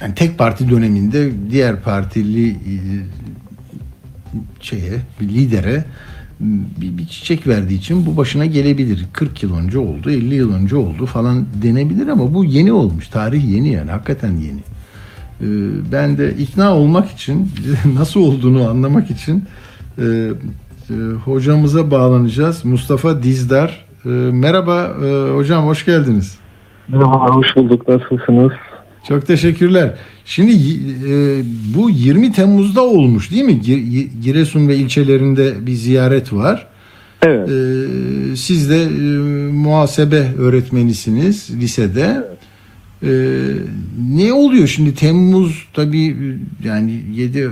yani 0.01 0.15
tek 0.15 0.39
parti 0.39 0.71
döneminde 0.71 1.31
diğer 1.51 1.81
partili 1.81 2.57
şeye, 4.61 4.93
lidere 5.21 5.85
bir, 6.41 6.99
bir 6.99 7.07
çiçek 7.07 7.47
verdiği 7.47 7.79
için 7.79 8.07
bu 8.07 8.17
başına 8.17 8.47
gelebilir. 8.47 9.07
40 9.13 9.43
yıl 9.43 9.57
önce 9.57 9.79
oldu, 9.79 10.11
50 10.11 10.35
yıl 10.35 10.55
önce 10.55 10.77
oldu 10.77 11.07
falan 11.07 11.47
denebilir 11.63 12.09
ama 12.09 12.35
bu 12.35 12.45
yeni 12.45 12.73
olmuş. 12.73 13.09
Tarih 13.09 13.49
yeni 13.49 13.69
yani, 13.69 13.91
hakikaten 13.91 14.33
yeni. 14.37 14.61
Ee, 15.41 15.47
ben 15.93 16.19
de 16.19 16.35
ikna 16.35 16.77
olmak 16.77 17.11
için, 17.11 17.53
nasıl 17.95 18.21
olduğunu 18.21 18.69
anlamak 18.69 19.11
için 19.11 19.45
e, 19.99 20.05
e, 20.05 20.95
hocamıza 21.25 21.91
bağlanacağız. 21.91 22.65
Mustafa 22.65 23.23
Dizdar. 23.23 23.85
E, 24.05 24.09
merhaba 24.33 24.97
e, 25.05 25.35
hocam, 25.35 25.67
hoş 25.67 25.85
geldiniz. 25.85 26.39
Merhaba, 26.89 27.35
hoş 27.35 27.57
bulduk. 27.57 27.89
Nasılsınız? 27.89 28.53
Çok 29.09 29.27
teşekkürler. 29.27 29.95
Şimdi 30.25 30.53
e, 30.53 31.43
bu 31.77 31.91
20 31.91 32.33
Temmuz'da 32.33 32.85
olmuş 32.85 33.31
değil 33.31 33.45
mi? 33.45 33.61
Gi- 33.67 34.09
Giresun 34.23 34.69
ve 34.69 34.77
ilçelerinde 34.77 35.67
bir 35.67 35.73
ziyaret 35.73 36.33
var. 36.33 36.67
Evet. 37.23 37.49
Ee, 37.51 38.37
siz 38.37 38.71
de 38.71 38.83
e, 38.83 38.89
muhasebe 39.53 40.35
öğretmenisiniz 40.39 41.51
lisede. 41.61 42.25
Ee, 43.03 43.09
ne 44.13 44.33
oluyor 44.33 44.67
şimdi 44.67 44.95
Temmuz 44.95 45.65
tabii 45.75 46.07
e, 46.07 46.69
yani 46.69 47.03
7 47.15 47.49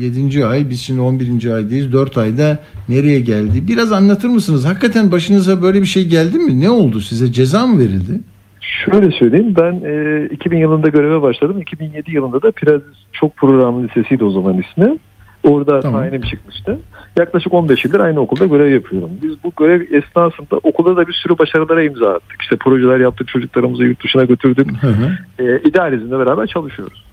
7. 0.00 0.46
ay 0.46 0.70
biz 0.70 0.80
şimdi 0.80 1.00
11. 1.00 1.50
aydayız. 1.50 1.92
4 1.92 2.18
ayda 2.18 2.58
nereye 2.88 3.20
geldi? 3.20 3.68
Biraz 3.68 3.92
anlatır 3.92 4.28
mısınız? 4.28 4.64
Hakikaten 4.64 5.12
başınıza 5.12 5.62
böyle 5.62 5.80
bir 5.80 5.86
şey 5.86 6.08
geldi 6.08 6.38
mi? 6.38 6.60
Ne 6.60 6.70
oldu 6.70 7.00
size? 7.00 7.32
Ceza 7.32 7.66
mı 7.66 7.78
verildi? 7.78 8.20
Şöyle 8.60 9.10
söyleyeyim 9.10 9.54
ben 9.56 9.80
e, 9.84 10.26
2000 10.26 10.58
yılında 10.58 10.88
göreve 10.88 11.22
başladım. 11.22 11.60
2007 11.60 12.12
yılında 12.12 12.42
da 12.42 12.50
Pirazis 12.50 12.98
Çok 13.12 13.36
Programlı 13.36 13.82
Lisesi'ydi 13.82 14.24
o 14.24 14.30
zaman 14.30 14.58
ismi. 14.58 14.98
Orada 15.42 15.80
Tamam. 15.80 16.00
tayinim 16.00 16.22
çıkmıştı. 16.22 16.78
Yaklaşık 17.18 17.54
15 17.54 17.84
yıldır 17.84 18.00
aynı 18.00 18.20
okulda 18.20 18.46
görev 18.46 18.72
yapıyorum. 18.72 19.10
Biz 19.22 19.44
bu 19.44 19.52
görev 19.58 19.80
esnasında 19.80 20.56
okulda 20.62 20.96
da 20.96 21.08
bir 21.08 21.12
sürü 21.12 21.38
başarılara 21.38 21.82
imza 21.82 22.14
attık. 22.14 22.42
İşte 22.42 22.56
projeler 22.56 23.00
yaptık, 23.00 23.28
çocuklarımızı 23.28 23.84
yurt 23.84 24.04
dışına 24.04 24.24
götürdük. 24.24 24.82
Hı 24.82 24.86
hı. 24.86 25.10
e, 25.38 25.60
idealizmle 25.68 26.18
beraber 26.18 26.46
çalışıyoruz. 26.46 27.04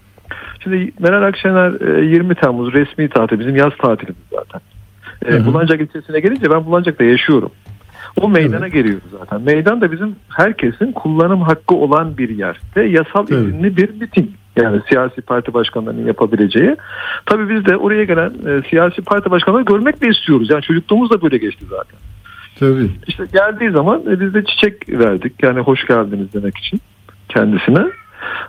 Şimdi 0.64 0.92
Meral 1.00 1.24
Akşener 1.24 1.98
e, 2.02 2.06
20 2.06 2.36
Temmuz 2.36 2.74
resmi 2.74 3.10
tatil 3.10 3.40
bizim 3.40 3.56
yaz 3.56 3.72
tatilimiz 3.82 4.24
zaten. 4.32 4.62
E. 5.26 5.46
Bulancak 5.46 5.82
ilçesine 5.82 6.20
gelince 6.20 6.52
ben 6.52 6.66
Bulancak'ta 6.66 7.04
yaşıyorum. 7.04 7.52
O 8.22 8.30
meydana 8.30 8.68
geliyoruz 8.68 9.04
zaten. 9.20 9.42
Meydan 9.42 9.82
da 9.82 9.92
bizim 9.92 10.16
herkesin 10.30 10.92
kullanım 10.92 11.42
hakkı 11.42 11.76
olan 11.76 12.18
bir 12.18 12.30
yer 12.30 12.60
ve 12.76 12.86
yasal 12.86 13.28
Evet. 13.32 13.48
izinli 13.48 13.78
bir 13.78 13.90
miting. 13.90 14.30
Yani 14.56 14.82
siyasi 14.90 15.22
parti 15.22 15.54
başkanlarının 15.54 16.08
yapabileceği. 16.08 16.76
Tabii 17.26 17.56
biz 17.56 17.66
de 17.66 17.78
oraya 17.78 18.04
gelen 18.04 18.30
e, 18.30 18.70
siyasi 18.70 19.02
parti 19.02 19.32
başkanları 19.32 19.64
görmek 19.64 20.02
de 20.02 20.08
istiyoruz. 20.08 20.50
Yani 20.50 20.62
çocukluğumuz 20.62 21.10
da 21.10 21.22
böyle 21.22 21.38
geçti 21.38 21.66
zaten. 21.70 22.00
Tabii. 22.60 22.92
İşte 23.08 23.24
geldiği 23.34 23.72
zaman 23.72 24.02
e, 24.02 24.20
biz 24.20 24.34
de 24.34 24.44
çiçek 24.46 24.90
verdik. 24.90 25.34
Yani 25.44 25.60
hoş 25.60 25.88
geldiniz 25.88 26.34
demek 26.34 26.58
için 26.58 26.82
kendisine. 27.30 27.86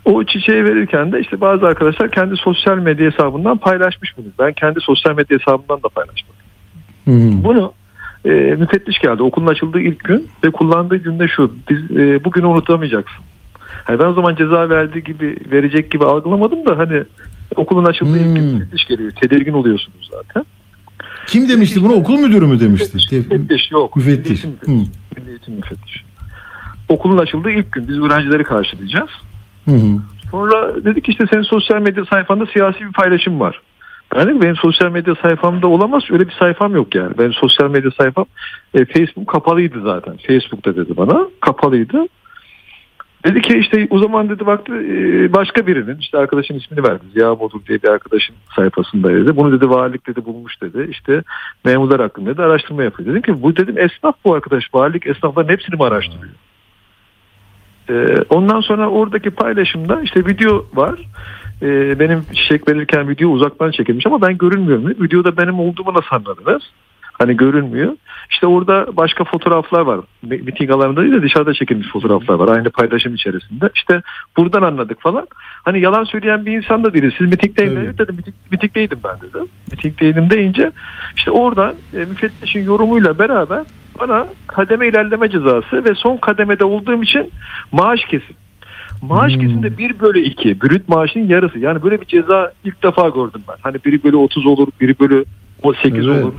O 0.04 0.24
çiçeği 0.24 0.64
verirken 0.64 1.12
de 1.12 1.20
işte 1.20 1.40
bazı 1.40 1.66
arkadaşlar 1.66 2.10
kendi 2.10 2.36
sosyal 2.36 2.78
medya 2.78 3.10
hesabından 3.10 3.58
paylaşmış 3.58 4.16
bunu. 4.16 4.26
Ben 4.38 4.52
kendi 4.52 4.80
sosyal 4.80 5.16
medya 5.16 5.38
hesabımdan 5.38 5.82
da 5.82 5.88
paylaştım. 5.88 6.34
Hı. 7.04 7.44
Bunu 7.44 7.72
e, 8.24 8.30
müfettiş 8.30 8.98
geldi 8.98 9.22
okulun 9.22 9.46
açıldığı 9.46 9.80
ilk 9.80 10.04
gün 10.04 10.28
ve 10.44 10.50
kullandığı 10.50 10.96
günde 10.96 11.28
şu. 11.28 11.52
Biz 11.70 11.96
e, 11.96 12.24
bugünü 12.24 12.46
unutamayacaksın. 12.46 13.24
Yani 13.88 13.98
ben 13.98 14.04
o 14.06 14.12
zaman 14.14 14.36
ceza 14.36 14.68
verdiği 14.70 15.04
gibi 15.04 15.36
verecek 15.52 15.90
gibi 15.90 16.04
algılamadım 16.04 16.66
da 16.66 16.78
hani 16.78 17.02
okulun 17.56 17.84
açıldığı 17.84 18.18
ilk 18.18 18.36
gün 18.36 18.42
Hmm. 18.50 18.58
müfettiş 18.58 18.84
geliyor. 18.84 19.10
Tedirgin 19.10 19.52
oluyorsunuz 19.52 20.10
zaten. 20.12 20.44
Kim 21.26 21.48
demişti 21.48 21.84
bunu? 21.84 21.92
Okul 21.92 22.18
müdürü 22.18 22.46
mü 22.46 22.60
demişti? 22.60 23.16
Müfettiş 23.16 23.70
yok. 23.70 23.96
Müfettiş. 23.96 24.44
Milli. 24.44 24.54
Eğitim 24.54 24.74
Müfettiş. 24.74 25.16
Milli 25.16 25.30
Eğitim 25.30 25.54
Müfettiş. 25.54 26.04
Okulun 26.88 27.18
açıldığı 27.18 27.50
ilk 27.50 27.72
gün 27.72 27.88
biz 27.88 27.98
öğrencileri 27.98 28.44
karşılayacağız. 28.44 29.10
Hı 29.64 29.70
hı. 29.70 29.98
Sonra 30.30 30.84
dedik 30.84 31.08
işte 31.08 31.24
senin 31.32 31.42
sosyal 31.42 31.80
medya 31.82 32.04
sayfanda 32.04 32.46
siyasi 32.46 32.80
bir 32.80 32.92
paylaşım 32.92 33.40
var. 33.40 33.60
Dedim 34.14 34.42
benim 34.42 34.56
sosyal 34.56 34.90
medya 34.90 35.14
sayfamda 35.22 35.66
olamaz. 35.66 36.02
Öyle 36.10 36.28
bir 36.28 36.34
sayfam 36.38 36.74
yok 36.74 36.94
yani. 36.94 37.18
Benim 37.18 37.32
sosyal 37.32 37.70
medya 37.70 37.90
sayfam 37.90 38.26
e, 38.74 38.84
Facebook 38.84 39.28
kapalıydı 39.28 39.82
zaten. 39.82 40.16
Facebook'ta 40.26 40.76
dedi 40.76 40.96
bana. 40.96 41.26
Kapalıydı. 41.40 42.06
Dedi 43.24 43.42
ki 43.42 43.58
işte 43.58 43.86
o 43.90 43.98
zaman 43.98 44.28
dedi 44.28 44.46
baktı 44.46 44.72
e, 44.74 45.32
başka 45.32 45.66
birinin 45.66 45.98
işte 45.98 46.18
arkadaşın 46.18 46.54
ismini 46.54 46.84
verdi. 46.84 47.02
Ziya 47.14 47.40
Bodur 47.40 47.60
diye 47.68 47.82
bir 47.82 47.88
arkadaşın 47.88 48.34
sayfasında 48.56 49.08
dedi. 49.08 49.36
Bunu 49.36 49.52
dedi 49.52 49.70
valilik 49.70 50.06
dedi 50.06 50.24
bulmuş 50.24 50.62
dedi. 50.62 50.86
İşte 50.90 51.22
memurlar 51.64 52.00
hakkında 52.00 52.30
dedi 52.30 52.42
araştırma 52.42 52.82
yapıyor. 52.82 53.08
Dedim 53.08 53.22
ki 53.22 53.42
bu 53.42 53.56
dedim 53.56 53.78
esnaf 53.78 54.14
bu 54.24 54.34
arkadaş. 54.34 54.64
Valilik 54.74 55.06
esnafların 55.06 55.52
hepsini 55.52 55.76
mi 55.76 55.84
araştırıyor? 55.84 56.34
Ee, 57.90 58.24
ondan 58.30 58.60
sonra 58.60 58.88
oradaki 58.88 59.30
paylaşımda 59.30 60.02
işte 60.02 60.26
video 60.26 60.66
var. 60.74 61.00
Ee, 61.62 61.98
benim 61.98 62.24
çiçek 62.34 62.68
verirken 62.68 63.08
video 63.08 63.28
uzaktan 63.30 63.70
çekilmiş 63.70 64.06
ama 64.06 64.22
ben 64.22 64.38
görünmüyorum. 64.38 64.90
Videoda 65.02 65.36
benim 65.36 65.60
olduğumu 65.60 65.94
nasıl 65.94 66.16
anladınız? 66.16 66.62
Hani 67.12 67.36
görünmüyor. 67.36 67.92
İşte 68.30 68.46
orada 68.46 68.86
başka 68.96 69.24
fotoğraflar 69.24 69.80
var. 69.80 70.00
Mi- 70.22 70.38
Miting 70.38 70.70
alanında 70.70 71.02
değil 71.02 71.12
de 71.14 71.22
dışarıda 71.22 71.54
çekilmiş 71.54 71.88
fotoğraflar 71.88 72.34
var. 72.34 72.56
Aynı 72.56 72.70
paylaşım 72.70 73.14
içerisinde. 73.14 73.70
İşte 73.74 74.02
buradan 74.36 74.62
anladık 74.62 75.00
falan. 75.00 75.26
Hani 75.64 75.80
yalan 75.80 76.04
söyleyen 76.04 76.46
bir 76.46 76.52
insan 76.52 76.84
da 76.84 76.94
değiliz. 76.94 77.14
Siz 77.18 77.28
mitingdeyim 77.30 77.74
Tabii. 77.74 77.84
evet 77.84 77.98
dedim. 77.98 78.14
Miting, 78.16 78.36
mitingdeydim 78.50 78.98
ben 79.04 79.20
dedim. 79.28 79.48
Mitingdeydim 79.70 80.30
deyince 80.30 80.72
işte 81.16 81.30
oradan 81.30 81.74
e, 81.94 81.98
müfettişin 81.98 82.64
yorumuyla 82.64 83.18
beraber 83.18 83.64
bana 84.00 84.26
kademe 84.46 84.88
ilerleme 84.88 85.30
cezası 85.30 85.84
ve 85.84 85.94
son 85.94 86.16
kademede 86.16 86.64
olduğum 86.64 87.02
için 87.02 87.30
maaş 87.72 88.00
kesin. 88.04 88.36
Maaş 89.02 89.32
Hmm. 89.34 89.40
kesin 89.40 89.62
de 89.62 89.78
1 89.78 90.00
bölü 90.00 90.20
2. 90.20 90.60
Brüt 90.60 90.88
maaşın 90.88 91.20
yarısı. 91.28 91.58
Yani 91.58 91.82
böyle 91.82 92.00
bir 92.00 92.06
ceza 92.06 92.52
ilk 92.64 92.82
defa 92.82 93.08
gördüm 93.08 93.42
ben. 93.48 93.54
Hani 93.60 93.76
1 93.84 94.02
bölü 94.02 94.16
30 94.16 94.46
olur, 94.46 94.68
1 94.80 94.98
bölü 94.98 95.24
8 95.82 96.06
Evet. 96.08 96.24
olur. 96.24 96.32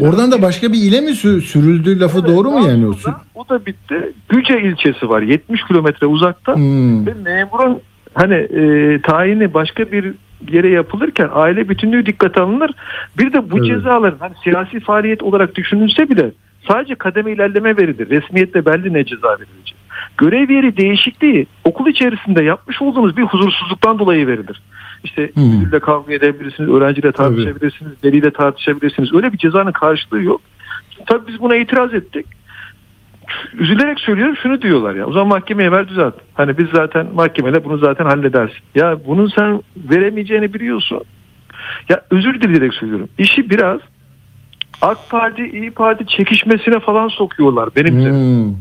Oradan 0.00 0.32
da 0.32 0.42
başka 0.42 0.72
bir 0.72 0.78
ile 0.78 1.00
mi 1.00 1.10
sü- 1.10 1.40
sürüldü 1.40 2.00
lafı 2.00 2.18
Evet, 2.18 2.28
doğru 2.28 2.50
mu 2.50 2.68
yani 2.68 2.86
o? 2.86 2.92
O 3.34 3.48
da 3.48 3.66
bitti. 3.66 4.12
Güce 4.28 4.60
ilçesi 4.62 5.08
var. 5.08 5.22
70 5.22 5.64
kilometre 5.64 6.06
uzakta. 6.06 6.54
Hmm. 6.56 7.06
Ve 7.06 7.14
memurun 7.24 7.78
hani 8.14 8.34
e, 8.34 9.00
tayini 9.02 9.54
başka 9.54 9.92
bir 9.92 10.14
yere 10.52 10.68
yapılırken 10.68 11.28
aile 11.32 11.68
bütünlüğü 11.68 12.06
dikkate 12.06 12.40
alınır. 12.40 12.70
Bir 13.18 13.32
de 13.32 13.50
bu 13.50 13.58
Evet. 13.58 13.66
cezaların 13.66 14.18
hani 14.18 14.34
siyasi 14.44 14.80
faaliyet 14.80 15.22
olarak 15.22 15.54
düşünülse 15.54 16.08
bile 16.08 16.30
sadece 16.68 16.94
kademe 16.94 17.32
ilerleme 17.32 17.76
verilir. 17.76 18.10
Resmiyette 18.10 18.66
belli 18.66 18.92
ne 18.92 19.04
ceza 19.04 19.28
verilecek. 19.28 19.76
Görev 20.18 20.50
yeri 20.50 20.76
değişikliği 20.76 21.46
okul 21.64 21.86
içerisinde 21.86 22.42
yapmış 22.44 22.82
olduğunuz 22.82 23.16
bir 23.16 23.22
huzursuzluktan 23.22 23.98
dolayı 23.98 24.26
verilir. 24.26 24.62
İşte 25.04 25.30
Hmm. 25.34 25.42
müdürle 25.44 25.80
kavga 25.80 26.14
edebilirsiniz, 26.14 26.70
öğrenciyle 26.70 27.12
tartışabilirsiniz, 27.12 27.92
veliyle 28.04 28.30
tartışabilirsiniz. 28.30 29.14
Öyle 29.14 29.32
bir 29.32 29.38
cezanın 29.38 29.72
karşılığı 29.72 30.22
yok. 30.22 30.40
Tabii 31.06 31.28
biz 31.28 31.40
buna 31.40 31.56
itiraz 31.56 31.94
ettik 31.94 32.26
üzülerek 33.54 34.00
söylüyorum 34.00 34.36
şunu 34.42 34.62
diyorlar 34.62 34.94
ya. 34.94 35.06
O 35.06 35.12
zaman 35.12 35.28
mahkemeye 35.28 35.72
ver 35.72 35.88
düzelt. 35.88 36.14
Hani 36.34 36.58
biz 36.58 36.66
zaten 36.74 37.06
mahkemeyle 37.14 37.64
bunu 37.64 37.78
zaten 37.78 38.04
halledersin. 38.04 38.58
Ya 38.74 38.98
bunun 39.06 39.28
sen 39.36 39.62
veremeyeceğini 39.76 40.54
biliyorsun. 40.54 41.00
Ya 41.88 42.02
özür 42.10 42.40
dileyerek 42.40 42.74
söylüyorum. 42.74 43.08
İşi 43.18 43.50
biraz 43.50 43.80
AK 44.82 44.98
Parti, 45.10 45.48
İyi 45.48 45.70
Parti 45.70 46.06
çekişmesine 46.06 46.80
falan 46.80 47.08
sokuyorlar 47.08 47.68
benim. 47.76 47.94
Hmm. 47.94 48.54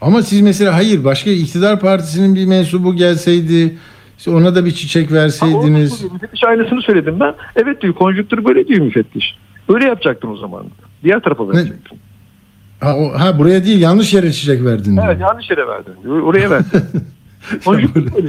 Ama 0.00 0.22
siz 0.22 0.40
mesela 0.40 0.74
hayır 0.74 1.04
başka 1.04 1.30
iktidar 1.30 1.80
partisinin 1.80 2.34
bir 2.34 2.46
mensubu 2.46 2.96
gelseydi 2.96 3.78
işte 4.18 4.30
ona 4.30 4.54
da 4.54 4.64
bir 4.64 4.72
çiçek 4.72 5.10
Ama 5.10 5.20
verseydiniz. 5.20 5.92
soruyor, 5.92 6.12
Müfettiş 6.12 6.44
aynısını 6.44 6.82
söyledim 6.82 7.20
ben. 7.20 7.34
Evet 7.56 7.82
diyor 7.82 7.94
konjüktür 7.94 8.44
böyle 8.44 8.68
diyor 8.68 8.80
müfettiş. 8.80 9.24
Öyle 9.68 9.84
yapacaktın 9.84 10.28
o 10.28 10.36
zaman. 10.36 10.64
Diğer 11.04 11.20
tarafa 11.20 11.48
verecektin. 11.48 11.98
Ha, 12.80 12.96
o- 12.96 13.18
ha 13.20 13.38
buraya 13.38 13.64
değil 13.64 13.80
yanlış 13.80 14.14
yere 14.14 14.32
çiçek 14.32 14.64
verdin. 14.64 14.92
diyor. 14.96 15.08
Evet 15.08 15.20
yanlış 15.20 15.50
yere 15.50 15.66
verdin. 15.66 15.92
Oraya 16.20 16.50
verdin. 16.50 16.80
konjüktür 17.64 18.14
böyle. 18.14 18.28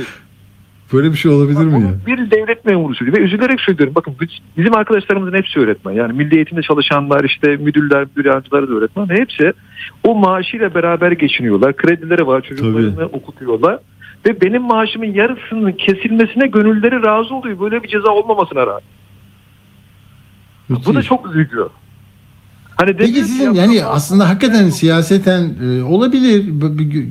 Böyle 0.94 1.12
bir 1.12 1.18
şey 1.18 1.32
olabilir 1.32 1.66
mi 1.66 1.82
ya? 1.84 1.90
Bir 2.08 2.32
devlet 2.32 2.66
memuru 2.66 2.96
söylüyor 2.96 3.18
ve 3.18 3.22
üzülerek 3.22 3.62
söylüyorum. 3.62 3.96
Bakın 3.96 4.16
biz- 4.22 4.40
bizim 4.58 4.76
arkadaşlarımızın 4.76 5.38
hepsi 5.38 5.60
öğretmen. 5.60 5.92
Yani 5.94 6.14
milli 6.14 6.36
eğitimde 6.36 6.62
çalışanlar 6.62 7.24
işte 7.24 7.56
müdürler, 7.58 8.08
müdür 8.16 8.26
yardımcıları 8.30 8.68
da 8.70 8.74
öğretmen. 8.74 9.10
Hepsi 9.10 9.54
o 10.04 10.16
maaşıyla 10.16 10.76
beraber 10.76 11.12
geçiniyorlar. 11.12 11.76
Kredileri 11.78 12.28
var 12.28 12.42
çocuklarını 12.42 13.06
okutuyorlar. 13.06 13.80
Ve 14.26 14.42
benim 14.42 14.62
maaşımın 14.62 15.06
yarısının 15.14 15.72
kesilmesine 15.72 16.48
gönülleri 16.48 17.04
razı 17.06 17.36
oluyor. 17.36 17.60
Böyle 17.60 17.84
bir 17.84 17.88
ceza 17.88 18.10
olmamasına 18.12 18.68
rağmen. 18.68 18.82
Bu 20.70 20.96
da 20.96 21.02
çok 21.02 21.30
üzücü. 21.36 21.58
Hani 22.76 22.98
Peki 22.98 23.14
sizin 23.14 23.54
ya- 23.54 23.62
yani 23.64 23.86
aslında 23.86 24.30
hakikaten 24.30 24.70
siyaseten 24.70 25.50
e, 25.64 25.84
olabilir. 25.84 26.46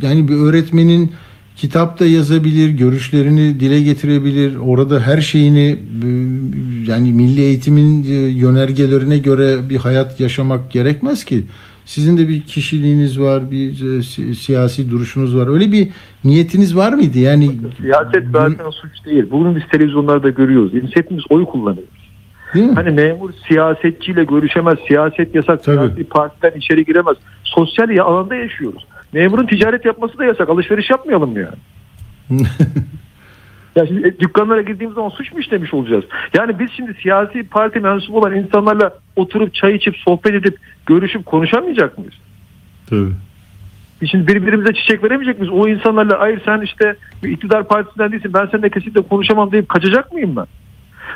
Yani 0.02 0.28
bir 0.28 0.34
öğretmenin 0.36 1.12
kitapta 1.56 2.06
yazabilir, 2.06 2.68
görüşlerini 2.70 3.60
dile 3.60 3.80
getirebilir. 3.82 4.56
Orada 4.56 5.00
her 5.00 5.20
şeyini 5.20 5.78
e, 6.04 6.08
yani 6.90 7.12
milli 7.12 7.40
eğitimin 7.40 8.04
e, 8.04 8.14
yönergelerine 8.14 9.18
göre 9.18 9.68
bir 9.70 9.76
hayat 9.76 10.20
yaşamak 10.20 10.70
gerekmez 10.70 11.24
ki. 11.24 11.44
Sizin 11.84 12.18
de 12.18 12.28
bir 12.28 12.40
kişiliğiniz 12.42 13.20
var, 13.20 13.50
bir 13.50 13.98
e, 13.98 14.02
si- 14.02 14.34
siyasi 14.34 14.90
duruşunuz 14.90 15.36
var. 15.36 15.48
Öyle 15.54 15.72
bir 15.72 15.88
niyetiniz 16.24 16.76
var 16.76 16.92
mıydı? 16.92 17.18
Yani 17.18 17.50
Siyaset 17.80 18.24
zaten 18.32 18.70
suç 18.70 19.04
değil. 19.06 19.24
Bugün 19.30 19.56
biz 19.56 19.62
televizyonlarda 19.72 20.30
görüyoruz. 20.30 20.74
Biz 20.74 20.90
hepimiz 20.96 21.24
oy 21.30 21.44
kullanıyoruz. 21.44 21.94
değil 22.54 22.66
mi? 22.66 22.74
Hani 22.74 22.90
memur 22.90 23.30
siyasetçiyle 23.48 24.24
görüşemez, 24.24 24.78
siyaset 24.88 25.34
yasak, 25.34 25.64
Tabii. 25.64 25.76
siyasi 25.76 26.04
partiden 26.04 26.58
içeri 26.58 26.84
giremez. 26.84 27.16
Sosyal 27.44 27.90
ya- 27.90 28.04
alanda 28.04 28.34
yaşıyoruz. 28.34 28.86
Memurun 29.16 29.46
ticaret 29.46 29.84
yapması 29.84 30.18
da 30.18 30.24
yasak. 30.24 30.48
Alışveriş 30.48 30.90
yapmayalım 30.90 31.32
mı 31.32 31.38
yani? 31.38 32.42
Ya 33.76 33.86
şimdi 33.86 34.08
e, 34.08 34.18
dükkanlara 34.20 34.62
girdiğimiz 34.62 34.94
zaman 34.94 35.08
suç 35.08 35.32
mu 35.32 35.40
işlemiş 35.40 35.74
olacağız? 35.74 36.04
Yani 36.34 36.58
biz 36.58 36.70
şimdi 36.76 36.94
siyasi 37.02 37.42
parti 37.42 37.80
mensubu 37.80 38.18
olan 38.18 38.34
insanlarla 38.34 38.94
oturup 39.16 39.54
çay 39.54 39.74
içip 39.74 39.96
sohbet 39.96 40.34
edip 40.34 40.58
görüşüp 40.86 41.26
konuşamayacak 41.26 41.98
mıyız? 41.98 42.14
Tabii. 42.90 43.10
Biz 44.02 44.10
Şimdi 44.10 44.26
birbirimize 44.26 44.74
çiçek 44.74 45.04
veremeyecek 45.04 45.38
miyiz? 45.38 45.52
O 45.52 45.68
insanlarla 45.68 46.20
hayır 46.20 46.40
sen 46.44 46.60
işte 46.60 46.96
bir 47.22 47.30
iktidar 47.30 47.68
partisinden 47.68 48.12
değilsin 48.12 48.34
ben 48.34 48.48
seninle 48.50 48.70
kesinlikle 48.70 49.02
konuşamam 49.02 49.52
deyip 49.52 49.68
kaçacak 49.68 50.12
mıyım 50.12 50.36
ben? 50.36 50.46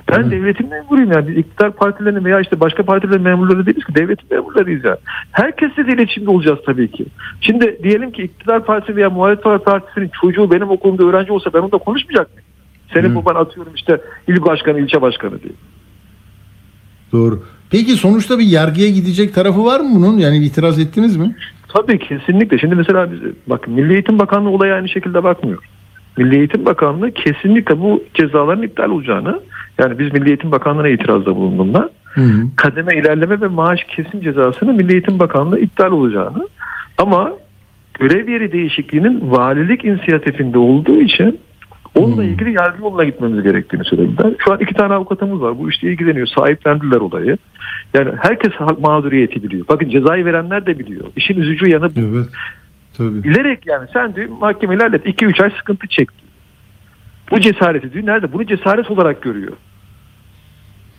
Ben 0.09 0.21
Evet. 0.21 0.31
devletin 0.31 0.69
memuruyum 0.69 1.13
yani. 1.13 1.29
Biz 1.29 1.37
iktidar 1.37 1.73
partilerinin 1.73 2.25
veya 2.25 2.41
işte 2.41 2.61
başka 2.61 2.83
partilerin 2.83 3.23
memurları 3.23 3.67
değiliz 3.67 3.85
ki. 3.85 3.95
Devletin 3.95 4.27
memurlarıyız 4.31 4.85
yani. 4.85 4.97
Herkesle 5.31 5.87
de 5.87 5.93
iletişimde 5.93 6.31
olacağız 6.31 6.59
tabii 6.67 6.91
ki. 6.91 7.07
Şimdi 7.41 7.79
diyelim 7.83 8.13
ki 8.13 8.23
iktidar 8.23 8.65
partisi 8.65 8.97
veya 8.97 9.11
muhalefet 9.11 9.65
partisinin 9.65 10.11
çocuğu 10.21 10.51
benim 10.51 10.71
okulumda 10.71 11.05
öğrenci 11.05 11.33
olsa 11.33 11.53
ben 11.55 11.59
onunla 11.59 11.79
konuşmayacak 11.79 12.31
mıyım? 12.31 12.45
Senin 12.95 13.11
Hı. 13.11 13.15
baban 13.15 13.35
atıyorum 13.35 13.73
işte 13.77 14.01
il 14.29 14.43
başkanı, 14.45 14.81
ilçe 14.81 15.03
başkanı 15.03 15.43
diye. 15.43 15.53
Doğru. 17.13 17.43
Peki 17.71 17.91
sonuçta 17.91 18.39
bir 18.39 18.47
yargıya 18.47 18.91
gidecek 18.91 19.35
tarafı 19.35 19.65
var 19.65 19.81
mı 19.81 19.89
bunun? 19.95 20.19
Yani 20.19 20.39
itiraz 20.45 20.79
ettiniz 20.79 21.17
mi? 21.17 21.37
Tabii 21.69 21.99
kesinlikle. 21.99 22.59
Şimdi 22.59 22.75
mesela 22.75 23.13
biz 23.13 23.21
bak 23.47 23.69
Milli 23.69 23.93
Eğitim 23.93 24.19
Bakanlığı 24.19 24.51
olaya 24.51 24.75
aynı 24.75 24.89
şekilde 24.89 25.25
bakmıyor. 25.25 25.65
Milli 26.17 26.37
Eğitim 26.37 26.65
Bakanlığı 26.67 27.11
kesinlikle 27.13 27.81
bu 27.81 28.05
cezaların 28.15 28.63
iptal 28.63 28.91
olacağını 28.91 29.41
yani 29.81 29.99
biz 29.99 30.13
Milli 30.13 30.29
Eğitim 30.29 30.53
Bakanlığı'na 30.53 30.89
itirazda 30.89 31.37
bulunduğumda 31.37 31.91
Hı 32.05 32.21
hı. 32.21 32.43
kademe 32.57 32.95
ilerleme 32.97 33.41
ve 33.41 33.49
maaş 33.49 33.85
kesim 33.85 34.21
cezasını 34.21 34.73
Milli 34.73 34.93
Eğitim 34.93 35.19
Bakanlığı 35.19 35.59
iptal 35.61 35.93
olacağını 35.93 36.49
ama 36.99 37.33
görev 37.95 38.29
yeri 38.29 38.53
değişikliğinin 38.53 39.31
valilik 39.31 39.85
inisiyatifinde 39.85 40.59
olduğu 40.59 41.01
için 41.01 41.41
onunla 41.95 42.17
Hmm. 42.23 42.23
ilgili 42.31 42.53
yargı 42.53 42.83
yoluna 42.83 43.05
gitmemiz 43.05 43.43
gerektiğini 43.43 43.85
söylediler. 43.85 44.33
Şu 44.39 44.53
an 44.53 44.59
iki 44.61 44.75
tane 44.75 44.95
avukatımız 44.95 45.41
var. 45.41 45.59
Bu 45.59 45.71
işle 45.71 45.91
ilgileniyor. 45.93 46.27
Sahiplendiler 46.27 46.97
olayı. 46.97 47.37
Yani 47.95 48.11
herkes 48.23 48.53
mağduriyeti 48.81 49.43
biliyor. 49.43 49.69
Bakın 49.69 49.89
cezayı 49.89 50.25
verenler 50.25 50.67
de 50.67 50.79
biliyor. 50.79 51.05
İşin 51.17 51.41
üzücü 51.41 51.69
yanı 51.69 51.97
bu. 51.97 52.01
Evet. 52.01 52.27
Tabii. 52.99 53.25
Bilerek 53.25 53.67
yani 53.67 53.89
sen 53.93 54.15
diyor 54.15 54.29
mahkemeyle 54.41 54.83
hallet. 54.83 55.07
2-3 55.07 55.43
ay 55.43 55.51
sıkıntı 55.51 55.87
çekti. 55.89 56.25
Bu 57.31 57.41
cesareti 57.41 57.93
diyor. 57.93 58.07
Nerede? 58.07 58.33
Bunu 58.33 58.47
cesaret 58.47 58.91
olarak 58.91 59.23
görüyor. 59.23 59.53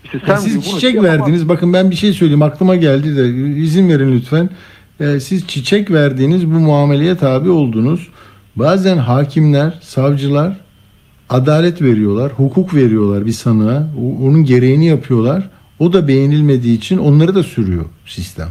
İşte 0.04 0.20
Ya 0.28 0.38
siz 0.38 0.56
bunu 0.56 0.64
çiçek 0.64 0.95
yapamazsın. 0.95 1.22
verdiniz. 1.22 1.49
Bakın 1.49 1.74
ben 1.74 1.91
bir 1.91 1.95
şey 1.95 2.14
söyleyeyim. 2.14 2.41
Aklıma 2.41 2.76
geldi 2.76 3.16
de 3.18 3.30
izin 3.60 3.89
verin 3.89 4.12
lütfen. 4.12 4.49
Ee, 4.99 5.20
siz 5.20 5.47
çiçek 5.47 5.91
verdiğiniz 5.91 6.45
bu 6.47 6.60
muameleye 6.60 7.18
tabi 7.18 7.49
oldunuz. 7.49 8.08
Bazen 8.56 8.97
hakimler, 8.97 9.80
savcılar 9.82 10.58
adalet 11.30 11.82
veriyorlar, 11.82 12.32
hukuk 12.32 12.74
veriyorlar 12.76 13.26
bir 13.26 13.32
sanığa. 13.32 13.88
Onun 14.22 14.43
gereğini 14.43 14.86
yapıyorlar. 14.86 15.49
O 15.80 15.93
da 15.93 16.08
beğenilmediği 16.08 16.78
için 16.78 16.97
onları 16.97 17.36
da 17.36 17.43
sürüyor 17.43 17.86
sistem. 18.06 18.47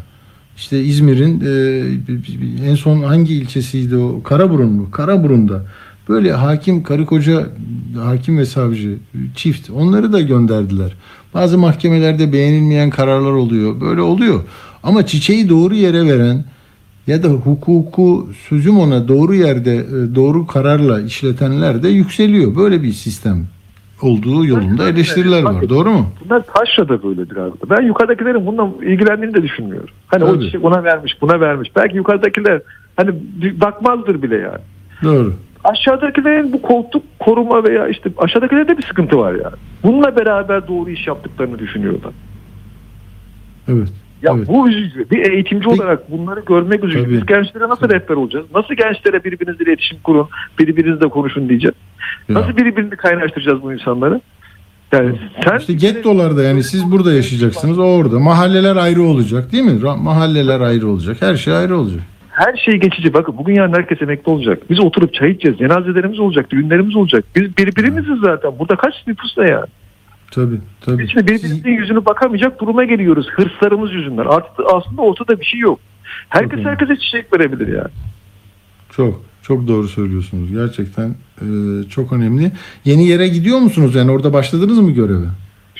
İşte 0.56 0.82
İzmir'in 0.84 1.40
e, 1.40 2.70
en 2.70 2.74
son 2.74 3.02
hangi 3.02 3.34
ilçesiydi 3.34 3.96
o? 3.96 4.22
Karaburun 4.22 4.72
mu? 4.72 4.90
Karaburun'da. 4.90 5.64
Böyle 6.08 6.32
hakim, 6.32 6.82
karı 6.82 7.06
koca 7.06 7.46
hakim 7.98 8.38
ve 8.38 8.46
savcı 8.46 8.96
çift 9.36 9.70
onları 9.70 10.12
da 10.12 10.20
gönderdiler. 10.20 10.92
Bazı 11.34 11.58
mahkemelerde 11.58 12.32
beğenilmeyen 12.32 12.90
kararlar 12.90 13.32
oluyor. 13.32 13.80
Böyle 13.80 14.00
oluyor. 14.00 14.40
Ama 14.82 15.06
çiçeği 15.06 15.48
doğru 15.48 15.74
yere 15.74 16.06
veren 16.06 16.44
ya 17.06 17.22
da 17.22 17.28
hukuku 17.28 18.28
sözüm 18.48 18.78
ona 18.78 19.08
doğru 19.08 19.34
yerde 19.34 19.76
e, 19.76 20.14
doğru 20.14 20.46
kararla 20.46 21.00
işletenler 21.00 21.82
de 21.82 21.88
yükseliyor. 21.88 22.56
Böyle 22.56 22.82
bir 22.82 22.92
sistem 22.92 23.46
olduğu 24.02 24.46
yolunda 24.46 24.88
eleştiriler 24.88 25.42
var. 25.42 25.68
Doğru 25.68 25.90
mu? 25.90 26.06
Bunlar 26.24 26.42
taşrada 26.54 27.02
böyledir 27.02 27.36
abi. 27.36 27.52
Ben 27.70 27.82
yukarıdakilerin 27.86 28.46
bununla 28.46 28.84
ilgilendiğini 28.84 29.34
de 29.34 29.42
düşünmüyorum. 29.42 29.88
Hani 30.06 30.24
o 30.24 30.34
Tabii. 30.34 30.44
çiçek 30.44 30.64
ona 30.64 30.84
vermiş, 30.84 31.16
buna 31.20 31.40
vermiş. 31.40 31.70
Belki 31.76 31.96
yukarıdakiler 31.96 32.62
hani 32.96 33.10
bakmazdır 33.60 34.22
bile 34.22 34.36
yani. 34.36 34.60
Doğru. 35.02 35.34
Aşağıdakilerin 35.64 36.52
bu 36.52 36.62
koltuk 36.62 37.02
koruma 37.18 37.64
veya 37.64 37.88
işte 37.88 38.10
aşağıdakilerde 38.18 38.78
bir 38.78 38.82
sıkıntı 38.86 39.18
var 39.18 39.32
yani. 39.32 39.54
Bununla 39.82 40.16
beraber 40.16 40.68
doğru 40.68 40.90
iş 40.90 41.06
yaptıklarını 41.06 41.58
düşünüyorlar. 41.58 42.12
Evet. 43.68 43.88
Ya 44.22 44.32
Evet. 44.36 44.48
bu 44.48 44.68
üzücü. 44.68 45.10
Bir 45.10 45.30
eğitimci 45.30 45.68
Peki- 45.68 45.82
olarak 45.82 46.10
bunları 46.10 46.40
görmek 46.40 46.84
üzücü. 46.84 47.04
Tabii. 47.04 47.12
Biz 47.12 47.26
gençlere 47.26 47.68
nasıl 47.68 47.80
Tabii. 47.88 47.94
rehber 47.94 48.14
olacağız? 48.14 48.46
Nasıl 48.54 48.74
gençlere 48.74 49.24
birbirinizle 49.24 49.64
iletişim 49.64 49.98
kurun, 50.04 50.28
birbirinizle 50.58 51.08
konuşun 51.08 51.48
diyeceğiz? 51.48 51.74
Ya. 52.28 52.34
Nasıl 52.34 52.56
birbirini 52.56 52.90
kaynaştıracağız 52.90 53.62
bu 53.62 53.72
insanları? 53.72 54.20
Yani 54.92 55.18
sen 55.44 55.58
İşte 55.58 55.72
gettolarda 55.72 56.42
yani 56.42 56.62
siz 56.62 56.90
burada 56.92 57.12
yaşayacaksınız 57.12 57.78
o 57.78 57.82
orada. 57.82 58.18
Mahalleler 58.18 58.76
ayrı 58.76 59.02
olacak 59.02 59.52
değil 59.52 59.64
mi? 59.64 59.80
Mahalleler 59.98 60.60
ayrı 60.60 60.88
olacak. 60.88 61.16
Her 61.20 61.36
şey 61.36 61.54
ayrı 61.56 61.76
olacak. 61.76 62.00
Her 62.40 62.56
şey 62.56 62.74
geçici. 62.74 63.14
Bakın 63.14 63.38
bugün 63.38 63.54
yarın 63.54 63.72
herkes 63.72 64.02
emekli 64.02 64.30
olacak. 64.30 64.70
Biz 64.70 64.80
oturup 64.80 65.14
çay 65.14 65.30
içeceğiz. 65.30 65.58
Cenazelerimiz 65.58 66.18
olacak. 66.18 66.50
Düğünlerimiz 66.50 66.96
olacak. 66.96 67.24
Biz 67.36 67.56
birbirimiziz 67.56 68.18
zaten. 68.24 68.58
Burada 68.58 68.76
kaç 68.76 68.94
nüfus 69.06 69.36
da 69.36 69.46
ya? 69.46 69.66
Tabii 70.30 70.60
tabii. 70.80 70.98
Biz 70.98 71.10
şimdi 71.10 71.26
birbirimizin 71.26 71.70
yüzünü 71.70 72.04
bakamayacak 72.04 72.60
duruma 72.60 72.84
geliyoruz. 72.84 73.26
Hırslarımız 73.30 73.92
yüzünden. 73.92 74.24
Artık 74.24 74.66
aslında 74.74 75.02
ortada 75.02 75.40
bir 75.40 75.44
şey 75.44 75.60
yok. 75.60 75.80
Herkes 76.28 76.58
Çok 76.58 76.66
herkese 76.66 76.96
çiçek 76.96 77.32
verebilir 77.32 77.68
yani. 77.68 77.90
Çok 78.90 79.22
çok 79.42 79.68
doğru 79.68 79.88
söylüyorsunuz. 79.88 80.52
Gerçekten 80.52 81.14
e, 81.40 81.46
çok 81.88 82.12
önemli. 82.12 82.52
Yeni 82.84 83.06
yere 83.06 83.28
gidiyor 83.28 83.58
musunuz? 83.58 83.94
Yani 83.94 84.10
orada 84.10 84.32
başladınız 84.32 84.78
mı 84.78 84.90
göreve? 84.90 85.26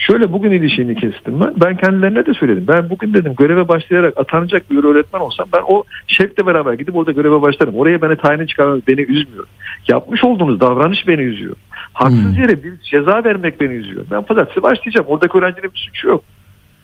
Şöyle 0.07 0.32
bugün 0.32 0.51
ilişiğini 0.51 0.94
kestim 0.94 1.40
ben. 1.40 1.55
Ben 1.64 1.76
kendilerine 1.76 2.26
de 2.26 2.34
söyledim. 2.34 2.64
Ben 2.68 2.90
bugün 2.90 3.14
dedim 3.14 3.34
göreve 3.38 3.68
başlayarak 3.68 4.18
atanacak 4.20 4.70
bir 4.70 4.84
öğretmen 4.84 5.20
olsam 5.20 5.46
ben 5.53 5.62
o 5.68 5.84
şefle 6.07 6.46
beraber 6.46 6.72
gidip 6.72 6.96
orada 6.96 7.12
göreve 7.12 7.42
başlarım. 7.42 7.74
Oraya 7.74 8.03
beni 8.03 8.16
tayini 8.16 8.46
çıkarmak 8.46 8.88
beni 8.88 9.01
üzmüyor. 9.01 9.46
Yapmış 9.88 10.24
olduğunuz 10.24 10.61
davranış 10.61 11.09
beni 11.09 11.20
üzüyor. 11.22 11.57
Haksız 11.92 12.24
Hmm. 12.36 12.42
yere 12.42 12.62
bir 12.64 12.72
ceza 12.90 13.24
vermek 13.24 13.61
beni 13.61 13.72
üzüyor. 13.72 14.05
Ben 14.11 14.22
pazartesi 14.22 14.62
başlayacağım. 14.62 15.07
Oradaki 15.07 15.38
öğrencinin 15.38 15.70
bir 15.74 15.78
suçu 15.78 16.09
yok. 16.09 16.24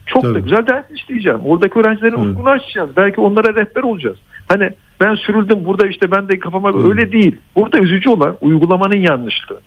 Çok 0.07 0.25
da 0.25 0.33
Tabii. 0.33 0.43
güzel 0.43 0.67
ders 0.67 0.85
işleyeceğim. 0.91 1.41
Oradaki 1.45 1.79
öğrencilerin 1.79 2.17
Evet. 2.19 2.27
ufkunu 2.27 2.49
açacağız. 2.49 2.91
Belki 2.97 3.21
onlara 3.21 3.55
rehber 3.55 3.83
olacağız. 3.83 4.17
Hani 4.49 4.71
ben 5.01 5.15
sürüldüm 5.15 5.65
burada 5.65 5.87
işte 5.87 6.11
ben 6.11 6.29
de 6.29 6.39
kafama 6.39 6.71
Evet. 6.71 6.85
öyle 6.85 7.13
değil. 7.13 7.37
Burada 7.57 7.79
üzücü 7.79 8.11
olan 8.11 8.37
uygulamanın 8.41 8.97
yanlışlığı 8.97 9.61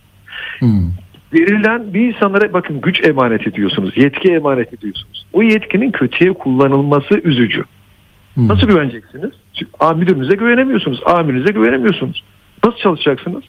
Hmm. 0.60 0.92
Verilen 1.34 1.94
bir 1.94 2.08
insanlara 2.14 2.54
bakın 2.54 2.82
güç 2.82 3.08
emanet 3.08 3.48
ediyorsunuz, 3.48 3.92
yetki 3.96 4.34
emanet 4.34 4.74
ediyorsunuz. 4.74 5.26
O 5.34 5.44
yetkinin 5.44 5.92
kötüye 5.92 6.34
kullanılması 6.34 7.20
üzücü. 7.24 7.64
Hmm. 8.34 8.48
Nasıl 8.48 8.68
güveneceksiniz? 8.68 9.32
Çünkü 9.54 9.72
müdürünüze 9.96 10.36
güvenemiyorsunuz, 10.36 11.02
amirinize 11.06 11.52
güvenemiyorsunuz. 11.52 12.24
Nasıl 12.66 12.78
çalışacaksınız? 12.78 13.44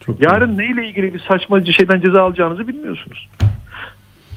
Çok. 0.00 0.22
Yarın 0.22 0.58
neyle 0.58 0.88
ilgili 0.88 1.14
bir 1.14 1.18
saçma 1.18 1.64
şeyden 1.64 2.00
ceza 2.00 2.22
alacağınızı 2.22 2.68
bilmiyorsunuz. 2.68 3.28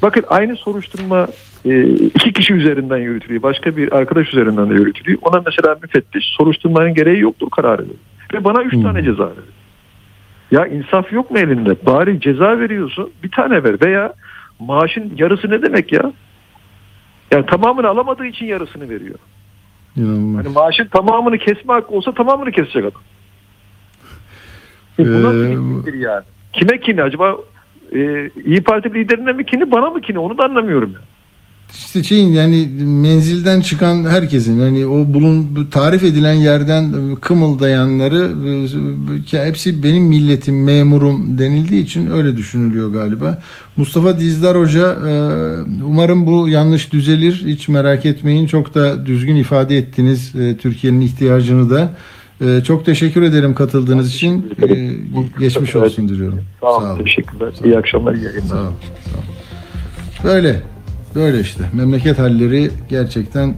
Bakın 0.01 0.23
aynı 0.27 0.55
soruşturma 0.55 1.27
e, 1.65 1.83
iki 1.87 2.33
kişi 2.33 2.53
üzerinden 2.53 2.97
yürütülüyor. 2.97 3.41
Başka 3.43 3.77
bir 3.77 3.93
arkadaş 3.97 4.27
üzerinden 4.33 4.69
de 4.69 4.73
yürütülüyor. 4.73 5.19
Ona 5.21 5.41
mesela 5.45 5.77
müfettiş 5.81 6.25
soruşturmanın 6.37 6.93
gereği 6.93 7.19
yoktur 7.19 7.49
kararı 7.49 7.81
veriyor. 7.81 7.97
Ve 8.33 8.43
bana 8.43 8.63
üç 8.63 8.73
Hmm. 8.73 8.83
tane 8.83 9.03
ceza 9.03 9.23
veriyor. 9.23 9.47
Ya 10.51 10.67
insaf 10.67 11.11
yok 11.13 11.31
mu 11.31 11.39
elinde? 11.39 11.75
Bari 11.85 12.19
ceza 12.21 12.59
veriyorsun 12.59 13.11
bir 13.23 13.31
tane 13.31 13.63
ver. 13.63 13.75
Veya 13.81 14.13
maaşın 14.59 15.13
yarısı 15.17 15.49
ne 15.49 15.61
demek 15.61 15.93
ya? 15.93 16.11
Yani 17.31 17.45
tamamını 17.45 17.87
alamadığı 17.87 18.25
için 18.25 18.45
yarısını 18.45 18.89
veriyor. 18.89 19.19
İnanılmaz. 19.97 20.45
Hani 20.45 20.53
maaşın 20.53 20.85
tamamını 20.87 21.37
kesme 21.37 21.73
hakkı 21.73 21.95
olsa 21.95 22.11
tamamını 22.13 22.51
kesecek 22.51 22.85
adam. 22.85 23.01
E 24.99 25.05
bu 25.05 25.23
nasıl 25.23 25.45
Ee, 25.45 25.49
bir 25.77 25.85
fikir 25.85 25.99
yani? 25.99 26.23
Kime 26.53 26.79
kini 26.79 27.03
acaba? 27.03 27.35
E, 27.95 28.29
İyi 28.45 28.63
Parti 28.63 28.93
liderine 28.93 29.31
mi 29.33 29.45
kini 29.45 29.71
bana 29.71 29.89
mı 29.89 30.01
kini 30.01 30.19
onu 30.19 30.37
da 30.37 30.43
anlamıyorum 30.43 30.91
ya. 30.91 30.99
İşte 31.73 32.03
şeyin 32.03 32.33
yani 32.33 32.69
menzilden 32.85 33.61
çıkan 33.61 34.03
herkesin 34.09 34.59
yani 34.61 34.85
o 34.85 35.13
bulun 35.13 35.55
bu 35.55 35.69
tarif 35.69 36.03
edilen 36.03 36.33
yerden 36.33 37.15
kımıldayanları 37.21 38.31
e, 39.33 39.45
hepsi 39.47 39.83
benim 39.83 40.03
milletim 40.03 40.63
memurum 40.63 41.37
denildiği 41.37 41.83
için 41.83 42.11
öyle 42.11 42.37
düşünülüyor 42.37 42.93
galiba. 42.93 43.41
Mustafa 43.77 44.19
Dizdar 44.19 44.59
Hoca 44.59 44.91
e, 44.91 45.13
umarım 45.85 46.27
bu 46.27 46.49
yanlış 46.49 46.93
düzelir 46.93 47.43
hiç 47.45 47.67
merak 47.67 48.05
etmeyin 48.05 48.47
çok 48.47 48.75
da 48.75 49.05
düzgün 49.05 49.35
ifade 49.35 49.77
ettiniz 49.77 50.35
e, 50.35 50.57
Türkiye'nin 50.57 51.01
ihtiyacını 51.01 51.69
da. 51.69 51.89
Çok 52.63 52.85
teşekkür 52.85 53.21
ederim 53.21 53.55
katıldığınız 53.55 54.15
için. 54.15 54.51
E, 54.69 54.91
Geçmiş 55.39 55.75
olsun 55.75 56.09
diliyorum. 56.09 56.41
Sağ 56.61 56.67
olun. 56.67 56.83
Sağ 56.85 56.93
olun. 56.93 57.03
Teşekkürler. 57.03 57.47
Olun. 57.47 57.63
İyi 57.63 57.77
akşamlar. 57.77 58.13
iyi 58.13 58.23
yayınlar. 58.23 58.47
Sağ 58.47 58.55
ol, 58.61 58.71
sağ 59.05 59.17
ol. 59.17 60.33
Böyle. 60.33 60.74
Böyle 61.15 61.39
işte. 61.39 61.63
Memleket 61.73 62.19
halleri 62.19 62.71
gerçekten 62.89 63.47
e, 63.47 63.53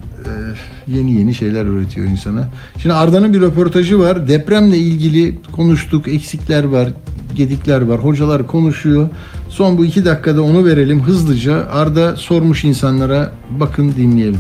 yeni 0.88 1.14
yeni 1.14 1.36
şeyler 1.36 1.66
öğretiyor 1.66 2.08
insana. 2.08 2.47
Şimdi 2.78 2.95
Arda'nın 2.95 3.34
bir 3.34 3.41
röportajı 3.41 3.99
var. 3.99 4.28
Depremle 4.28 4.78
ilgili 4.78 5.36
konuştuk. 5.51 6.08
Eksikler 6.08 6.64
var. 6.64 6.89
gedikler 7.36 7.82
var. 7.82 7.99
Hocalar 7.99 8.47
konuşuyor. 8.47 9.10
Son 9.49 9.78
bu 9.78 9.86
iki 9.86 10.05
dakikada 10.05 10.41
onu 10.41 10.66
verelim 10.66 11.01
hızlıca. 11.01 11.68
Arda 11.72 12.16
sormuş 12.16 12.64
insanlara 12.64 13.32
bakın 13.49 13.93
dinleyelim. 13.97 14.39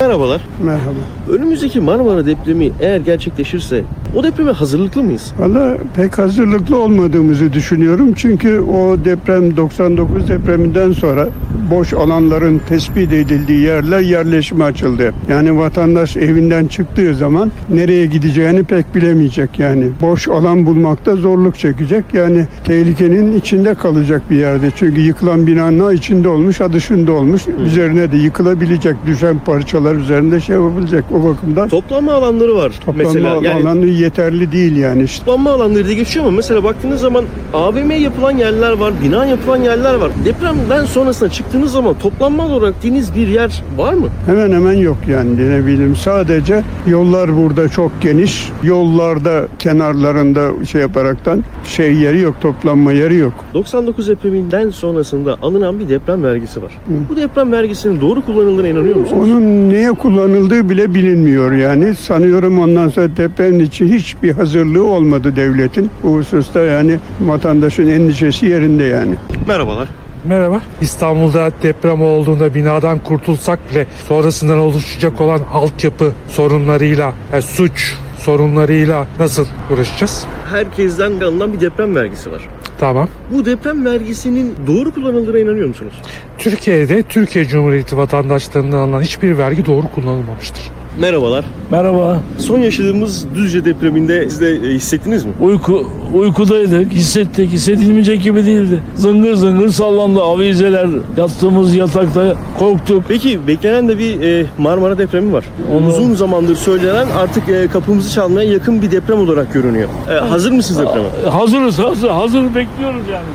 Merhabalar. 0.00 0.40
Merhaba. 0.62 0.98
Önümüzdeki 1.30 1.80
Marmara 1.80 2.26
depremi 2.26 2.70
eğer 2.80 3.00
gerçekleşirse 3.00 3.84
o 4.14 4.22
depreme 4.22 4.52
hazırlıklı 4.52 5.02
mıyız? 5.02 5.32
Valla 5.38 5.76
pek 5.96 6.18
hazırlıklı 6.18 6.78
olmadığımızı 6.78 7.52
düşünüyorum. 7.52 8.12
Çünkü 8.16 8.60
o 8.60 9.04
deprem 9.04 9.56
99 9.56 10.28
depreminden 10.28 10.92
sonra 10.92 11.28
boş 11.70 11.92
alanların 11.92 12.60
tespit 12.68 13.12
edildiği 13.12 13.60
yerler 13.60 14.00
yerleşime 14.00 14.64
açıldı. 14.64 15.12
Yani 15.28 15.58
vatandaş 15.58 16.16
evinden 16.16 16.66
çıktığı 16.66 17.14
zaman 17.14 17.52
nereye 17.68 18.06
gideceğini 18.06 18.64
pek 18.64 18.94
bilemeyecek 18.94 19.58
yani. 19.58 19.90
Boş 20.00 20.28
alan 20.28 20.66
bulmakta 20.66 21.16
zorluk 21.16 21.58
çekecek. 21.58 22.04
Yani 22.12 22.46
tehlikenin 22.64 23.38
içinde 23.38 23.74
kalacak 23.74 24.22
bir 24.30 24.36
yerde. 24.36 24.70
Çünkü 24.76 25.00
yıkılan 25.00 25.46
binanın 25.46 25.94
içinde 25.94 26.28
olmuş, 26.28 26.60
ha 26.60 26.72
dışında 26.72 27.12
olmuş. 27.12 27.42
Üzerine 27.66 28.12
de 28.12 28.16
yıkılabilecek 28.16 28.96
düşen 29.06 29.38
parçalar 29.38 29.87
üzerinde 29.94 30.40
şey 30.40 30.56
yapabilecek 30.56 31.04
o 31.12 31.24
bakımdan. 31.24 31.68
Toplanma 31.68 32.12
alanları 32.12 32.54
var 32.56 32.72
Toplanma 32.86 33.02
mesela. 33.12 33.38
Yani 33.42 33.68
alanı 33.68 33.86
yeterli 33.86 34.52
değil 34.52 34.76
yani 34.76 35.02
işte. 35.02 35.24
toplanma 35.24 35.50
alanları 35.50 35.86
diye 35.86 35.96
geçiyor 35.96 36.26
ama 36.26 36.36
mesela 36.36 36.64
baktığınız 36.64 37.00
zaman 37.00 37.24
AVM 37.54 37.90
yapılan 37.90 38.36
yerler 38.36 38.72
var, 38.72 38.92
bina 39.04 39.26
yapılan 39.26 39.56
yerler 39.56 39.94
var. 39.94 40.10
Depremden 40.24 40.84
sonrasında 40.84 41.30
çıktığınız 41.30 41.72
zaman 41.72 41.94
toplanma 41.98 42.46
olarak 42.46 42.74
dediğiniz 42.78 43.14
bir 43.14 43.28
yer 43.28 43.62
var 43.76 43.92
mı? 43.92 44.06
Hemen 44.26 44.52
hemen 44.52 44.72
yok 44.72 44.96
yani 45.08 45.50
ne 45.50 45.66
bileyim. 45.66 45.96
Sadece 45.96 46.62
yollar 46.86 47.36
burada 47.36 47.68
çok 47.68 47.92
geniş. 48.00 48.48
Yollarda 48.62 49.48
kenarlarında 49.58 50.64
şey 50.64 50.80
yaparaktan 50.80 51.44
şey 51.64 51.94
yeri 51.94 52.20
yok, 52.20 52.34
toplanma 52.40 52.92
yeri 52.92 53.16
yok. 53.16 53.32
99 53.54 54.08
depreminden 54.08 54.70
sonrasında 54.70 55.36
alınan 55.42 55.80
bir 55.80 55.88
deprem 55.88 56.22
vergisi 56.22 56.62
var. 56.62 56.72
Bu 57.10 57.16
deprem 57.16 57.52
vergisinin 57.52 58.00
doğru 58.00 58.22
kullanıldığına 58.22 58.68
inanıyor 58.68 58.96
musunuz? 58.96 59.28
Onun 59.30 59.70
neye 59.78 59.92
kullanıldığı 59.92 60.70
bile 60.70 60.94
bilinmiyor 60.94 61.52
yani. 61.52 61.94
Sanıyorum 61.94 62.58
ondan 62.58 62.88
sonra 62.88 63.16
deprem 63.16 63.60
için 63.60 63.88
hiçbir 63.88 64.32
hazırlığı 64.32 64.84
olmadı 64.84 65.36
devletin. 65.36 65.90
Bu 66.02 66.16
hususta 66.16 66.60
yani 66.60 66.98
vatandaşın 67.20 67.88
endişesi 67.88 68.46
yerinde 68.46 68.84
yani. 68.84 69.14
Merhabalar. 69.48 69.88
Merhaba. 70.24 70.60
İstanbul'da 70.80 71.50
deprem 71.62 72.02
olduğunda 72.02 72.54
binadan 72.54 72.98
kurtulsak 72.98 73.70
bile 73.70 73.86
sonrasından 74.08 74.58
oluşacak 74.58 75.20
olan 75.20 75.40
altyapı 75.52 76.12
sorunlarıyla, 76.28 77.12
yani 77.32 77.42
suç 77.42 77.94
sorunlarıyla 78.18 79.06
nasıl 79.18 79.46
uğraşacağız? 79.70 80.26
Herkesten 80.50 81.20
alınan 81.20 81.52
bir 81.52 81.60
deprem 81.60 81.96
vergisi 81.96 82.32
var. 82.32 82.48
Tamam. 82.78 83.08
Bu 83.30 83.44
deprem 83.44 83.84
vergisinin 83.84 84.54
doğru 84.66 84.94
kullanıldığına 84.94 85.38
inanıyor 85.38 85.68
musunuz? 85.68 85.92
Türkiye'de 86.38 87.02
Türkiye 87.02 87.44
Cumhuriyeti 87.44 87.96
vatandaşlarından 87.96 88.78
alınan 88.78 89.02
hiçbir 89.02 89.38
vergi 89.38 89.66
doğru 89.66 89.88
kullanılmamıştır. 89.88 90.62
Merhabalar. 91.00 91.44
Merhaba. 91.70 92.18
Son 92.38 92.58
yaşadığımız 92.58 93.26
Düzce 93.34 93.64
depreminde 93.64 94.30
siz 94.30 94.40
de 94.40 94.50
e, 94.50 94.74
hissettiniz 94.74 95.24
mi? 95.24 95.32
Uyku 95.40 95.90
uykudaydık. 96.14 96.92
Hissettik. 96.92 97.52
Hissedilmeyecek 97.52 98.22
gibi 98.22 98.46
değildi. 98.46 98.82
Zıngır 98.96 99.34
zıngır 99.34 99.68
sallandı 99.68 100.22
avizeler. 100.22 100.88
Yattığımız 101.16 101.74
yatakta 101.74 102.34
korktuk. 102.58 103.04
Peki 103.08 103.46
beklenen 103.46 103.88
de 103.88 103.98
bir 103.98 104.20
e, 104.20 104.46
Marmara 104.58 104.98
depremi 104.98 105.32
var. 105.32 105.44
Onu- 105.72 105.86
Uzun 105.88 106.14
zamandır 106.14 106.56
söylenen 106.56 107.06
artık 107.18 107.48
e, 107.48 107.68
kapımızı 107.68 108.12
çalmaya 108.14 108.50
yakın 108.52 108.82
bir 108.82 108.90
deprem 108.90 109.20
olarak 109.20 109.52
görünüyor. 109.52 109.88
E, 110.10 110.12
hazır 110.14 110.52
mısınız 110.52 110.80
depreme? 110.80 111.08
Hazırız 111.30 111.78
hazır. 111.78 112.08
Hazır 112.10 112.54
bekliyoruz 112.54 113.02
yani. 113.12 113.26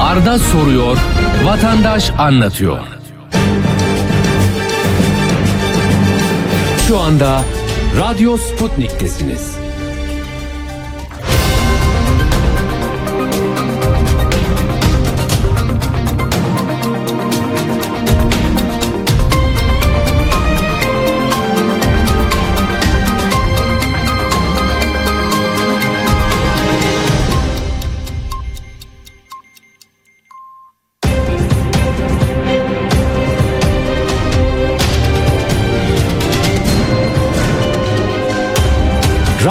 Arda 0.00 0.38
soruyor, 0.38 0.96
vatandaş 1.46 2.10
anlatıyor. 2.18 2.78
Şu 6.88 6.98
anda 6.98 7.44
Radyo 7.98 8.36
Sputnik'tesiniz. 8.36 9.63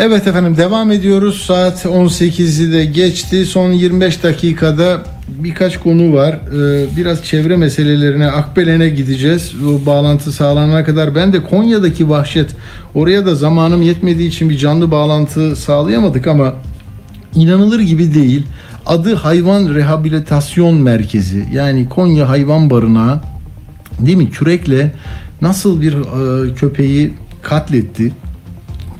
Evet 0.00 0.26
efendim 0.26 0.56
devam 0.56 0.92
ediyoruz. 0.92 1.42
Saat 1.46 1.84
18'i 1.84 2.72
de 2.72 2.84
geçti. 2.84 3.46
Son 3.46 3.72
25 3.72 4.22
dakikada 4.22 5.02
birkaç 5.28 5.78
konu 5.80 6.12
var. 6.12 6.32
Ee, 6.34 6.96
biraz 6.96 7.24
çevre 7.24 7.56
meselelerine, 7.56 8.26
Akbelen'e 8.26 8.88
gideceğiz. 8.88 9.52
O 9.66 9.86
bağlantı 9.86 10.32
sağlanana 10.32 10.84
kadar. 10.84 11.14
Ben 11.14 11.32
de 11.32 11.42
Konya'daki 11.42 12.08
vahşet. 12.08 12.50
Oraya 12.94 13.26
da 13.26 13.34
zamanım 13.34 13.82
yetmediği 13.82 14.28
için 14.28 14.50
bir 14.50 14.56
canlı 14.58 14.90
bağlantı 14.90 15.56
sağlayamadık 15.56 16.26
ama 16.26 16.54
inanılır 17.34 17.80
gibi 17.80 18.14
değil. 18.14 18.46
Adı 18.86 19.14
Hayvan 19.14 19.74
Rehabilitasyon 19.74 20.74
Merkezi. 20.74 21.44
Yani 21.52 21.88
Konya 21.88 22.28
Hayvan 22.28 22.70
Barınağı 22.70 23.20
değil 23.98 24.16
mi? 24.16 24.30
Kürekle 24.30 24.92
nasıl 25.42 25.80
bir 25.82 25.92
e, 25.92 26.54
köpeği 26.54 27.14
katletti? 27.42 28.12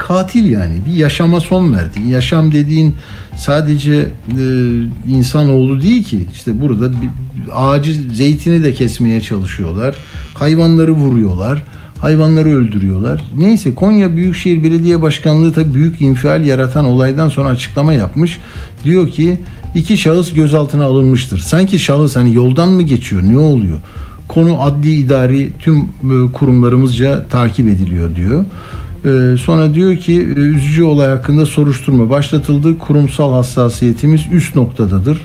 Katil 0.09 0.51
yani. 0.51 0.75
Bir 0.87 0.93
yaşama 0.93 1.41
son 1.41 1.73
verdi. 1.73 2.01
Yaşam 2.09 2.53
dediğin 2.53 2.95
sadece 3.37 3.95
e, 3.95 4.43
insanoğlu 5.09 5.83
değil 5.83 6.05
ki. 6.05 6.27
İşte 6.33 6.61
burada 6.61 6.93
bir 6.93 7.09
ağacı, 7.53 7.93
zeytini 8.13 8.65
de 8.65 8.75
kesmeye 8.75 9.21
çalışıyorlar. 9.21 9.95
Hayvanları 10.35 10.93
vuruyorlar. 10.93 11.63
Hayvanları 11.99 12.49
öldürüyorlar. 12.49 13.25
Neyse 13.37 13.75
Konya 13.75 14.17
Büyükşehir 14.17 14.63
Belediye 14.63 15.03
Başkanlığı 15.03 15.53
tabii 15.53 15.75
büyük 15.75 16.01
infial 16.01 16.47
yaratan 16.47 16.85
olaydan 16.85 17.29
sonra 17.29 17.49
açıklama 17.49 17.93
yapmış. 17.93 18.39
Diyor 18.85 19.09
ki 19.09 19.41
iki 19.75 19.99
şahıs 19.99 20.33
gözaltına 20.33 20.85
alınmıştır. 20.85 21.39
Sanki 21.39 21.79
şahıs 21.79 22.17
hani 22.17 22.35
yoldan 22.35 22.69
mı 22.69 22.83
geçiyor? 22.83 23.23
Ne 23.23 23.39
oluyor? 23.39 23.79
Konu 24.29 24.63
adli 24.63 24.95
idari 24.95 25.53
tüm 25.59 25.79
e, 25.79 26.33
kurumlarımızca 26.33 27.27
takip 27.27 27.69
ediliyor 27.69 28.17
diyor. 28.17 28.45
Ee, 29.05 29.37
sonra 29.45 29.75
diyor 29.75 29.97
ki 29.97 30.13
e, 30.13 30.41
üzücü 30.41 30.83
olay 30.85 31.09
hakkında 31.09 31.47
soruşturma 31.47 32.11
başlatıldı. 32.11 32.79
Kurumsal 32.79 33.33
hassasiyetimiz 33.33 34.21
üst 34.33 34.57
noktadadır. 34.57 35.19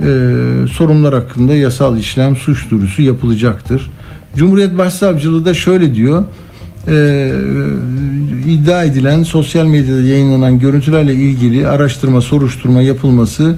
Ee, 0.00 0.66
sorunlar 0.72 1.14
hakkında 1.14 1.54
yasal 1.54 1.98
işlem 1.98 2.36
suç 2.36 2.70
duyurusu 2.70 3.02
yapılacaktır. 3.02 3.90
Cumhuriyet 4.36 4.78
Başsavcılığı 4.78 5.44
da 5.44 5.54
şöyle 5.54 5.94
diyor. 5.94 6.24
Ee, 6.88 7.32
iddia 8.46 8.84
edilen 8.84 9.22
sosyal 9.22 9.66
medyada 9.66 10.00
yayınlanan 10.00 10.58
görüntülerle 10.58 11.14
ilgili 11.14 11.68
araştırma 11.68 12.20
soruşturma 12.20 12.82
yapılması 12.82 13.56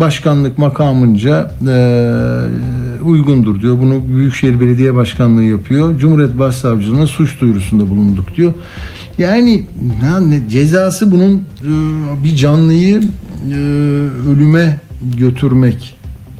başkanlık 0.00 0.58
makamınca 0.58 1.54
e, 1.68 1.76
uygundur 3.04 3.62
diyor. 3.62 3.78
Bunu 3.80 4.08
Büyükşehir 4.08 4.60
Belediye 4.60 4.94
Başkanlığı 4.94 5.44
yapıyor. 5.44 5.98
Cumhuriyet 5.98 6.38
Başsavcılığına 6.38 7.06
suç 7.06 7.40
duyurusunda 7.40 7.90
bulunduk 7.90 8.36
diyor. 8.36 8.52
Yani 9.18 9.66
ne, 10.20 10.48
cezası 10.48 11.10
bunun 11.12 11.34
e, 11.34 11.70
bir 12.24 12.36
canlıyı 12.36 13.02
e, 13.50 13.56
ölüme 14.28 14.80
götürmek. 15.18 15.96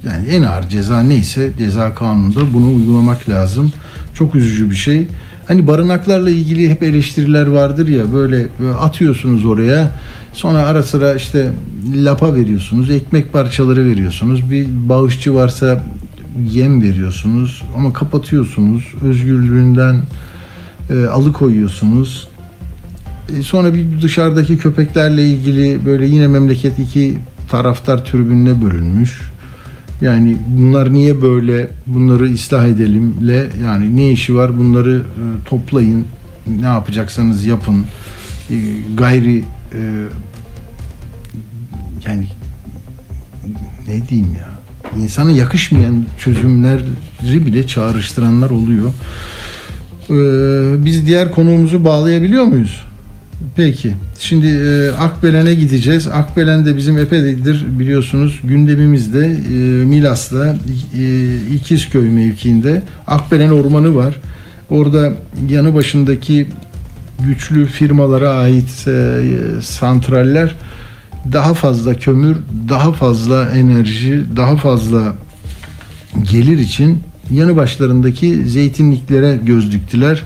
Yani 0.07 0.29
en 0.29 0.43
ağır 0.43 0.69
ceza 0.69 1.01
neyse 1.01 1.53
ceza 1.59 1.95
kanununda 1.95 2.41
bunu 2.55 2.75
uygulamak 2.75 3.29
lazım. 3.29 3.73
Çok 4.15 4.35
üzücü 4.35 4.71
bir 4.71 4.77
şey. 4.77 5.07
Hani 5.47 5.67
barınaklarla 5.67 6.31
ilgili 6.31 6.71
hep 6.71 6.83
eleştiriler 6.83 7.47
vardır 7.47 7.89
ya 7.89 8.13
böyle, 8.13 8.47
böyle 8.61 8.75
atıyorsunuz 8.75 9.47
oraya. 9.47 9.91
Sonra 10.35 10.59
ara 10.59 10.83
sıra 10.83 11.15
işte 11.15 11.53
lapa 11.95 12.35
veriyorsunuz, 12.35 12.91
ekmek 12.91 13.33
parçaları 13.33 13.85
veriyorsunuz. 13.85 14.51
Bir 14.51 14.67
bağışçı 14.89 15.35
varsa 15.35 15.85
yem 16.51 16.83
veriyorsunuz 16.83 17.63
ama 17.77 17.93
kapatıyorsunuz. 17.93 18.85
Özgürlüğünden 19.03 20.03
e, 20.91 21.07
alıkoyuyorsunuz. 21.07 22.29
E, 23.39 23.43
sonra 23.43 23.75
bir 23.75 24.03
dışarıdaki 24.03 24.59
köpeklerle 24.59 25.29
ilgili 25.29 25.87
böyle 25.87 26.07
yine 26.07 26.29
memleket 26.29 26.79
iki 26.79 27.19
taraftar 27.51 28.05
tribününe 28.05 28.63
bölünmüş. 28.63 29.21
Yani 30.01 30.37
bunlar 30.49 30.93
niye 30.93 31.23
böyle 31.23 31.71
bunları 31.87 32.33
ıslah 32.33 32.67
edelimle 32.67 33.47
yani 33.65 33.97
ne 33.97 34.11
işi 34.11 34.35
var 34.37 34.59
bunları 34.59 34.97
e, 34.97 35.23
toplayın 35.49 36.07
ne 36.61 36.67
yapacaksanız 36.67 37.45
yapın 37.45 37.87
E, 38.51 38.57
gayri 38.97 39.45
e, 39.73 39.81
yani 42.07 42.27
ne 43.89 44.09
diyeyim 44.09 44.35
ya 44.35 44.55
insana 45.03 45.31
yakışmayan 45.31 46.05
çözümleri 46.19 47.47
bile 47.47 47.67
çağrıştıranlar 47.67 48.51
oluyor. 48.51 48.93
Ee, 50.11 50.85
biz 50.85 51.07
diğer 51.07 51.31
konuğumuzu 51.31 51.85
bağlayabiliyor 51.85 52.45
muyuz? 52.45 52.85
Peki. 53.57 53.95
Şimdi 54.19 54.47
e, 54.47 54.91
Akbelen'e 54.91 55.55
gideceğiz. 55.55 56.09
Akbelen 56.09 56.67
de 56.67 56.77
bizim 56.77 56.99
epeydir 56.99 57.65
biliyorsunuz 57.79 58.41
gündemimizde 58.45 59.27
e, 59.27 59.55
Milas'ta 59.85 60.57
e, 60.99 61.37
İkizköy 61.55 62.11
mevkiinde 62.11 62.83
Akbelen 63.07 63.51
Ormanı 63.51 63.95
var. 63.95 64.15
Orada 64.71 65.13
yanı 65.49 65.75
başındaki 65.75 66.47
güçlü 67.21 67.67
firmalara 67.67 68.31
ait 68.31 68.89
e, 68.89 69.23
santraller 69.63 70.55
daha 71.33 71.55
fazla 71.55 71.95
kömür, 71.95 72.37
daha 72.69 72.93
fazla 72.93 73.51
enerji, 73.51 74.25
daha 74.37 74.57
fazla 74.57 75.15
gelir 76.33 76.59
için 76.59 77.01
yanı 77.31 77.57
başlarındaki 77.57 78.45
zeytinliklere 78.49 79.37
göz 79.37 79.73
diktiler. 79.73 80.23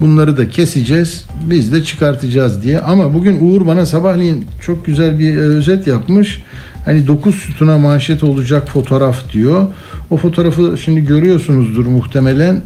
Bunları 0.00 0.36
da 0.36 0.48
keseceğiz, 0.48 1.24
biz 1.50 1.72
de 1.72 1.84
çıkartacağız 1.84 2.62
diye. 2.62 2.80
Ama 2.80 3.14
bugün 3.14 3.38
Uğur 3.40 3.66
bana 3.66 3.86
sabahleyin 3.86 4.46
çok 4.60 4.86
güzel 4.86 5.18
bir 5.18 5.36
e, 5.36 5.40
özet 5.40 5.86
yapmış. 5.86 6.42
Hani 6.84 7.06
9 7.06 7.34
sütuna 7.34 7.78
manşet 7.78 8.24
olacak 8.24 8.68
fotoğraf 8.68 9.32
diyor. 9.32 9.66
O 10.10 10.16
fotoğrafı 10.16 10.78
şimdi 10.84 11.06
görüyorsunuzdur 11.06 11.86
muhtemelen. 11.86 12.62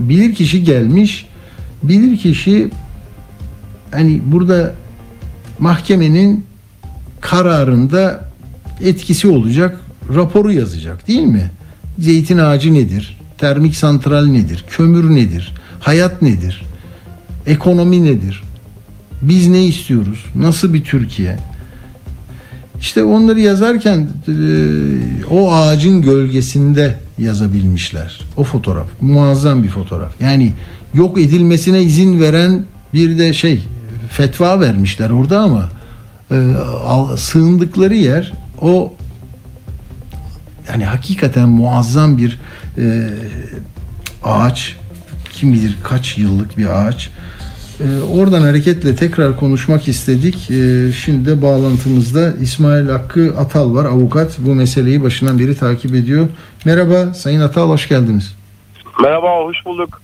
Bir 0.00 0.34
kişi 0.34 0.64
gelmiş. 0.64 1.26
Bir 1.82 2.16
kişi 2.16 2.70
hani 3.90 4.20
burada 4.24 4.74
mahkemenin 5.58 6.44
kararında 7.20 8.28
etkisi 8.84 9.28
olacak 9.28 9.80
raporu 10.14 10.52
yazacak 10.52 11.08
değil 11.08 11.22
mi? 11.22 11.50
Zeytin 11.98 12.38
ağacı 12.38 12.74
nedir? 12.74 13.18
Termik 13.38 13.76
santral 13.76 14.26
nedir? 14.26 14.64
Kömür 14.70 15.14
nedir? 15.14 15.54
Hayat 15.80 16.22
nedir? 16.22 16.62
Ekonomi 17.46 18.04
nedir? 18.04 18.42
Biz 19.22 19.48
ne 19.48 19.64
istiyoruz? 19.64 20.24
Nasıl 20.34 20.74
bir 20.74 20.84
Türkiye? 20.84 21.36
İşte 22.80 23.04
onları 23.04 23.40
yazarken 23.40 24.08
e, 24.28 24.34
o 25.30 25.52
ağacın 25.52 26.02
gölgesinde 26.02 26.98
yazabilmişler. 27.18 28.20
O 28.36 28.44
fotoğraf. 28.44 28.86
Muazzam 29.00 29.62
bir 29.62 29.68
fotoğraf. 29.68 30.12
Yani 30.20 30.52
yok 30.94 31.18
edilmesine 31.18 31.82
izin 31.82 32.20
veren 32.20 32.64
bir 32.94 33.18
de 33.18 33.32
şey 33.32 33.62
fetva 34.10 34.60
vermişler 34.60 35.10
orada 35.10 35.40
ama 35.40 35.68
e, 36.30 36.36
sığındıkları 37.16 37.94
yer 37.94 38.32
o 38.60 38.94
yani 40.68 40.84
hakikaten 40.84 41.48
muazzam 41.48 42.18
bir 42.18 42.40
e, 42.78 43.08
ağaç. 44.24 44.76
Kim 45.32 45.52
bilir 45.52 45.76
kaç 45.82 46.18
yıllık 46.18 46.58
bir 46.58 46.66
ağaç. 46.66 47.10
E, 47.80 48.00
oradan 48.00 48.40
hareketle 48.40 48.96
tekrar 48.96 49.36
konuşmak 49.36 49.88
istedik. 49.88 50.50
E, 50.50 50.92
şimdi 50.92 51.30
de 51.30 51.42
bağlantımızda 51.42 52.32
İsmail 52.40 52.88
Hakkı 52.88 53.34
Atal 53.38 53.74
var 53.74 53.84
avukat. 53.84 54.38
Bu 54.38 54.54
meseleyi 54.54 55.02
başından 55.02 55.38
beri 55.38 55.56
takip 55.56 55.94
ediyor. 55.94 56.28
Merhaba 56.64 57.14
Sayın 57.14 57.40
Atal 57.40 57.68
hoş 57.68 57.88
geldiniz. 57.88 58.36
Merhaba, 59.02 59.44
hoş 59.44 59.56
bulduk. 59.66 60.00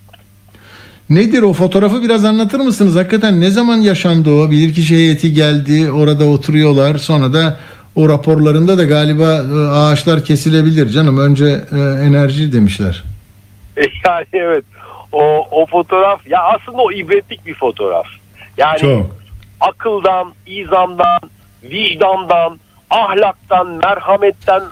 Nedir 1.11 1.43
o 1.43 1.53
fotoğrafı 1.53 2.03
biraz 2.03 2.25
anlatır 2.25 2.61
mısınız? 2.61 2.97
Hakikaten 2.97 3.41
ne 3.41 3.51
zaman 3.51 3.77
yaşandı 3.77 4.31
o? 4.31 4.51
Bilirkişi 4.51 4.95
heyeti 4.95 5.33
geldi, 5.33 5.91
orada 5.93 6.25
oturuyorlar. 6.25 6.99
Sonra 6.99 7.33
da 7.33 7.57
o 7.95 8.09
raporlarında 8.09 8.79
da 8.79 8.85
galiba 8.85 9.45
e, 9.55 9.69
ağaçlar 9.69 10.25
kesilebilir 10.25 10.89
canım. 10.89 11.19
Önce 11.19 11.45
e, 11.45 11.79
enerji 12.07 12.53
demişler. 12.53 13.05
Yani 14.07 14.27
evet, 14.33 14.65
o, 15.13 15.47
o 15.51 15.67
fotoğraf, 15.67 16.27
ya 16.27 16.43
aslında 16.43 16.83
o 16.83 16.93
ibretlik 16.93 17.47
bir 17.47 17.55
fotoğraf. 17.55 18.07
Yani 18.57 18.79
Çok. 18.79 19.17
akıldan, 19.61 20.35
izamdan, 20.47 21.21
vicdandan, 21.63 22.61
ahlaktan, 22.91 23.69
merhametten, 23.69 24.63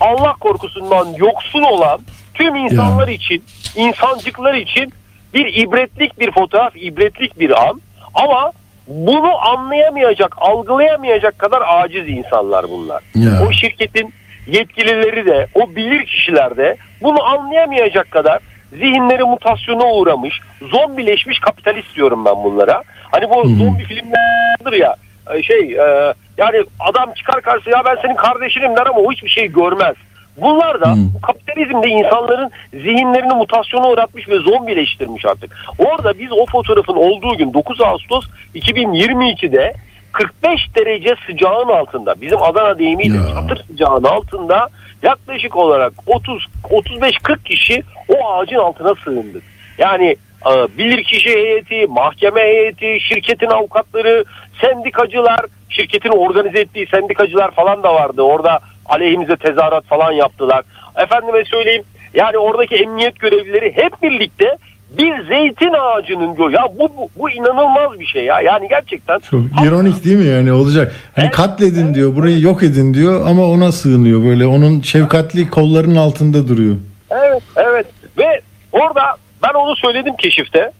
Allah 0.00 0.34
korkusundan 0.40 1.08
yoksun 1.16 1.62
olan 1.62 2.00
tüm 2.34 2.56
insanlar 2.56 3.08
için, 3.08 3.44
insancıklar 3.76 4.54
için 4.54 4.92
bir 5.34 5.62
ibretlik 5.62 6.20
bir 6.20 6.32
fotoğraf, 6.32 6.76
ibretlik 6.76 7.40
bir 7.40 7.68
an. 7.68 7.80
Ama 8.14 8.52
bunu 8.88 9.48
anlayamayacak, 9.48 10.34
algılayamayacak 10.38 11.38
kadar 11.38 11.62
aciz 11.66 12.08
insanlar 12.08 12.70
bunlar. 12.70 13.02
Ya. 13.14 13.30
O 13.48 13.52
şirketin 13.52 14.14
yetkilileri 14.46 15.26
de, 15.26 15.46
o 15.54 15.68
bilir 15.76 16.06
kişiler 16.06 16.56
de 16.56 16.76
bunu 17.02 17.24
anlayamayacak 17.24 18.10
kadar 18.10 18.38
zihinleri 18.72 19.24
mutasyona 19.24 19.86
uğramış, 19.86 20.40
zombileşmiş 20.62 21.38
kapitalist 21.38 21.96
diyorum 21.96 22.24
ben 22.24 22.44
bunlara. 22.44 22.82
Hani 23.12 23.30
bu 23.30 23.48
zombi 23.48 23.84
filmlerdir 23.84 24.80
ya, 24.80 24.96
e, 25.34 25.42
şey 25.42 25.58
e, 25.58 26.14
yani 26.38 26.64
adam 26.80 27.12
çıkar 27.14 27.42
karşısına 27.42 27.76
ya 27.76 27.84
ben 27.84 27.96
senin 28.02 28.16
kardeşinim 28.16 28.76
der 28.76 28.86
ama 28.86 29.00
o 29.00 29.12
hiçbir 29.12 29.28
şey 29.28 29.46
görmez. 29.46 29.94
Bunlar 30.36 30.80
da 30.80 30.94
bu 31.14 31.20
kapitalizmde 31.20 31.88
insanların 31.88 32.50
zihinlerini 32.72 33.34
mutasyona 33.34 33.88
uğratmış 33.88 34.28
ve 34.28 34.38
zombileştirmiş 34.38 35.24
artık. 35.24 35.56
Orada 35.78 36.18
biz 36.18 36.32
o 36.32 36.46
fotoğrafın 36.46 36.94
olduğu 36.94 37.36
gün 37.36 37.54
9 37.54 37.80
Ağustos 37.80 38.24
2022'de 38.54 39.74
45 40.12 40.60
derece 40.76 41.14
sıcağın 41.26 41.68
altında 41.68 42.20
bizim 42.20 42.42
Adana 42.42 42.78
deyimiyle 42.78 43.18
çatır 43.34 43.64
sıcağın 43.64 44.04
altında 44.04 44.68
yaklaşık 45.02 45.56
olarak 45.56 45.92
30 46.06 46.46
35-40 46.64 47.42
kişi 47.44 47.82
o 48.08 48.28
ağacın 48.28 48.56
altına 48.56 48.94
sığındı. 49.04 49.40
Yani 49.78 50.16
e, 50.46 50.78
bilirkişi 50.78 51.30
heyeti, 51.30 51.86
mahkeme 51.86 52.40
heyeti, 52.40 52.98
şirketin 53.00 53.46
avukatları, 53.46 54.24
sendikacılar, 54.60 55.40
şirketin 55.68 56.10
organize 56.10 56.60
ettiği 56.60 56.86
sendikacılar 56.86 57.50
falan 57.50 57.82
da 57.82 57.94
vardı. 57.94 58.22
Orada 58.22 58.60
aleyhimize 58.86 59.36
tezahürat 59.36 59.84
falan 59.84 60.12
yaptılar. 60.12 60.62
Efendime 60.96 61.44
söyleyeyim 61.44 61.82
yani 62.14 62.38
oradaki 62.38 62.74
emniyet 62.74 63.18
görevlileri 63.18 63.76
hep 63.76 64.02
birlikte 64.02 64.56
bir 64.98 65.26
zeytin 65.28 65.72
ağacının 65.72 66.34
gö 66.34 66.50
ya 66.50 66.68
bu, 66.78 66.88
bu 66.96 67.08
bu 67.16 67.30
inanılmaz 67.30 68.00
bir 68.00 68.06
şey 68.06 68.24
ya. 68.24 68.40
Yani 68.40 68.68
gerçekten 68.68 69.18
Çok 69.18 69.40
ironik 69.66 70.04
değil 70.04 70.16
mi 70.16 70.26
yani 70.26 70.52
olacak? 70.52 70.94
Hani 71.16 71.30
katledin 71.30 71.94
diyor, 71.94 72.16
burayı 72.16 72.40
yok 72.40 72.62
edin 72.62 72.94
diyor 72.94 73.26
ama 73.26 73.46
ona 73.46 73.72
sığınıyor 73.72 74.24
böyle. 74.24 74.46
Onun 74.46 74.80
şefkatli 74.80 75.50
kollarının 75.50 75.96
altında 75.96 76.48
duruyor. 76.48 76.76
Evet, 77.10 77.42
evet. 77.56 77.86
Ve 78.18 78.40
orada 78.72 79.02
ben 79.42 79.54
onu 79.54 79.76
söyledim 79.76 80.16
keşifte. 80.16 80.70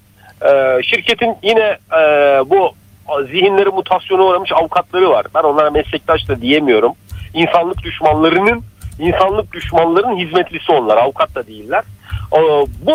Ee, 0.43 0.83
şirketin 0.83 1.37
yine 1.43 1.79
e, 1.93 2.01
bu 2.51 2.73
zihinleri 3.31 3.69
mutasyona 3.69 4.23
uğramış 4.23 4.53
avukatları 4.53 5.11
var. 5.11 5.27
Ben 5.35 5.43
onlara 5.43 5.71
meslektaş 5.71 6.29
da 6.29 6.41
diyemiyorum. 6.41 6.93
İnsanlık 7.35 7.83
düşmanlarının 7.83 8.65
insanlık 8.99 9.53
düşmanlarının 9.53 10.17
hizmetlisi 10.17 10.73
onlar. 10.73 10.97
Avukat 10.97 11.35
da 11.35 11.47
değiller. 11.47 11.83
Ee, 12.33 12.39
bu 12.87 12.93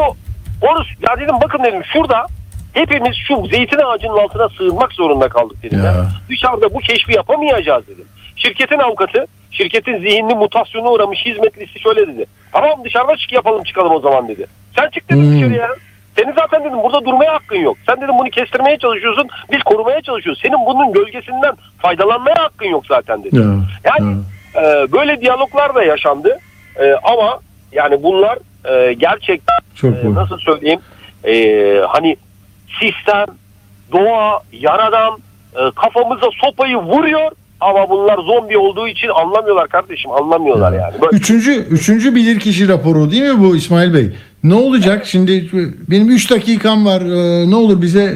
onu 0.62 0.84
ya 1.10 1.18
dedim 1.20 1.36
bakın 1.44 1.64
dedim 1.64 1.82
şurada 1.94 2.26
hepimiz 2.74 3.16
şu 3.28 3.46
zeytin 3.52 3.78
ağacının 3.78 4.18
altına 4.18 4.50
sığınmak 4.50 4.94
zorunda 4.94 5.30
kaldık 5.30 5.64
dedim. 5.64 5.84
Ya. 5.86 6.06
Dışarıda 6.30 6.74
bu 6.74 6.80
keşfi 6.80 7.14
yapamayacağız 7.16 7.88
dedim. 7.88 8.06
Şirketin 8.36 8.80
avukatı, 8.80 9.26
şirketin 9.52 9.98
zihinli 10.00 10.36
mutasyona 10.36 10.90
uğramış 10.92 11.20
hizmetlisi 11.26 11.80
şöyle 11.80 12.08
dedi. 12.08 12.26
Tamam 12.52 12.84
dışarıda 12.84 13.18
çık 13.18 13.34
yapalım 13.34 13.64
çıkalım 13.64 13.92
o 13.92 14.00
zaman 14.00 14.28
dedi. 14.28 14.48
Sen 14.76 14.90
çık 14.90 15.10
dedim 15.10 15.24
Hmm. 15.24 15.36
dışarıya. 15.36 15.70
Senin 16.20 16.34
zaten 16.36 16.62
dedim 16.64 16.84
burada 16.84 17.06
durmaya 17.06 17.34
hakkın 17.34 17.56
yok. 17.56 17.78
Sen 17.90 17.98
dedim 18.02 18.16
bunu 18.20 18.30
kestirmeye 18.30 18.78
çalışıyorsun. 18.78 19.28
Biz 19.52 19.64
korumaya 19.64 20.02
çalışıyoruz. 20.02 20.42
Senin 20.42 20.66
bunun 20.66 20.94
gölgesinden 20.94 21.54
faydalanmaya 21.78 22.36
hakkın 22.40 22.66
yok 22.66 22.84
zaten 22.88 23.24
dedim. 23.24 23.66
Ya, 23.86 23.92
Yani 24.00 24.18
e, 24.56 24.92
böyle 24.92 25.22
diyaloglar 25.22 25.76
da 25.76 25.84
yaşandı. 25.84 26.38
E, 26.82 26.94
ama 27.04 27.40
yani 27.72 28.04
bunlar 28.04 28.38
e, 28.66 28.94
gerçekten 28.94 29.58
Çok 29.76 29.94
e, 29.94 30.14
nasıl 30.14 30.38
söyleyeyim 30.38 30.80
e, 31.28 31.34
hani 31.88 32.18
sistem, 32.82 33.26
doğa, 33.92 34.40
yaradan 34.52 35.18
e, 35.56 35.60
kafamıza 35.76 36.28
sopayı 36.42 36.78
vuruyor 36.78 37.32
ama 37.60 37.90
bunlar 37.90 38.18
zombi 38.18 38.58
olduğu 38.58 38.88
için 38.88 39.08
anlamıyorlar 39.08 39.68
kardeşim 39.68 40.12
anlamıyorlar 40.12 40.72
yani. 40.74 40.94
Böyle- 41.02 41.18
Üçüncü, 41.18 41.52
üçüncü 41.52 42.16
bilirkişi 42.16 42.68
raporu 42.68 43.12
değil 43.12 43.24
mi 43.24 43.40
bu 43.40 43.56
İsmail 43.56 43.94
Bey? 43.94 44.10
Ne 44.44 44.54
olacak 44.54 45.06
şimdi 45.06 45.50
benim 45.92 46.10
3 46.10 46.32
dakikam 46.32 46.86
var 46.86 47.02
Ee, 47.02 47.50
ne 47.50 47.56
olur 47.56 47.82
bize 47.82 48.04
e, 48.04 48.14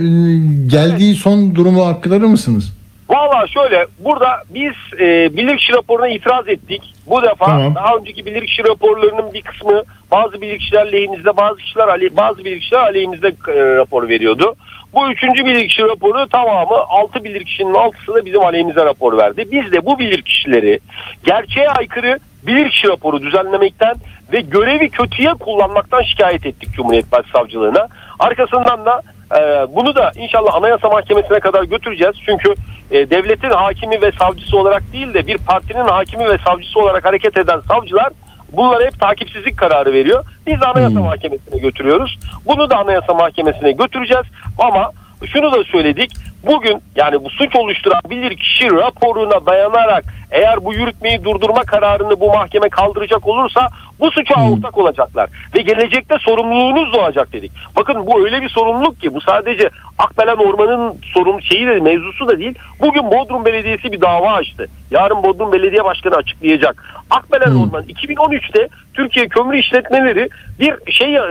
geldiği 0.67 1.15
son 1.15 1.55
durumu 1.55 1.83
aktarır 1.83 2.25
mısınız? 2.25 2.73
Valla 3.09 3.47
şöyle 3.47 3.85
burada 3.99 4.27
biz 4.53 4.99
e, 4.99 5.37
bilirkişi 5.37 5.73
raporuna 5.73 6.07
itiraz 6.07 6.47
ettik. 6.47 6.93
Bu 7.07 7.21
defa 7.21 7.45
Tamam. 7.45 7.75
daha 7.75 7.95
önceki 7.95 8.25
bilirkişi 8.25 8.63
raporlarının 8.63 9.33
bir 9.33 9.41
kısmı 9.41 9.83
bazı 10.11 10.41
bilirkişiler 10.41 10.91
lehinizde 10.91 11.37
bazı 11.37 11.57
kişiler 11.57 11.87
ale, 11.87 12.17
bazı 12.17 12.45
bilirkişiler 12.45 12.79
aleyhimizde 12.79 13.27
e, 13.27 13.75
rapor 13.75 14.09
veriyordu. 14.09 14.55
Bu 14.93 15.11
üçüncü 15.11 15.45
bilirkişi 15.45 15.81
raporu 15.81 16.27
tamamı 16.27 16.75
altı 16.75 17.23
bilirkişinin 17.23 17.73
altısı 17.73 18.13
da 18.13 18.25
bizim 18.25 18.41
aleyhimize 18.41 18.85
rapor 18.85 19.17
verdi. 19.17 19.47
Biz 19.51 19.71
de 19.71 19.85
bu 19.85 19.99
bilirkişileri 19.99 20.79
gerçeğe 21.25 21.69
aykırı 21.69 22.19
bilirkişi 22.43 22.87
raporu 22.87 23.21
düzenlemekten 23.21 23.95
ve 24.33 24.41
görevi 24.41 24.89
kötüye 24.89 25.33
kullanmaktan 25.33 26.01
şikayet 26.01 26.45
ettik 26.45 26.73
Cumhuriyet 26.73 27.11
Başsavcılığına. 27.11 27.87
Arkasından 28.19 28.85
da 28.85 29.01
e, 29.37 29.67
bunu 29.75 29.95
da 29.95 30.11
inşallah 30.15 30.55
Anayasa 30.55 30.89
Mahkemesi'ne 30.89 31.39
kadar 31.39 31.63
götüreceğiz. 31.63 32.15
Çünkü 32.25 32.53
e, 32.91 33.09
devletin 33.09 33.49
hakimi 33.49 34.01
ve 34.01 34.11
savcısı 34.11 34.57
olarak 34.57 34.83
değil 34.93 35.13
de 35.13 35.27
bir 35.27 35.37
partinin 35.37 35.87
hakimi 35.87 36.29
ve 36.29 36.37
savcısı 36.45 36.79
olarak 36.79 37.05
hareket 37.05 37.37
eden 37.37 37.59
savcılar 37.59 38.09
bunlara 38.51 38.85
hep 38.85 38.99
takipsizlik 38.99 39.57
kararı 39.57 39.93
veriyor. 39.93 40.25
Biz 40.47 40.61
de 40.61 40.65
Anayasa 40.65 40.99
Mahkemesi'ne 40.99 41.59
götürüyoruz. 41.59 42.19
Bunu 42.45 42.69
da 42.69 42.77
Anayasa 42.77 43.13
Mahkemesi'ne 43.13 43.71
götüreceğiz. 43.71 44.25
Ama 44.59 44.91
şunu 45.25 45.51
da 45.51 45.63
söyledik. 45.63 46.11
Bugün 46.43 46.81
yani 46.95 47.23
bu 47.23 47.29
suç 47.29 47.55
oluşturan 47.55 48.01
bilir 48.09 48.37
kişi 48.37 48.71
raporuna 48.71 49.45
dayanarak 49.45 50.03
eğer 50.31 50.65
bu 50.65 50.73
yürütmeyi 50.73 51.23
durdurma 51.23 51.63
kararını 51.63 52.19
bu 52.19 52.27
mahkeme 52.27 52.69
kaldıracak 52.69 53.27
olursa 53.27 53.69
bu 53.99 54.11
suça 54.11 54.35
ortak 54.51 54.77
olacaklar. 54.77 55.29
Ve 55.55 55.61
gelecekte 55.61 56.15
sorumluluğunuz 56.19 56.93
doğacak 56.93 57.33
dedik. 57.33 57.51
Bakın 57.75 58.05
bu 58.05 58.25
öyle 58.25 58.41
bir 58.41 58.49
sorumluluk 58.49 59.01
ki 59.01 59.13
bu 59.13 59.21
sadece 59.21 59.69
Akbelen 59.97 60.35
Orman'ın 60.35 60.95
sorun 61.13 61.39
şeyi 61.39 61.67
de 61.67 61.79
mevzusu 61.79 62.27
da 62.27 62.39
değil. 62.39 62.55
Bugün 62.81 63.11
Bodrum 63.11 63.45
Belediyesi 63.45 63.91
bir 63.91 64.01
dava 64.01 64.33
açtı. 64.33 64.67
Yarın 64.91 65.23
Bodrum 65.23 65.51
Belediye 65.51 65.83
Başkanı 65.83 66.15
açıklayacak. 66.15 67.03
Akbelen 67.09 67.55
Orman 67.55 67.83
2013'te 67.83 68.67
Türkiye 68.93 69.27
Kömür 69.27 69.57
İşletmeleri 69.57 70.29
bir 70.59 70.91
şey 70.91 71.15
e, 71.15 71.21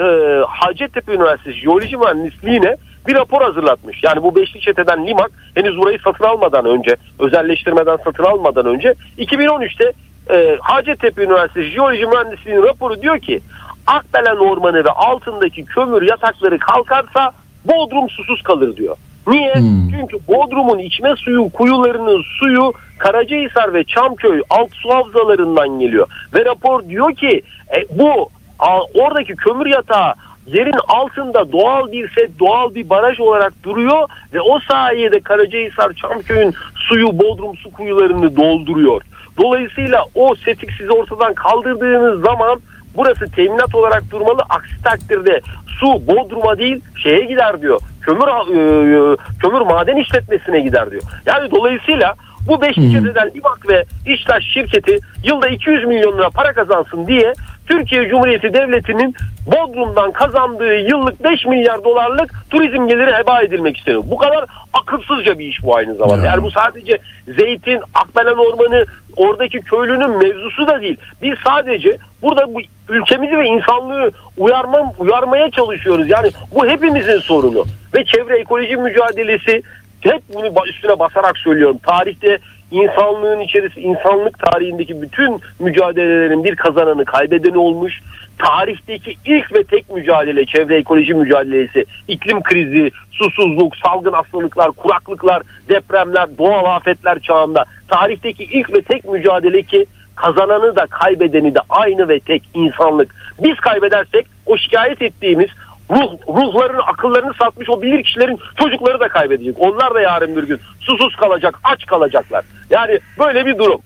Hacettepe 0.48 1.12
Üniversitesi 1.12 1.60
Jeoloji 1.60 1.96
Mühendisliğine 1.96 2.76
bir 3.06 3.14
rapor 3.14 3.42
hazırlatmış. 3.42 4.02
Yani 4.02 4.22
bu 4.22 4.36
beşli 4.36 4.60
çeteden 4.60 5.06
Limak 5.06 5.30
henüz 5.54 5.78
burayı 5.78 5.98
satın 6.04 6.24
almadan 6.24 6.64
önce, 6.64 6.96
özelleştirmeden 7.18 7.98
satın 8.04 8.24
almadan 8.24 8.66
önce 8.66 8.94
2013'te 9.18 9.92
e, 10.34 10.58
Hacettepe 10.60 11.22
Üniversitesi 11.24 11.70
Jeoloji 11.70 12.06
Mühendisliği'nin 12.06 12.62
raporu 12.62 13.02
diyor 13.02 13.18
ki 13.18 13.40
Akbelen 13.86 14.36
Ormanı 14.36 14.84
ve 14.84 14.90
altındaki 14.90 15.64
kömür 15.64 16.02
yatakları 16.02 16.58
kalkarsa 16.58 17.32
Bodrum 17.64 18.08
susuz 18.08 18.42
kalır 18.42 18.76
diyor. 18.76 18.96
Niye? 19.26 19.54
Çünkü 19.90 20.18
Bodrum'un 20.28 20.78
içme 20.78 21.14
suyu 21.16 21.50
kuyularının 21.50 22.22
suyu 22.38 22.72
Karacahisar 22.98 23.74
ve 23.74 23.84
Çamköy 23.84 24.42
alt 24.50 24.68
su 24.72 24.90
havzalarından 24.90 25.78
geliyor. 25.80 26.06
Ve 26.34 26.44
rapor 26.44 26.88
diyor 26.88 27.14
ki 27.14 27.42
e, 27.76 27.98
bu 27.98 28.30
a, 28.58 28.80
oradaki 28.94 29.36
kömür 29.36 29.66
yatağı 29.66 30.14
yerin 30.46 30.78
altında 30.88 31.52
doğal 31.52 31.92
bir 31.92 32.10
set, 32.10 32.38
doğal 32.38 32.74
bir 32.74 32.90
baraj 32.90 33.20
olarak 33.20 33.52
duruyor 33.62 34.08
ve 34.32 34.40
o 34.40 34.58
sayede 34.58 35.20
Karacahisar 35.20 35.92
Çamköy'ün 35.92 36.54
suyu 36.74 37.18
Bodrum 37.18 37.56
su 37.56 37.72
kuyularını 37.72 38.36
dolduruyor. 38.36 39.02
Dolayısıyla 39.38 40.04
o 40.14 40.34
setik 40.34 40.70
sizi 40.72 40.90
ortadan 40.90 41.34
kaldırdığınız 41.34 42.20
zaman 42.20 42.60
burası 42.96 43.30
teminat 43.30 43.74
olarak 43.74 44.10
durmalı. 44.10 44.42
Aksi 44.48 44.82
takdirde 44.82 45.40
su 45.66 45.86
Bodrum'a 46.06 46.58
değil 46.58 46.80
şeye 47.02 47.24
gider 47.24 47.62
diyor. 47.62 47.80
Kömür 48.00 48.26
e, 48.26 49.16
kömür 49.42 49.60
maden 49.60 49.96
işletmesine 49.96 50.60
gider 50.60 50.90
diyor. 50.90 51.02
Yani 51.26 51.50
dolayısıyla 51.50 52.14
bu 52.48 52.62
beş 52.62 52.74
çeteden 52.74 53.30
İBAK 53.34 53.68
ve 53.68 53.84
İştaş 54.06 54.44
şirketi 54.44 54.98
yılda 55.24 55.48
200 55.48 55.84
milyon 55.84 56.18
lira 56.18 56.30
para 56.30 56.52
kazansın 56.52 57.06
diye 57.06 57.32
Türkiye 57.72 58.08
Cumhuriyeti 58.08 58.54
Devleti'nin 58.54 59.14
Bodrum'dan 59.46 60.12
kazandığı 60.12 60.74
yıllık 60.74 61.24
5 61.24 61.46
milyar 61.46 61.84
dolarlık 61.84 62.50
turizm 62.50 62.86
geliri 62.86 63.12
heba 63.12 63.42
edilmek 63.42 63.76
isteniyor. 63.76 64.02
Bu 64.06 64.16
kadar 64.16 64.44
akılsızca 64.72 65.38
bir 65.38 65.46
iş 65.46 65.62
bu 65.62 65.76
aynı 65.76 65.94
zamanda. 65.94 66.26
Yani 66.26 66.42
bu 66.42 66.50
sadece 66.50 66.98
zeytin, 67.38 67.80
Akbelen 67.94 68.36
Ormanı, 68.36 68.86
oradaki 69.16 69.60
köylünün 69.60 70.10
mevzusu 70.10 70.66
da 70.66 70.80
değil. 70.80 70.96
Biz 71.22 71.34
sadece 71.44 71.98
burada 72.22 72.54
bu 72.54 72.60
ülkemizi 72.88 73.38
ve 73.38 73.46
insanlığı 73.46 74.10
uyarma, 74.36 74.92
uyarmaya 74.98 75.50
çalışıyoruz. 75.50 76.08
Yani 76.08 76.30
bu 76.54 76.66
hepimizin 76.66 77.18
sorunu. 77.18 77.64
Ve 77.94 78.04
çevre 78.04 78.38
ekoloji 78.38 78.76
mücadelesi 78.76 79.62
hep 80.00 80.22
bunu 80.34 80.66
üstüne 80.68 80.98
basarak 80.98 81.38
söylüyorum. 81.38 81.78
Tarihte 81.86 82.38
insanlığın 82.72 83.40
içerisi, 83.40 83.80
insanlık 83.80 84.38
tarihindeki 84.38 85.02
bütün 85.02 85.40
mücadelelerin 85.58 86.44
bir 86.44 86.56
kazananı, 86.56 87.04
kaybedeni 87.04 87.58
olmuş. 87.58 88.00
Tarihteki 88.38 89.16
ilk 89.24 89.54
ve 89.54 89.64
tek 89.64 89.90
mücadele, 89.90 90.46
çevre 90.46 90.76
ekoloji 90.76 91.14
mücadelesi, 91.14 91.84
iklim 92.08 92.42
krizi, 92.42 92.90
susuzluk, 93.10 93.76
salgın 93.76 94.12
hastalıklar, 94.12 94.72
kuraklıklar, 94.72 95.42
depremler, 95.68 96.28
doğal 96.38 96.76
afetler 96.76 97.20
çağında 97.20 97.64
tarihteki 97.88 98.44
ilk 98.44 98.74
ve 98.74 98.82
tek 98.82 99.04
mücadele 99.04 99.62
ki 99.62 99.86
kazananı 100.14 100.76
da 100.76 100.86
kaybedeni 100.86 101.54
de 101.54 101.58
aynı 101.68 102.08
ve 102.08 102.20
tek 102.20 102.42
insanlık. 102.54 103.14
Biz 103.42 103.54
kaybedersek 103.56 104.26
o 104.46 104.56
şikayet 104.56 105.02
ettiğimiz 105.02 105.48
ruh, 105.90 106.12
ruhlarını, 106.28 106.82
akıllarını 106.82 107.34
satmış 107.42 107.70
o 107.70 107.82
bilir 107.82 108.02
kişilerin 108.02 108.38
çocukları 108.58 109.00
da 109.00 109.08
kaybedecek. 109.08 109.56
Onlar 109.58 109.94
da 109.94 110.00
yarın 110.00 110.36
bir 110.36 110.42
gün 110.42 110.60
susuz 110.80 111.16
kalacak, 111.16 111.60
aç 111.64 111.86
kalacaklar. 111.86 112.44
Yani 112.70 113.00
böyle 113.18 113.46
bir 113.46 113.58
durum. 113.58 113.80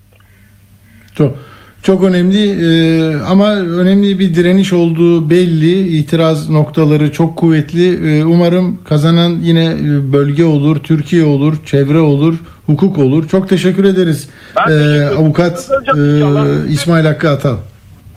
Çok 1.15 1.35
çok 1.83 2.03
önemli 2.03 2.43
e, 2.49 3.21
ama 3.21 3.55
önemli 3.55 4.19
bir 4.19 4.35
direniş 4.35 4.73
olduğu 4.73 5.29
belli. 5.29 5.97
İtiraz 5.97 6.49
noktaları 6.49 7.11
çok 7.11 7.37
kuvvetli. 7.37 8.19
E, 8.19 8.25
umarım 8.25 8.83
kazanan 8.83 9.29
yine 9.29 9.65
e, 9.65 10.13
bölge 10.13 10.45
olur, 10.45 10.79
Türkiye 10.79 11.25
olur, 11.25 11.53
çevre 11.65 11.99
olur, 11.99 12.35
hukuk 12.65 12.97
olur. 12.97 13.27
Çok 13.29 13.49
teşekkür 13.49 13.83
ederiz. 13.83 14.29
Ben 14.55 14.65
teşekkür 14.65 14.95
ederim. 14.95 15.17
avukat 15.17 15.69
e, 15.97 16.71
İsmail 16.71 17.05
Hakkı 17.05 17.29
Atal. 17.29 17.55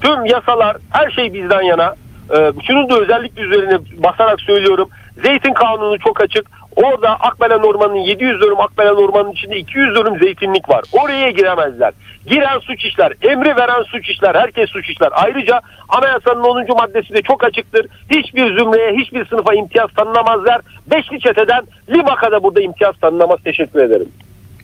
Tüm 0.02 0.24
yasalar, 0.24 0.76
her 0.90 1.10
şey 1.10 1.34
bizden 1.34 1.62
yana. 1.62 1.94
Ee, 2.36 2.52
şunu 2.66 2.90
da 2.90 3.00
özellikle 3.00 3.42
üzerine 3.42 3.78
basarak 3.98 4.40
söylüyorum. 4.40 4.88
Zeytin 5.24 5.52
kanunu 5.52 5.98
çok 5.98 6.20
açık. 6.20 6.46
Orada 6.76 7.10
Akbelen 7.10 7.58
Ormanı'nın 7.58 7.98
700 8.00 8.40
dönüm 8.40 8.60
Akbelen 8.60 8.94
Ormanı'nın 8.94 9.32
içinde 9.32 9.58
200 9.58 9.94
dönüm 9.94 10.18
zeytinlik 10.18 10.68
var. 10.68 10.84
Oraya 10.92 11.30
giremezler. 11.30 11.92
Giren 12.26 12.58
suç 12.58 12.84
işler, 12.84 13.12
emri 13.22 13.56
veren 13.56 13.82
suç 13.82 14.08
işler, 14.08 14.34
herkes 14.34 14.70
suç 14.70 14.90
işler. 14.90 15.08
Ayrıca 15.12 15.60
anayasanın 15.88 16.40
10. 16.40 16.66
maddesi 16.76 17.14
de 17.14 17.22
çok 17.22 17.44
açıktır. 17.44 17.86
Hiçbir 18.10 18.58
zümreye, 18.58 18.92
hiçbir 18.96 19.26
sınıfa 19.26 19.54
imtiyaz 19.54 19.90
tanınamazlar. 19.96 20.60
Beşli 20.90 21.20
çeteden 21.20 21.62
Limak'a 21.88 22.32
da 22.32 22.42
burada 22.42 22.60
imtiyaz 22.60 22.94
tanınamaz. 23.00 23.38
Teşekkür 23.44 23.80
ederim. 23.80 24.08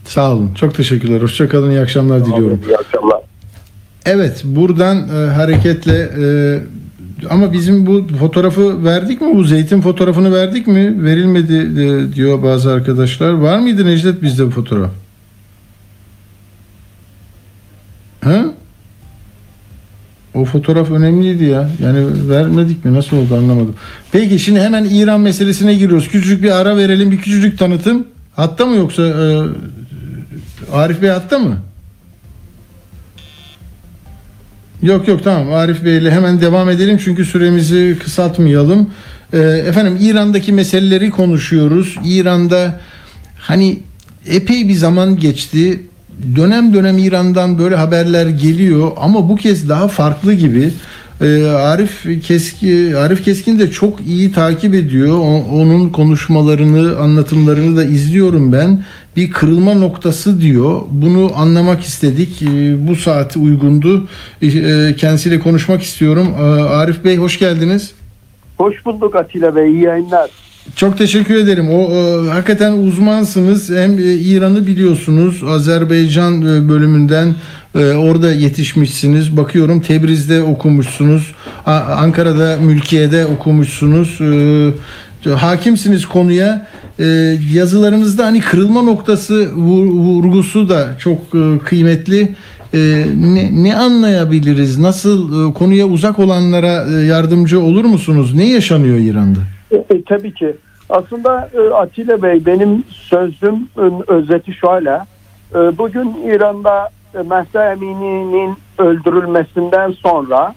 Sağ 0.05 0.32
olun. 0.32 0.55
Çok 0.61 0.74
teşekkürler. 0.74 1.23
Hoşçakalın. 1.23 1.70
İyi 1.70 1.81
akşamlar 1.81 2.24
diliyorum. 2.27 2.61
İyi 2.69 2.77
akşamlar. 2.77 3.20
Evet 4.07 4.43
buradan 4.45 4.97
e, 4.97 5.31
hareketle 5.31 5.99
e, 6.03 6.27
ama 7.30 7.52
bizim 7.52 7.86
bu 7.86 8.06
fotoğrafı 8.20 8.84
verdik 8.84 9.20
mi? 9.20 9.34
Bu 9.34 9.44
zeytin 9.44 9.80
fotoğrafını 9.80 10.34
verdik 10.34 10.66
mi? 10.66 11.05
Verilmedi 11.05 11.55
e, 11.55 12.14
diyor 12.14 12.43
bazı 12.43 12.72
arkadaşlar. 12.72 13.32
Var 13.32 13.59
mıydı 13.59 13.86
Necdet 13.86 14.22
bizde 14.22 14.47
bu 14.47 14.51
fotoğraf? 14.51 14.90
Ha? 18.20 18.44
O 20.34 20.44
fotoğraf 20.44 20.90
önemliydi 20.90 21.44
ya. 21.44 21.70
Yani 21.82 22.28
vermedik 22.30 22.84
mi? 22.84 22.94
Nasıl 22.94 23.16
oldu 23.16 23.34
anlamadım. 23.34 23.74
Peki 24.12 24.38
şimdi 24.38 24.60
hemen 24.60 24.84
İran 24.84 25.20
meselesine 25.20 25.74
giriyoruz. 25.74 26.09
Küçücük 26.09 26.43
bir 26.43 26.51
ara 26.51 26.76
verelim. 26.76 27.10
Bir 27.10 27.18
küçücük 27.18 27.59
tanıtım. 27.59 28.06
Hatta 28.36 28.66
mı 28.66 28.76
yoksa 28.76 29.02
e, 29.02 29.43
Arif 30.72 31.02
Bey 31.02 31.10
hatta 31.10 31.38
mı? 31.38 31.56
Yok 34.82 35.09
yok 35.09 35.24
tamam 35.24 35.55
Arif 35.55 35.85
Bey 35.85 35.98
ile 35.98 36.11
hemen 36.11 36.40
devam 36.40 36.70
edelim 36.70 37.01
çünkü 37.05 37.24
süremizi 37.24 37.97
kısaltmayalım. 38.05 38.90
Ee, 39.32 39.39
efendim 39.39 39.98
İran'daki 40.01 40.53
meseleleri 40.53 41.11
konuşuyoruz. 41.11 41.97
İran'da 42.05 42.81
hani 43.39 43.78
epey 44.27 44.69
bir 44.69 44.74
zaman 44.74 45.16
geçti. 45.19 45.82
Dönem 46.36 46.74
dönem 46.74 46.98
İran'dan 46.98 47.59
böyle 47.59 47.77
haberler 47.77 48.27
geliyor 48.27 48.93
ama 48.97 49.28
bu 49.28 49.36
kez 49.36 49.69
daha 49.69 49.89
farklı 49.89 50.35
gibi. 50.35 50.73
E, 51.20 51.47
Arif 51.47 52.22
Keski 52.26 52.97
Arif 52.97 53.24
Keskin 53.24 53.59
de 53.59 53.70
çok 53.70 54.01
iyi 54.01 54.32
takip 54.32 54.74
ediyor. 54.74 55.18
Onun 55.52 55.90
konuşmalarını, 55.90 56.98
anlatımlarını 56.98 57.76
da 57.76 57.84
izliyorum 57.84 58.52
ben. 58.52 58.84
Bir 59.16 59.30
kırılma 59.30 59.74
noktası 59.74 60.40
diyor. 60.40 60.80
Bunu 60.90 61.30
anlamak 61.34 61.82
istedik. 61.82 62.43
E, 62.43 62.47
bu 62.88 62.97
saati 62.97 63.38
uygundu. 63.38 64.09
E, 64.43 64.48
kendisiyle 64.97 65.38
konuşmak 65.38 65.82
istiyorum. 65.82 66.34
Arif 66.68 67.05
Bey 67.05 67.16
hoş 67.16 67.38
geldiniz. 67.38 67.93
Hoş 68.59 68.84
bulduk 68.84 69.16
Atilla 69.16 69.56
Bey. 69.56 69.72
iyi 69.72 69.82
yayınlar. 69.82 70.30
Çok 70.74 70.98
teşekkür 70.98 71.34
ederim. 71.34 71.68
O 71.70 71.90
e, 71.93 72.28
hakikaten 72.30 72.72
uzmansınız. 72.72 73.70
Hem 73.70 73.98
e, 73.98 74.02
İran'ı 74.02 74.66
biliyorsunuz. 74.66 75.43
Azerbaycan 75.48 76.43
e, 76.43 76.68
bölümünden 76.68 77.34
e, 77.74 77.93
orada 77.93 78.32
yetişmişsiniz. 78.32 79.36
Bakıyorum 79.36 79.80
Tebriz'de 79.80 80.43
okumuşsunuz. 80.43 81.32
A- 81.66 81.72
Ankara'da 81.80 82.56
Mülkiye'de 82.62 83.26
okumuşsunuz. 83.26 84.18
E, 85.26 85.30
hakimsiniz 85.30 86.06
konuya. 86.06 86.66
E, 86.98 87.05
yazılarınızda 87.52 88.26
hani 88.26 88.40
kırılma 88.40 88.82
noktası 88.82 89.34
vur- 89.56 89.90
vurgusu 89.90 90.68
da 90.68 90.88
çok 90.98 91.18
e, 91.34 91.59
kıymetli. 91.64 92.34
E, 92.74 93.06
ne, 93.20 93.51
ne 93.64 93.76
anlayabiliriz? 93.76 94.78
Nasıl 94.78 95.48
e, 95.51 95.55
konuya 95.55 95.86
uzak 95.86 96.18
olanlara 96.18 96.86
e, 96.90 97.05
yardımcı 97.05 97.60
olur 97.60 97.84
musunuz? 97.84 98.34
Ne 98.34 98.51
yaşanıyor 98.51 98.97
İran'da? 98.98 99.40
E, 99.72 99.76
e, 99.76 100.02
tabii 100.02 100.34
ki. 100.34 100.56
Aslında 100.90 101.51
e, 101.55 101.70
Atilla 101.74 102.22
Bey 102.22 102.47
benim 102.47 102.84
sözüm 102.90 103.55
e, 103.78 104.12
özeti 104.12 104.52
şöyle. 104.55 105.01
E, 105.55 105.78
bugün 105.78 106.16
İran'da 106.26 106.88
e, 107.14 107.22
Mahsa 107.22 107.72
Emini'nin 107.72 108.55
öldürülmesinden 108.78 109.90
sonra 109.93 110.55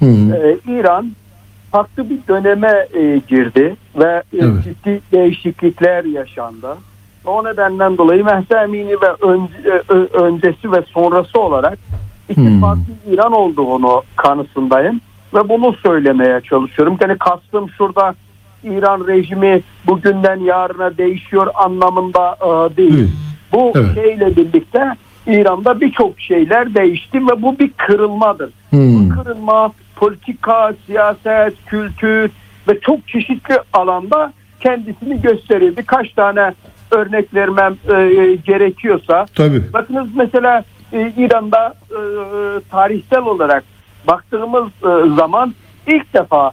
Hı. 0.00 0.06
e, 0.06 0.56
İran 0.72 1.12
farklı 1.72 2.10
bir 2.10 2.18
döneme 2.28 2.86
e, 2.94 3.20
girdi 3.28 3.76
ve 3.96 4.22
e, 4.32 4.38
Evet. 4.38 4.64
ciddi 4.64 5.00
değişiklikler 5.12 6.04
yaşandı. 6.04 6.76
O 7.26 7.44
nedenden 7.44 7.98
dolayı 7.98 8.24
Mahsa 8.24 8.64
Emini 8.64 8.92
ve 8.92 9.12
ön- 9.20 9.48
e, 9.64 9.82
ö- 9.92 10.08
öncesi 10.12 10.72
ve 10.72 10.82
sonrası 10.82 11.40
olarak 11.40 11.78
iki 12.28 12.40
Hmm. 12.40 12.60
farklı 12.60 12.82
İran 13.10 13.32
olduğunu 13.32 14.02
kanısındayım 14.16 15.00
ve 15.34 15.48
bunu 15.48 15.72
söylemeye 15.72 16.40
çalışıyorum. 16.40 16.96
Yani 17.00 17.18
kastım 17.18 17.70
şurada 17.70 18.14
İran 18.64 19.06
rejimi 19.06 19.62
bugünden 19.86 20.40
yarına 20.40 20.98
değişiyor 20.98 21.46
anlamında 21.54 22.36
e, 22.40 22.76
değil. 22.76 22.98
Evet. 22.98 23.08
Bu 23.52 23.72
Evet. 23.74 23.94
şeyle 23.94 24.36
birlikte 24.36 24.96
İran'da 25.26 25.80
birçok 25.80 26.20
şeyler 26.20 26.74
değişti 26.74 27.18
ve 27.18 27.42
bu 27.42 27.58
bir 27.58 27.70
kırılmadır. 27.70 28.50
Hmm. 28.70 29.10
Bu 29.10 29.14
kırılma 29.14 29.72
politika, 29.96 30.72
siyaset, 30.86 31.54
kültür 31.66 32.30
ve 32.68 32.80
çok 32.80 33.08
çeşitli 33.08 33.58
alanda 33.72 34.32
kendisini 34.60 35.22
gösteriyor. 35.22 35.76
Birkaç 35.76 36.12
tane 36.12 36.54
örnek 36.90 37.34
vermem 37.34 37.76
e, 37.88 37.94
gerekiyorsa 38.46 39.26
Tabii. 39.34 39.72
Bakınız 39.72 40.08
mesela 40.14 40.64
e, 40.92 41.12
İran'da 41.16 41.74
e, 41.90 42.00
tarihsel 42.70 43.22
olarak 43.22 43.64
baktığımız 44.08 44.64
e, 44.66 45.16
zaman 45.16 45.54
ilk 45.86 46.14
defa 46.14 46.52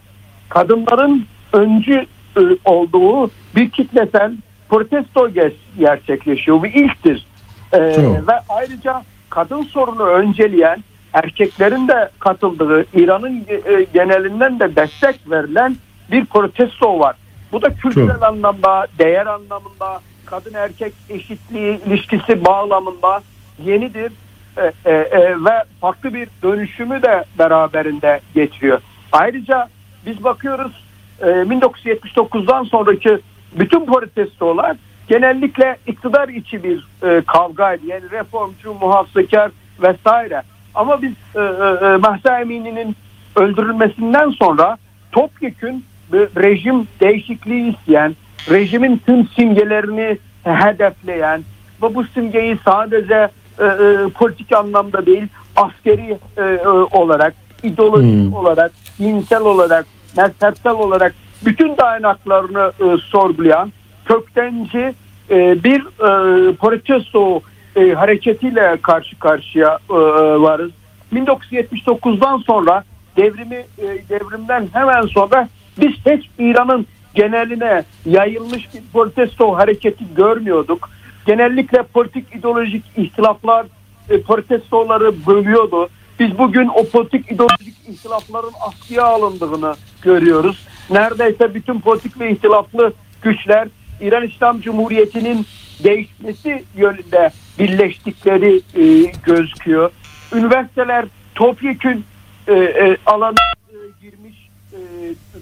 kadınların 0.49 1.25
öncü 1.53 2.05
e, 2.37 2.41
olduğu 2.65 3.31
bir 3.55 3.69
kitlesel 3.69 4.31
protesto 4.69 5.29
ger- 5.29 5.53
gerçekleşiyor. 5.79 6.61
Bu 6.61 6.67
ilktir. 6.67 7.27
E, 7.73 7.93
Çok. 7.95 8.27
ve 8.27 8.33
ayrıca 8.49 9.01
kadın 9.29 9.63
sorunu 9.63 10.03
önceleyen 10.03 10.83
erkeklerin 11.13 11.87
de 11.87 12.09
katıldığı 12.19 12.85
İran'ın 12.93 13.45
e, 13.47 13.85
genelinden 13.93 14.59
de 14.59 14.75
destek 14.75 15.31
verilen 15.31 15.77
bir 16.11 16.25
protesto 16.25 16.99
var. 16.99 17.15
Bu 17.51 17.61
da 17.61 17.69
kültürel 17.75 18.13
Çok. 18.13 18.23
anlamda, 18.23 18.87
değer 18.99 19.25
anlamında, 19.25 19.99
kadın 20.25 20.53
erkek 20.53 20.93
eşitliği 21.09 21.79
ilişkisi 21.85 22.45
bağlamında 22.45 23.21
yenidir 23.65 24.11
E, 24.57 24.73
e, 24.85 24.91
e, 24.91 25.45
ve 25.45 25.63
farklı 25.81 26.13
bir 26.13 26.27
dönüşümü 26.43 27.01
de 27.01 27.23
beraberinde 27.39 28.19
getiriyor. 28.35 28.81
Ayrıca 29.11 29.67
biz 30.05 30.23
bakıyoruz 30.23 30.83
e, 31.21 31.25
1979'dan 31.25 32.63
sonraki 32.63 33.17
bütün 33.59 33.85
protestolar 33.85 34.77
genellikle 35.07 35.77
iktidar 35.87 36.29
içi 36.29 36.63
bir 36.63 36.87
e, 37.03 37.21
kavgaydı. 37.21 37.85
Yani 37.87 38.11
reformcu, 38.11 38.73
muhafazakar 38.73 39.51
vesaire. 39.81 40.41
Ama 40.75 41.01
biz 41.01 41.11
e, 41.35 41.39
e, 41.39 41.43
e, 41.87 41.97
Mahsa 41.97 42.41
Emini'nin 42.41 42.95
öldürülmesinden 43.35 44.29
sonra 44.29 44.77
topyekün 45.11 45.85
bir 46.13 46.43
rejim 46.43 46.87
değişikliği 46.99 47.75
isteyen, 47.75 48.15
rejimin 48.49 49.01
tüm 49.05 49.27
simgelerini 49.27 50.17
hedefleyen 50.43 51.43
ve 51.83 51.95
bu 51.95 52.03
simgeyi 52.03 52.57
sadece 52.65 53.29
e, 53.59 53.65
e, 53.65 54.09
politik 54.13 54.55
anlamda 54.55 55.05
değil 55.05 55.27
askeri 55.55 56.17
e, 56.37 56.41
e, 56.41 56.67
olarak, 56.67 57.33
ideolojik 57.63 58.25
Hmm. 58.25 58.33
olarak, 58.33 58.71
dinsel 58.99 59.41
olarak, 59.41 59.85
mezhepsel 60.17 60.73
olarak 60.73 61.15
bütün 61.45 61.77
dayanaklarını 61.77 62.71
e, 62.79 62.97
sorgulayan 62.97 63.73
köktenci 64.05 64.93
e, 65.29 65.63
bir 65.63 65.81
e, 65.81 66.55
protesto 66.55 67.41
e, 67.75 67.91
hareketiyle 67.91 68.77
karşı 68.81 69.19
karşıya 69.19 69.79
e, 69.89 69.93
varız. 70.41 70.71
1979'dan 71.13 72.37
sonra 72.37 72.83
devrimi 73.17 73.65
e, 73.77 73.85
devrimden 74.09 74.67
hemen 74.73 75.01
sonra 75.01 75.49
biz 75.81 75.91
hiç 75.91 76.29
İran'ın 76.39 76.87
geneline 77.15 77.83
yayılmış 78.05 78.73
bir 78.73 78.81
protesto 78.93 79.57
hareketi 79.57 80.03
görmüyorduk. 80.15 80.89
Genellikle 81.25 81.83
politik 81.83 82.35
ideolojik 82.35 82.83
ihtilaflar 82.97 83.65
e, 84.09 84.21
protestoları 84.21 85.25
bölüyordu. 85.27 85.89
Biz 86.21 86.37
bugün 86.37 86.67
o 86.67 86.87
politik 86.87 87.31
ideolojik 87.31 87.75
ihtilafların 87.87 88.51
askıya 88.67 89.03
alındığını 89.03 89.75
görüyoruz. 90.01 90.67
Neredeyse 90.89 91.53
bütün 91.53 91.79
politik 91.79 92.19
ve 92.19 92.31
ihtilaflı 92.31 92.93
güçler 93.21 93.67
İran 94.01 94.27
İslam 94.27 94.61
Cumhuriyeti'nin 94.61 95.45
değişmesi 95.83 96.63
yönünde 96.75 97.31
birleştikleri 97.59 98.61
e, 98.75 99.11
gözüküyor. 99.23 99.91
Üniversiteler 100.33 101.05
topyekün 101.35 102.05
e, 102.47 102.53
e, 102.53 102.97
alana 103.05 103.35
e, 103.69 103.75
girmiş 104.01 104.49
e, 104.73 104.79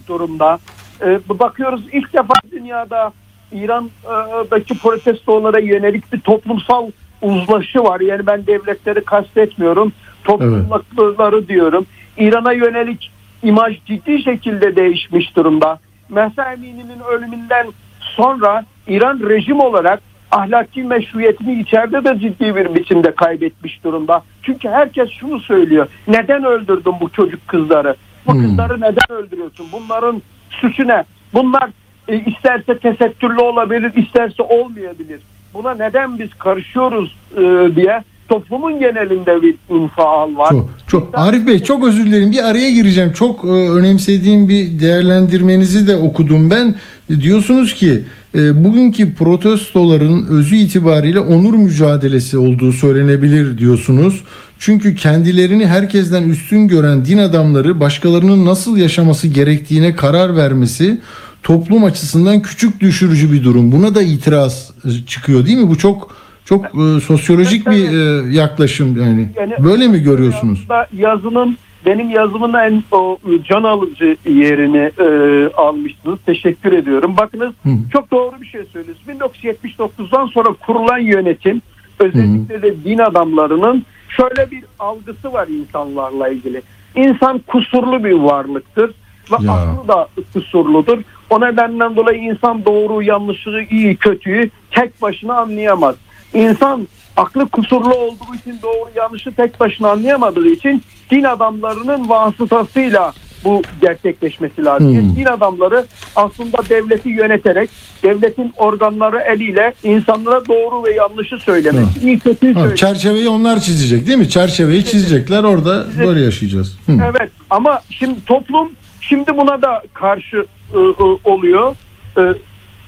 durumda. 0.08 0.60
E, 1.02 1.20
bakıyoruz 1.30 1.82
ilk 1.92 2.14
defa 2.14 2.34
dünyada 2.52 3.14
İran'daki 3.52 4.78
protestolara 4.78 5.60
yönelik 5.60 6.14
bir 6.14 6.20
toplumsal 6.20 6.92
uzlaşı 7.22 7.84
var. 7.84 8.00
Yani 8.00 8.28
ben 8.28 8.48
devletleri 8.48 9.06
kastetmiyorum. 9.06 9.94
Toplulukları 10.24 11.48
diyorum. 11.48 11.86
İran'a 12.18 12.52
yönelik 12.54 13.12
imaj 13.44 13.86
ciddi 13.86 14.24
şekilde 14.24 14.76
değişmiş 14.76 15.36
durumda. 15.36 15.80
Mahsa 16.10 16.54
Emini'nin 16.54 17.00
ölümünden 17.12 17.68
sonra 18.00 18.66
İran 18.88 19.20
rejim 19.30 19.60
olarak 19.60 20.02
ahlaki 20.32 20.84
meşruiyetini 20.84 21.62
içeride 21.62 22.04
de 22.04 22.20
ciddi 22.20 22.56
bir 22.56 22.76
biçimde 22.76 23.12
kaybetmiş 23.12 23.84
durumda. 23.84 24.24
Çünkü 24.44 24.70
herkes 24.70 25.10
şunu 25.10 25.40
söylüyor. 25.40 25.88
Neden 26.08 26.44
öldürdün 26.44 26.94
bu 27.02 27.10
çocuk 27.10 27.48
kızları? 27.48 27.96
Bu 28.28 28.34
Hmm. 28.34 28.42
kızları 28.42 28.82
neden 28.82 29.12
öldürüyorsun? 29.12 29.66
Bunların 29.72 30.22
suçu 30.50 30.88
ne? 30.88 31.04
Bunlar 31.34 31.70
e, 32.08 32.16
isterse 32.20 32.78
tesettürlü 32.80 33.42
olabilir, 33.42 33.92
isterse 33.96 34.44
olmayabilir. 34.44 35.22
Buna 35.54 35.74
neden 35.76 36.20
biz 36.20 36.34
karışıyoruz 36.34 37.16
e, 37.38 37.76
diye 37.76 38.04
toplumun 38.30 38.80
genelinde 38.80 39.42
bir 39.42 39.56
infial 39.70 40.38
var. 40.38 40.50
Çok, 40.50 40.70
çok. 40.88 41.10
Arif 41.14 41.48
Bey 41.48 41.64
çok 41.64 41.88
özür 41.88 42.06
dilerim. 42.06 42.32
Bir 42.32 42.50
araya 42.50 42.72
gireceğim. 42.72 43.14
Çok 43.14 43.46
e, 43.46 43.48
önemsediğim 43.48 44.50
bir 44.50 44.80
değerlendirmenizi 44.80 45.88
de 45.88 45.98
okudum 45.98 46.50
ben. 46.50 46.76
Diyorsunuz 47.22 47.74
ki 47.74 48.04
e, 48.36 48.64
bugünkü 48.64 49.16
protestoların 49.16 50.28
özü 50.28 50.56
itibariyle 50.56 51.20
onur 51.20 51.54
mücadelesi 51.54 52.38
olduğu 52.38 52.72
söylenebilir 52.72 53.58
diyorsunuz. 53.58 54.24
Çünkü 54.60 54.96
kendilerini 54.96 55.68
herkesten 55.68 56.24
üstün 56.24 56.68
gören 56.68 57.06
din 57.06 57.18
adamları 57.18 57.80
başkalarının 57.80 58.46
nasıl 58.46 58.78
yaşaması 58.78 59.28
gerektiğine 59.28 59.96
karar 59.96 60.36
vermesi 60.36 61.02
toplum 61.44 61.84
açısından 61.84 62.42
küçük 62.42 62.80
düşürücü 62.80 63.32
bir 63.32 63.44
durum. 63.44 63.72
Buna 63.72 63.96
da 63.96 64.02
itiraz 64.02 64.72
çıkıyor 65.08 65.46
değil 65.46 65.58
mi? 65.58 65.70
Bu 65.70 65.78
çok 65.78 66.16
çok 66.50 66.66
e, 66.66 67.00
sosyolojik 67.00 67.68
bir 67.68 67.92
e, 67.92 68.34
yaklaşım 68.34 68.98
yani. 69.02 69.30
Yani 69.36 69.54
Böyle 69.60 69.88
mi 69.88 70.04
görüyorsunuz? 70.04 70.68
Yazının 70.94 71.58
benim 71.86 72.10
yazımın 72.10 72.54
en 72.54 72.84
o 72.92 73.18
can 73.44 73.64
alıcı 73.64 74.18
yerini 74.30 74.92
e, 75.00 75.08
almışsınız. 75.54 76.20
Teşekkür 76.26 76.74
ediyorum. 76.74 77.18
Bakınız 77.18 77.54
Hı. 77.64 77.70
çok 77.94 78.12
doğru 78.12 78.42
bir 78.42 78.46
şey 78.48 78.64
söylüyorsunuz. 78.64 79.20
1979'dan 79.20 80.26
sonra 80.28 80.50
kurulan 80.66 80.98
yönetim 80.98 81.62
özellikle 82.00 82.62
de 82.62 82.84
din 82.84 82.98
adamlarının 82.98 83.86
şöyle 84.10 84.52
bir 84.52 84.64
algısı 84.80 85.34
var 85.34 85.48
insanlarla 85.48 86.30
ilgili. 86.30 86.62
İnsan 86.96 87.40
kusurlu 87.48 88.04
bir 88.04 88.14
varlıktır 88.14 88.92
ve 89.32 89.36
Ya. 89.46 89.52
aklı 89.54 89.88
da 89.88 90.08
kusurludur. 90.34 90.98
O 91.30 91.42
nedenden 91.42 91.96
dolayı 91.96 92.22
insan 92.22 92.66
doğru, 92.66 93.04
yanlışı, 93.04 93.68
iyi, 93.70 93.96
kötüyü 93.96 94.50
tek 94.72 95.02
başına 95.02 95.34
anlayamaz. 95.38 95.96
İnsan 96.34 96.88
aklı 97.18 97.48
kusurlu 97.50 97.94
olduğu 97.94 98.36
için 98.42 98.60
doğru 98.64 98.90
yanlışı 98.96 99.32
tek 99.32 99.60
başına 99.60 99.90
anlayamadığı 99.92 100.48
için 100.50 100.84
din 101.12 101.24
adamlarının 101.24 102.10
vasıtasıyla 102.10 103.14
bu 103.44 103.62
gerçekleşmesi 103.82 104.66
lazım. 104.66 105.02
Hmm. 105.02 105.16
Din 105.16 105.26
adamları 105.26 105.86
aslında 106.16 106.58
devleti 106.70 107.10
yöneterek 107.10 107.70
devletin 108.04 108.54
organları 108.58 109.20
eliyle 109.20 109.74
insanlara 109.84 110.46
doğru 110.48 110.84
ve 110.84 110.94
yanlışı 110.94 111.38
söylemek, 111.38 111.86
iyi 112.04 112.20
kötüyü 112.20 112.54
Ha, 112.54 112.60
söylemek. 112.60 112.78
çerçeveyi 112.78 113.30
onlar 113.30 113.60
çizecek 113.60 114.08
değil 114.08 114.18
mi? 114.18 114.30
Çerçeveyi 114.30 114.86
çizecekler 114.86 115.44
orada 115.44 115.86
böyle 116.00 116.22
yaşayacağız. 116.22 116.78
Hı. 116.86 116.92
Evet 116.92 117.32
ama 117.50 117.82
şimdi 117.90 118.26
toplum 118.26 118.72
şimdi 119.02 119.38
buna 119.38 119.62
da 119.62 119.84
karşı 119.94 120.38
ı, 120.76 120.80
ı, 120.80 121.18
oluyor. 121.24 121.76
E, 122.18 122.22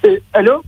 e, 0.09 0.19
alo? 0.33 0.61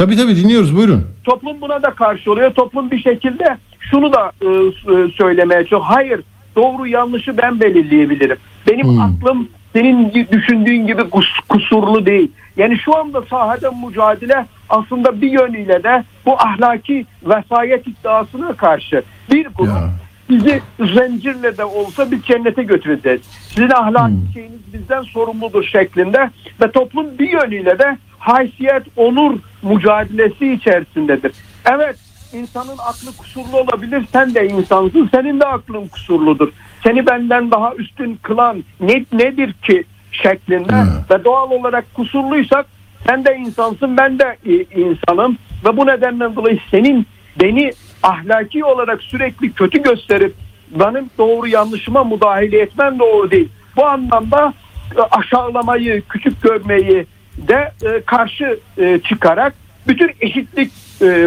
Tabii 0.00 0.16
tabii 0.16 0.36
dinliyoruz 0.36 0.76
buyurun. 0.76 1.06
Toplum 1.24 1.60
buna 1.60 1.82
da 1.82 1.90
karşı 1.90 2.32
oluyor. 2.32 2.50
Toplum 2.54 2.90
bir 2.90 2.98
şekilde 3.02 3.56
şunu 3.80 4.12
da 4.12 4.32
e, 4.42 4.46
s- 4.46 5.12
söylemeye 5.16 5.60
çalışıyor. 5.60 5.80
Hayır 5.84 6.20
doğru 6.56 6.86
yanlışı 6.86 7.36
ben 7.38 7.60
belirleyebilirim. 7.60 8.36
Benim 8.70 8.86
Hmm. 8.86 9.00
aklım 9.00 9.48
senin 9.72 10.12
düşündüğün 10.32 10.86
gibi 10.86 11.02
kus- 11.02 11.46
kusurlu 11.48 12.06
değil. 12.06 12.30
Yani 12.56 12.78
şu 12.78 12.96
anda 12.96 13.22
sahada 13.22 13.70
mücadele 13.86 14.46
aslında 14.68 15.20
bir 15.20 15.30
yönüyle 15.30 15.82
de 15.82 16.04
bu 16.26 16.34
ahlaki 16.34 17.06
vesayet 17.24 17.86
iddiasına 17.88 18.52
karşı 18.52 19.02
bir 19.32 19.46
grup 19.46 19.68
Ya. 19.68 19.90
Bizi 20.30 20.62
zincirle 20.78 21.56
de 21.56 21.64
olsa 21.64 22.10
bir 22.10 22.22
cennete 22.22 22.62
götüreceğiz. 22.62 23.20
Sizin 23.48 23.70
ahlaki 23.70 24.14
şeyiniz 24.34 24.72
bizden 24.72 25.02
sorumludur 25.02 25.64
şeklinde 25.64 26.30
ve 26.62 26.70
toplum 26.70 27.18
bir 27.18 27.30
yönüyle 27.30 27.78
de 27.78 27.98
haysiyet, 28.18 28.82
onur 28.96 29.38
mücadelesi 29.62 30.52
içerisindedir. 30.52 31.32
Evet 31.66 31.96
insanın 32.32 32.78
aklı 32.78 33.16
kusurlu 33.18 33.56
olabilir. 33.56 34.04
Sen 34.12 34.34
de 34.34 34.48
insansın. 34.48 35.08
Senin 35.14 35.40
de 35.40 35.44
aklın 35.44 35.88
kusurludur. 35.88 36.48
Seni 36.84 37.06
benden 37.06 37.50
daha 37.50 37.74
üstün 37.74 38.18
kılan 38.22 38.64
ne, 38.80 39.04
nedir 39.12 39.52
ki 39.52 39.84
şeklinde 40.12 40.84
ve 41.10 41.24
doğal 41.24 41.50
olarak 41.50 41.94
kusurluysak 41.94 42.66
sen 43.06 43.24
de 43.24 43.36
insansın 43.36 43.96
ben 43.96 44.18
de 44.18 44.36
insanım 44.76 45.38
ve 45.64 45.76
bu 45.76 45.86
nedenden 45.86 46.36
dolayı 46.36 46.58
senin 46.70 47.06
beni 47.40 47.72
ahlaki 48.02 48.64
olarak 48.64 49.02
sürekli 49.02 49.52
kötü 49.52 49.82
gösterip 49.82 50.34
benim 50.70 51.10
doğru 51.18 51.46
yanlışıma 51.46 52.04
müdahale 52.04 52.60
etmen 52.60 52.98
doğru 52.98 53.30
değil. 53.30 53.48
Bu 53.76 53.86
anlamda 53.86 54.54
e, 54.96 55.00
aşağılamayı, 55.00 56.02
küçük 56.08 56.42
görmeyi 56.42 57.06
de 57.48 57.72
e, 57.82 58.00
karşı 58.00 58.58
e, 58.78 59.00
çıkarak 59.04 59.54
bütün 59.88 60.10
eşitlik 60.20 60.72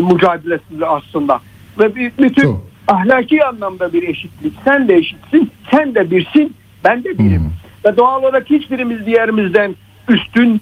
mücadelesi 0.02 0.86
aslında 0.88 1.40
ve 1.80 1.95
bütün 1.95 2.41
Çok. 2.41 2.62
ahlaki 2.88 3.45
anlamda 3.45 3.94
bir 3.94 4.08
eşitlik. 4.08 4.54
Sen 4.66 4.88
de 4.88 4.95
eşitsin, 4.95 5.52
sen 5.72 5.95
de 5.95 6.12
birsin, 6.12 6.56
ben 6.84 7.04
de 7.04 7.18
birim. 7.18 7.54
Ve 7.86 7.98
doğal 7.98 8.24
olarak 8.24 8.50
hiçbirimiz 8.50 9.06
diğerimizden 9.06 9.76
üstün 10.10 10.62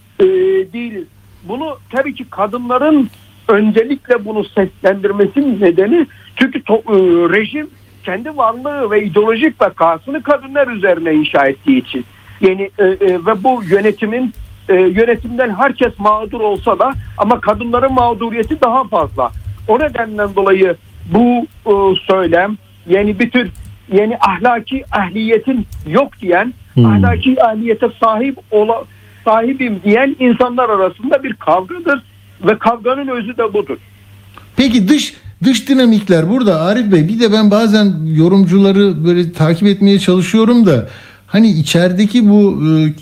değiliz. 0.73 1.07
Bunu 1.43 1.77
tabii 1.89 2.15
ki 2.15 2.25
kadınların 2.29 3.09
öncelikle 3.47 4.25
bunu 4.25 4.43
seslendirmesinin 4.43 5.61
nedeni 5.61 6.07
çünkü 6.35 6.59
to- 6.59 6.83
e, 6.89 7.29
rejim 7.39 7.69
kendi 8.03 8.37
varlığı 8.37 8.91
ve 8.91 9.03
ideolojik 9.03 9.61
vakasını 9.61 10.23
kadınlar 10.23 10.67
üzerine 10.67 11.13
inşa 11.13 11.47
ettiği 11.47 11.77
için. 11.77 12.05
Yani 12.41 12.69
e, 12.79 12.83
e, 12.83 12.97
ve 13.25 13.43
bu 13.43 13.63
yönetimin 13.63 14.33
e, 14.69 14.73
yönetimden 14.75 15.55
herkes 15.55 15.99
mağdur 15.99 16.39
olsa 16.41 16.79
da 16.79 16.93
ama 17.17 17.41
kadınların 17.41 17.93
mağduriyeti 17.93 18.61
daha 18.61 18.83
fazla. 18.83 19.31
O 19.67 19.79
nedenden 19.79 20.35
dolayı 20.35 20.75
bu 21.13 21.47
e, 21.65 21.95
söylem 22.07 22.57
yani 22.87 23.19
bir 23.19 23.31
tür 23.31 23.49
yani 23.91 24.17
ahlaki 24.19 24.83
ahliyetin 24.91 25.67
yok 25.87 26.19
diyen 26.21 26.53
Hmm. 26.73 26.85
ahlaki 26.85 27.43
ahliyete 27.43 27.87
sahip 28.03 28.37
ola, 28.51 28.83
sahibim 29.25 29.81
diyen 29.83 30.15
insanlar 30.19 30.69
arasında 30.69 31.23
bir 31.23 31.33
kavgadır 31.33 32.03
ve 32.47 32.59
kavganın 32.59 33.07
özü 33.07 33.37
de 33.37 33.53
budur. 33.53 33.77
Peki 34.55 34.87
dış 34.87 35.13
dış 35.43 35.69
dinamikler 35.69 36.29
burada 36.29 36.61
Arif 36.61 36.91
Bey 36.91 37.07
bir 37.07 37.19
de 37.19 37.31
ben 37.31 37.51
bazen 37.51 37.93
yorumcuları 38.05 39.05
böyle 39.05 39.31
takip 39.31 39.67
etmeye 39.67 39.99
çalışıyorum 39.99 40.65
da 40.65 40.89
hani 41.27 41.51
içerideki 41.51 42.29
bu 42.29 42.63
e, 42.67 42.93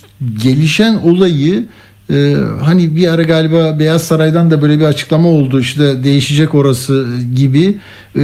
gelişen 0.43 0.95
olayı 0.95 1.65
e, 2.11 2.35
hani 2.63 2.95
bir 2.95 3.07
ara 3.07 3.23
galiba 3.23 3.79
Beyaz 3.79 4.03
Saray'dan 4.03 4.51
da 4.51 4.61
böyle 4.61 4.79
bir 4.79 4.85
açıklama 4.85 5.29
oldu 5.29 5.59
işte 5.59 6.03
değişecek 6.03 6.55
orası 6.55 7.07
gibi 7.35 7.77
E, 8.15 8.21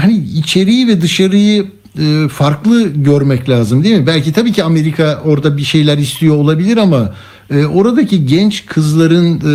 hani 0.00 0.16
içeriği 0.16 0.88
ve 0.88 1.00
dışarıyı 1.00 1.66
e, 1.98 2.28
farklı 2.28 2.88
görmek 2.88 3.48
lazım 3.48 3.84
değil 3.84 3.96
mi? 3.96 4.06
Belki 4.06 4.32
tabii 4.32 4.52
ki 4.52 4.64
Amerika 4.64 5.22
orada 5.24 5.56
bir 5.56 5.62
şeyler 5.62 5.98
istiyor 5.98 6.36
olabilir 6.36 6.76
ama 6.76 7.14
e, 7.50 7.66
oradaki 7.66 8.26
genç 8.26 8.66
kızların 8.66 9.40
e, 9.40 9.54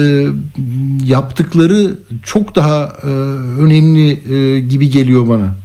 yaptıkları 1.06 1.95
çok 2.24 2.56
daha 2.56 2.94
e, 3.03 3.07
önemli 3.61 4.36
e, 4.36 4.60
gibi 4.60 4.90
geliyor 4.90 5.28
bana. 5.30 5.56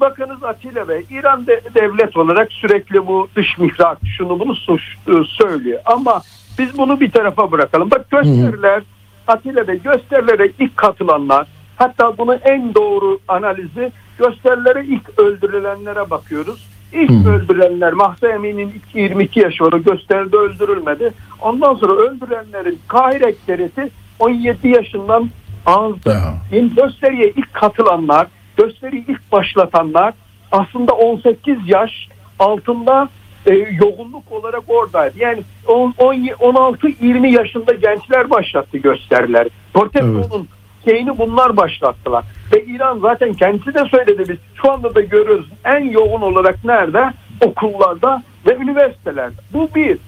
Bakınız 0.00 0.44
Atilla 0.44 0.88
Bey, 0.88 1.04
İran 1.10 1.46
de, 1.46 1.60
devlet 1.74 2.16
olarak 2.16 2.52
sürekli 2.52 3.06
bu 3.06 3.28
dış 3.36 3.58
mihrak 3.58 3.98
şunu 4.16 4.40
bunu 4.40 4.54
suç, 4.54 4.82
e, 5.08 5.12
söylüyor. 5.28 5.80
Ama 5.84 6.22
biz 6.58 6.78
bunu 6.78 7.00
bir 7.00 7.10
tarafa 7.10 7.52
bırakalım. 7.52 7.90
Bak 7.90 8.10
gösteriler, 8.10 8.82
Atilla 9.26 9.68
Bey 9.68 9.82
gösterilere 9.82 10.52
ilk 10.58 10.76
katılanlar, 10.76 11.46
hatta 11.76 12.18
bunun 12.18 12.38
en 12.44 12.74
doğru 12.74 13.18
analizi 13.28 13.92
gösterilere 14.18 14.84
ilk 14.86 15.18
öldürülenlere 15.18 16.10
bakıyoruz. 16.10 16.68
İlk 16.92 17.26
öldürülenler 17.26 17.92
Mahsa 17.92 18.28
Emin'in 18.28 18.72
22 18.94 19.40
yaşı 19.40 19.64
var. 19.64 19.72
o 19.72 19.82
Gösteride 19.82 20.36
öldürülmedi. 20.36 21.12
Ondan 21.40 21.74
sonra 21.74 21.92
öldürülenlerin 21.92 22.78
Kahire 22.88 23.26
ekserisi 23.26 23.90
17 24.18 24.68
yaşından 24.68 25.30
azdı. 25.66 26.10
Ya. 26.10 26.34
Yani 26.52 26.74
gösteriye 26.74 27.28
ilk 27.36 27.54
katılanlar, 27.54 28.26
gösteriyi 28.56 29.04
ilk 29.08 29.32
başlatanlar 29.32 30.14
aslında 30.52 30.92
18 30.92 31.58
yaş 31.66 32.08
altında 32.38 33.08
e, 33.46 33.54
yoğunluk 33.54 34.32
olarak 34.32 34.62
oradaydı. 34.68 35.18
Yani 35.18 35.42
16-20 35.66 37.26
yaşında 37.26 37.72
gençler 37.72 38.30
başlattı 38.30 38.78
gösteriler. 38.78 39.48
Protestonun 39.74 40.48
şeyini 40.84 41.18
bunlar 41.18 41.56
başlattılar. 41.56 42.24
Ve 42.52 42.64
İran 42.64 42.98
zaten 42.98 43.32
kendisi 43.32 43.74
de 43.74 43.84
söyledi 43.90 44.28
biz. 44.28 44.36
Şu 44.62 44.72
anda 44.72 44.94
da 44.94 45.00
görüyoruz 45.00 45.46
en 45.64 45.84
yoğun 45.84 46.22
olarak 46.22 46.64
nerede? 46.64 47.12
Okullarda 47.40 48.22
ve 48.46 48.56
üniversitelerde. 48.56 49.36
Bu 49.52 49.70
bir. 49.74 49.98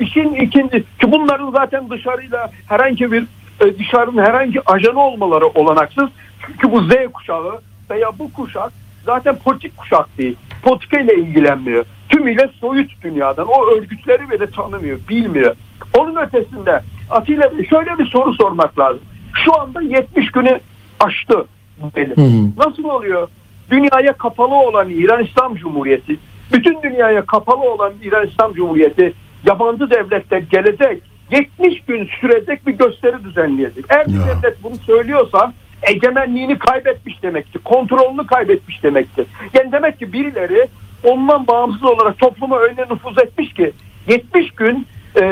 İşin 0.00 0.34
ikinci 0.34 0.84
ki 1.00 1.12
bunların 1.12 1.50
zaten 1.50 1.90
dışarıyla 1.90 2.50
herhangi 2.68 3.12
bir 3.12 3.22
e, 3.60 3.78
dışarının 3.78 4.22
herhangi 4.22 4.60
ajanı 4.66 5.00
olmaları 5.00 5.46
olanaksız. 5.46 6.08
Çünkü 6.46 6.72
bu 6.72 6.82
Z 6.82 6.90
kuşağı 7.12 7.60
veya 7.90 8.18
bu 8.18 8.32
kuşak 8.32 8.72
zaten 9.04 9.36
politik 9.36 9.76
kuşak 9.76 10.18
değil. 10.18 10.36
Politika 10.62 11.00
ile 11.00 11.14
ilgilenmiyor. 11.14 11.84
Tümüyle 12.08 12.50
soyut 12.60 13.02
dünyadan. 13.02 13.46
O 13.46 13.66
örgütleri 13.66 14.30
bile 14.30 14.50
tanımıyor, 14.50 14.98
bilmiyor. 15.08 15.56
Onun 15.98 16.16
ötesinde 16.16 16.80
Atilla 17.10 17.58
Bey 17.58 17.66
şöyle 17.68 17.98
bir 17.98 18.06
soru 18.06 18.34
sormak 18.34 18.78
lazım. 18.78 19.00
Şu 19.44 19.60
anda 19.60 19.80
70 19.80 20.30
günü 20.32 20.60
aştı 21.00 21.46
bu 21.78 21.90
hı. 22.22 22.50
Nasıl 22.56 22.84
oluyor? 22.84 23.28
Dünyaya 23.70 24.12
kapalı 24.12 24.54
olan 24.54 24.90
İran 24.90 25.24
İslam 25.24 25.54
Cumhuriyeti, 25.54 26.18
bütün 26.52 26.82
dünyaya 26.82 27.26
kapalı 27.26 27.70
olan 27.72 27.92
İran 28.02 28.26
İslam 28.26 28.54
Cumhuriyeti 28.54 29.12
yabancı 29.46 29.90
devletler 29.90 30.38
gelecek 30.38 31.02
70 31.30 31.80
gün 31.80 32.08
sürecek 32.20 32.66
bir 32.66 32.72
gösteri 32.72 33.24
düzenleyecek. 33.24 33.84
Eğer 33.88 34.06
bir 34.06 34.12
devlet 34.12 34.62
bunu 34.62 34.76
söylüyorsa 34.76 35.52
egemenliğini 35.82 36.58
kaybetmiş 36.58 37.22
demektir. 37.22 37.60
Kontrolünü 37.64 38.26
kaybetmiş 38.26 38.82
demektir. 38.82 39.26
Yani 39.54 39.72
demek 39.72 39.98
ki 39.98 40.12
birileri 40.12 40.68
ondan 41.04 41.46
bağımsız 41.46 41.84
olarak 41.84 42.18
topluma 42.18 42.58
öyle 42.58 42.86
nüfuz 42.90 43.18
etmiş 43.18 43.54
ki 43.54 43.72
70 44.08 44.50
gün 44.50 44.86
e, 45.16 45.22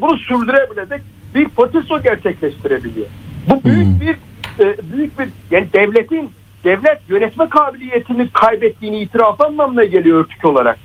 bunu 0.00 0.16
sürdürebilecek 0.16 1.00
bir 1.34 1.48
protesto 1.48 2.02
gerçekleştirebiliyor. 2.02 3.06
Bu 3.50 3.64
büyük 3.64 4.00
bir 4.00 4.16
e, 4.64 4.76
büyük 4.92 5.18
bir 5.18 5.28
yani 5.50 5.66
devletin 5.72 6.30
devlet 6.64 6.98
yönetme 7.08 7.48
kabiliyetini 7.48 8.28
kaybettiğini 8.30 9.00
itiraf 9.00 9.40
anlamına 9.40 9.84
geliyor 9.84 10.20
örtük 10.24 10.44
olarak. 10.44 10.78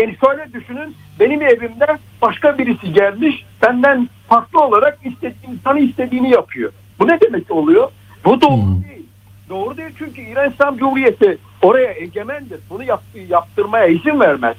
Yani 0.00 0.16
şöyle 0.24 0.52
düşünün 0.52 0.94
benim 1.20 1.42
evimde 1.42 1.86
başka 2.22 2.58
birisi 2.58 2.92
gelmiş 2.92 3.44
benden 3.62 4.08
farklı 4.28 4.60
olarak 4.60 4.98
istediğini, 5.04 5.54
insanı 5.58 5.80
istediğini 5.80 6.30
yapıyor. 6.30 6.72
Bu 6.98 7.08
ne 7.08 7.20
demek 7.20 7.50
oluyor? 7.50 7.88
Bu 8.24 8.40
doğru 8.40 8.60
değil. 8.88 9.06
Doğru 9.48 9.76
değil 9.76 9.90
çünkü 9.98 10.20
İran 10.20 10.50
İslam 10.50 10.76
Cumhuriyeti 10.78 11.38
oraya 11.62 11.92
egemendir. 11.92 12.60
Bunu 12.70 12.84
yap, 12.84 13.02
yaptırmaya 13.28 13.86
izin 13.86 14.20
vermez. 14.20 14.56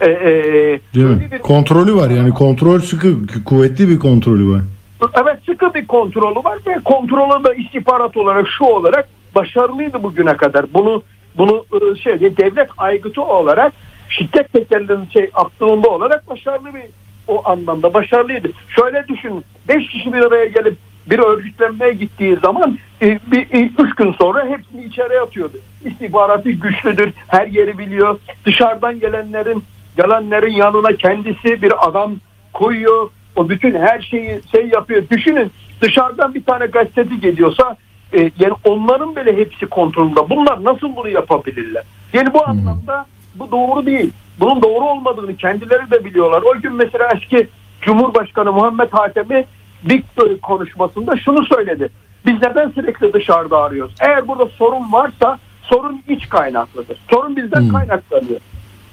e, 0.00 0.10
e, 0.10 0.80
mi? 0.94 1.28
bir- 1.32 1.38
Kontrolü 1.38 1.94
var 1.94 2.10
yani 2.10 2.30
kontrol 2.30 2.78
sıkı, 2.80 3.14
kuvvetli 3.44 3.88
bir 3.88 3.98
kontrolü 3.98 4.50
var. 4.50 4.60
Evet 5.00 5.38
sıkı 5.46 5.74
bir 5.74 5.86
kontrolü 5.86 6.44
var 6.44 6.58
ve 6.66 6.78
kontrolü 6.84 7.44
da 7.44 7.54
istihbarat 7.54 8.16
olarak 8.16 8.48
şu 8.48 8.64
olarak 8.64 9.08
başarılıydı 9.34 10.02
bugüne 10.02 10.36
kadar. 10.36 10.74
Bunu 10.74 11.02
bunu 11.38 11.64
e, 11.72 11.96
şey 11.96 12.20
devlet 12.20 12.68
aygıtı 12.78 13.22
olarak 13.22 13.72
şiddet 14.08 14.52
tekerlerinin 14.52 15.08
şey 15.12 15.30
aklında 15.34 15.88
olarak 15.88 16.28
başarılı 16.28 16.74
bir 16.74 16.82
o 17.28 17.48
anlamda 17.48 17.94
başarılıydı. 17.94 18.48
Şöyle 18.68 19.08
düşün 19.08 19.44
5 19.68 19.88
kişi 19.88 20.12
bir 20.12 20.18
araya 20.18 20.46
gelip 20.46 20.76
bir 21.06 21.18
örgütlenmeye 21.18 21.92
gittiği 21.92 22.36
zaman 22.36 22.78
e, 23.02 23.18
bir, 23.26 23.40
e, 23.40 23.70
üç 23.78 23.94
gün 23.94 24.12
sonra 24.12 24.46
hepsini 24.46 24.84
içeriye 24.84 25.20
atıyordu. 25.20 25.58
İstihbaratı 25.84 26.50
güçlüdür, 26.50 27.12
her 27.28 27.46
yeri 27.46 27.78
biliyor. 27.78 28.18
Dışarıdan 28.44 29.00
gelenlerin 29.00 29.64
gelenlerin 29.96 30.52
yanına 30.52 30.96
kendisi 30.96 31.62
bir 31.62 31.88
adam 31.88 32.16
koyuyor. 32.52 33.10
O 33.36 33.48
bütün 33.48 33.74
her 33.74 34.00
şeyi 34.00 34.40
şey 34.52 34.68
yapıyor. 34.68 35.02
Düşünün 35.10 35.52
dışarıdan 35.80 36.34
bir 36.34 36.44
tane 36.44 36.66
gazeteci 36.66 37.20
geliyorsa 37.20 37.76
e, 38.12 38.18
yani 38.20 38.54
onların 38.64 39.16
bile 39.16 39.36
hepsi 39.36 39.66
kontrolünde. 39.66 40.30
Bunlar 40.30 40.64
nasıl 40.64 40.96
bunu 40.96 41.08
yapabilirler? 41.08 41.84
Yani 42.12 42.34
bu 42.34 42.48
anlamda 42.48 43.06
bu 43.34 43.50
doğru 43.50 43.86
değil. 43.86 44.12
Bunun 44.40 44.62
doğru 44.62 44.84
olmadığını 44.84 45.36
kendileri 45.36 45.90
de 45.90 46.04
biliyorlar. 46.04 46.42
O 46.42 46.60
gün 46.60 46.72
mesela 46.72 47.08
eski 47.14 47.48
Cumhurbaşkanı 47.80 48.52
Muhammed 48.52 48.92
Hatemi 48.92 49.44
bir 49.84 49.98
e, 49.98 50.40
konuşmasında 50.40 51.16
şunu 51.16 51.44
söyledi. 51.44 51.88
Biz 52.26 52.34
neden 52.42 52.70
sürekli 52.70 53.12
dışarıda 53.12 53.62
arıyoruz? 53.62 53.94
Eğer 54.00 54.28
burada 54.28 54.46
sorun 54.46 54.92
varsa 54.92 55.38
sorun 55.62 56.02
iç 56.08 56.28
kaynaklıdır. 56.28 56.98
Sorun 57.10 57.36
bizden 57.36 57.68
kaynaklanıyor. 57.68 58.40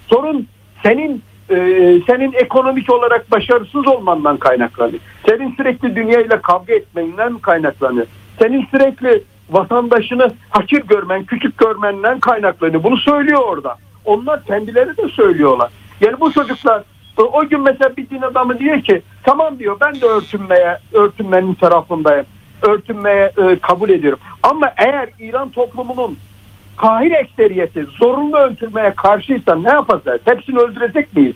Sorun 0.07 0.47
senin 0.83 1.23
e, 1.53 2.01
senin 2.07 2.33
ekonomik 2.33 2.89
olarak 2.89 3.31
başarısız 3.31 3.87
olmandan 3.87 4.37
kaynaklanıyor. 4.37 4.99
Senin 5.29 5.55
sürekli 5.55 5.95
dünyayla 5.95 6.41
kavga 6.41 6.73
etmenden 6.73 7.37
kaynaklanıyor. 7.37 8.05
Senin 8.39 8.65
sürekli 8.71 9.23
vatandaşını 9.49 10.31
hakir 10.49 10.81
görmen, 10.81 11.23
küçük 11.23 11.57
görmenden 11.57 12.19
kaynaklanıyor. 12.19 12.83
Bunu 12.83 12.97
söylüyor 12.97 13.41
orada. 13.43 13.77
Onlar 14.05 14.45
kendileri 14.45 14.97
de 14.97 15.07
söylüyorlar. 15.07 15.71
Yani 16.01 16.19
bu 16.19 16.31
çocuklar 16.31 16.83
e, 17.19 17.21
o 17.21 17.47
gün 17.47 17.61
mesela 17.61 17.97
bir 17.97 18.09
din 18.09 18.21
adamı 18.21 18.59
diyor 18.59 18.81
ki 18.81 19.01
tamam 19.23 19.59
diyor 19.59 19.77
ben 19.81 20.01
de 20.01 20.05
örtünmeye 20.05 20.77
örtünmenin 20.93 21.53
tarafındayım. 21.53 22.25
Örtünmeye 22.61 23.31
e, 23.37 23.59
kabul 23.59 23.89
ediyorum. 23.89 24.19
Ama 24.43 24.71
eğer 24.77 25.09
İran 25.19 25.49
toplumunun 25.49 26.17
kahir 26.77 27.11
ekseriyeti 27.11 27.85
zorunlu 27.99 28.37
öldürmeye 28.37 28.93
karşıysa 28.95 29.55
ne 29.55 29.69
yapacağız? 29.69 30.21
Hepsini 30.25 30.59
öldürecek 30.59 31.15
miyiz? 31.15 31.35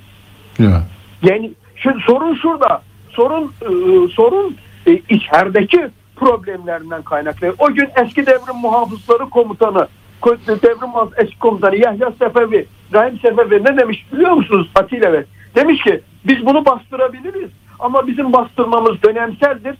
Ya. 0.60 0.84
Yani 1.22 1.52
şimdi 1.76 1.98
sorun 2.06 2.36
şurada. 2.36 2.82
Sorun 3.10 3.44
e, 3.62 3.68
sorun 4.14 4.58
e, 4.88 4.94
içerideki 5.10 5.88
problemlerinden 6.16 7.02
kaynaklı. 7.02 7.56
O 7.60 7.74
gün 7.74 7.90
eski 8.06 8.26
devrim 8.26 8.56
muhafızları 8.62 9.30
komutanı 9.30 9.88
ko- 10.22 10.62
devrim 10.62 11.10
eski 11.18 11.40
komutanı 11.40 11.76
Yahya 11.76 12.12
Sefevi, 12.20 12.66
Rahim 12.94 13.20
Sefevi 13.20 13.64
ne 13.64 13.78
demiş 13.78 14.06
biliyor 14.14 14.32
musunuz 14.32 14.70
Atilla 14.76 15.14
Bey? 15.14 15.24
Demiş 15.56 15.84
ki 15.84 16.02
biz 16.28 16.46
bunu 16.46 16.66
bastırabiliriz 16.66 17.50
ama 17.80 18.08
bizim 18.08 18.34
bastırmamız 18.34 19.04
dönemseldir. 19.04 19.76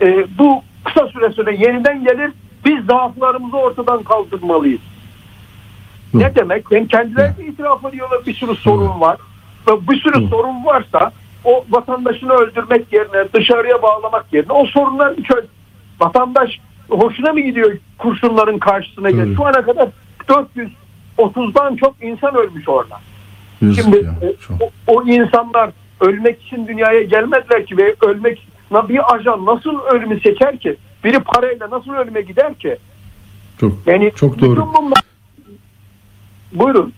E, 0.00 0.26
bu 0.38 0.62
kısa 0.84 1.06
süre 1.06 1.32
sonra 1.32 1.50
yeniden 1.50 2.04
gelir. 2.04 2.32
Biz 2.64 2.84
zaaflarımızı 2.84 3.56
ortadan 3.56 4.02
kaldırmalıyız. 4.02 4.80
Ne 6.14 6.34
demek? 6.34 6.64
Yani 6.70 6.88
kendileri 6.88 7.36
de 7.36 7.46
itiraf 7.46 7.84
ediyorlar 7.84 8.26
bir 8.26 8.34
sürü 8.34 8.54
sorun 8.54 9.00
var. 9.00 9.16
Bir 9.68 10.00
sürü 10.00 10.28
sorun 10.28 10.64
varsa 10.64 11.12
o 11.44 11.64
vatandaşını 11.70 12.32
öldürmek 12.32 12.92
yerine 12.92 13.32
dışarıya 13.34 13.82
bağlamak 13.82 14.26
yerine 14.32 14.52
o 14.52 14.66
sorunları 14.66 15.22
çöz. 15.22 15.44
Vatandaş 16.00 16.60
hoşuna 16.88 17.32
mı 17.32 17.40
gidiyor 17.40 17.78
kurşunların 17.98 18.58
karşısına 18.58 19.10
gel? 19.10 19.36
Şu 19.36 19.46
ana 19.46 19.62
kadar 19.62 19.88
430'dan 21.18 21.76
çok 21.76 21.94
insan 22.02 22.34
ölmüş 22.34 22.68
orada. 22.68 23.00
Yazık 23.60 23.84
Şimdi 23.84 23.96
ya, 23.96 24.14
e, 24.22 24.34
o, 24.64 24.70
o 24.86 25.02
insanlar 25.02 25.70
ölmek 26.00 26.42
için 26.42 26.68
dünyaya 26.68 27.02
gelmediler 27.02 27.66
ki 27.66 27.76
ve 27.76 27.94
ölmek 28.06 28.48
bir 28.88 29.14
ajan 29.14 29.46
nasıl 29.46 29.80
ölümü 29.80 30.20
seçer 30.20 30.58
ki? 30.58 30.76
Biri 31.04 31.20
parayla 31.20 31.70
nasıl 31.70 31.92
ölüme 31.92 32.20
gider 32.20 32.54
ki? 32.54 32.76
Çok 33.60 33.72
Yani 33.86 34.12
çok 34.16 34.40
doğru. 34.40 34.68
bunlar... 34.78 35.02
Buyurun. 36.52 36.92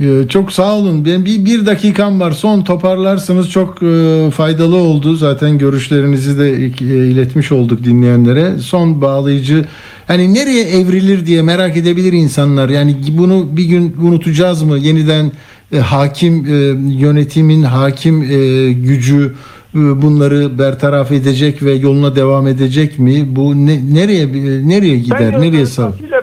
Ee, 0.00 0.28
Çok 0.28 0.52
sağ 0.52 0.74
olun. 0.74 1.04
Ben 1.04 1.24
bir, 1.24 1.44
bir 1.44 1.66
dakikam 1.66 2.20
var. 2.20 2.32
Son 2.32 2.62
toparlarsınız 2.62 3.50
çok 3.50 3.82
e, 3.82 4.30
faydalı 4.30 4.76
oldu. 4.76 5.16
Zaten 5.16 5.58
görüşlerinizi 5.58 6.38
de 6.38 6.52
e, 6.52 6.66
iletmiş 7.08 7.52
olduk 7.52 7.84
dinleyenlere. 7.84 8.58
Son 8.58 9.00
bağlayıcı 9.02 9.64
hani 10.06 10.34
nereye 10.34 10.64
evrilir 10.64 11.26
diye 11.26 11.42
merak 11.42 11.76
edebilir 11.76 12.12
insanlar. 12.12 12.68
Yani 12.68 12.96
bunu 13.12 13.56
bir 13.56 13.64
gün 13.64 13.96
unutacağız 14.02 14.62
mı? 14.62 14.78
Yeniden 14.78 15.32
e, 15.72 15.78
hakim 15.78 16.46
e, 16.46 16.56
yönetimin 16.94 17.62
hakim 17.62 18.22
e, 18.22 18.72
gücü 18.72 19.34
bunları 19.74 20.58
bertaraf 20.58 21.12
edecek 21.12 21.62
ve 21.62 21.72
yoluna 21.72 22.16
devam 22.16 22.46
edecek 22.46 22.98
mi? 22.98 23.24
Bu 23.36 23.54
ne, 23.54 23.94
nereye 23.94 24.26
nereye 24.68 24.98
gider? 24.98 25.32
Ben, 25.32 25.40
nereye 25.40 25.66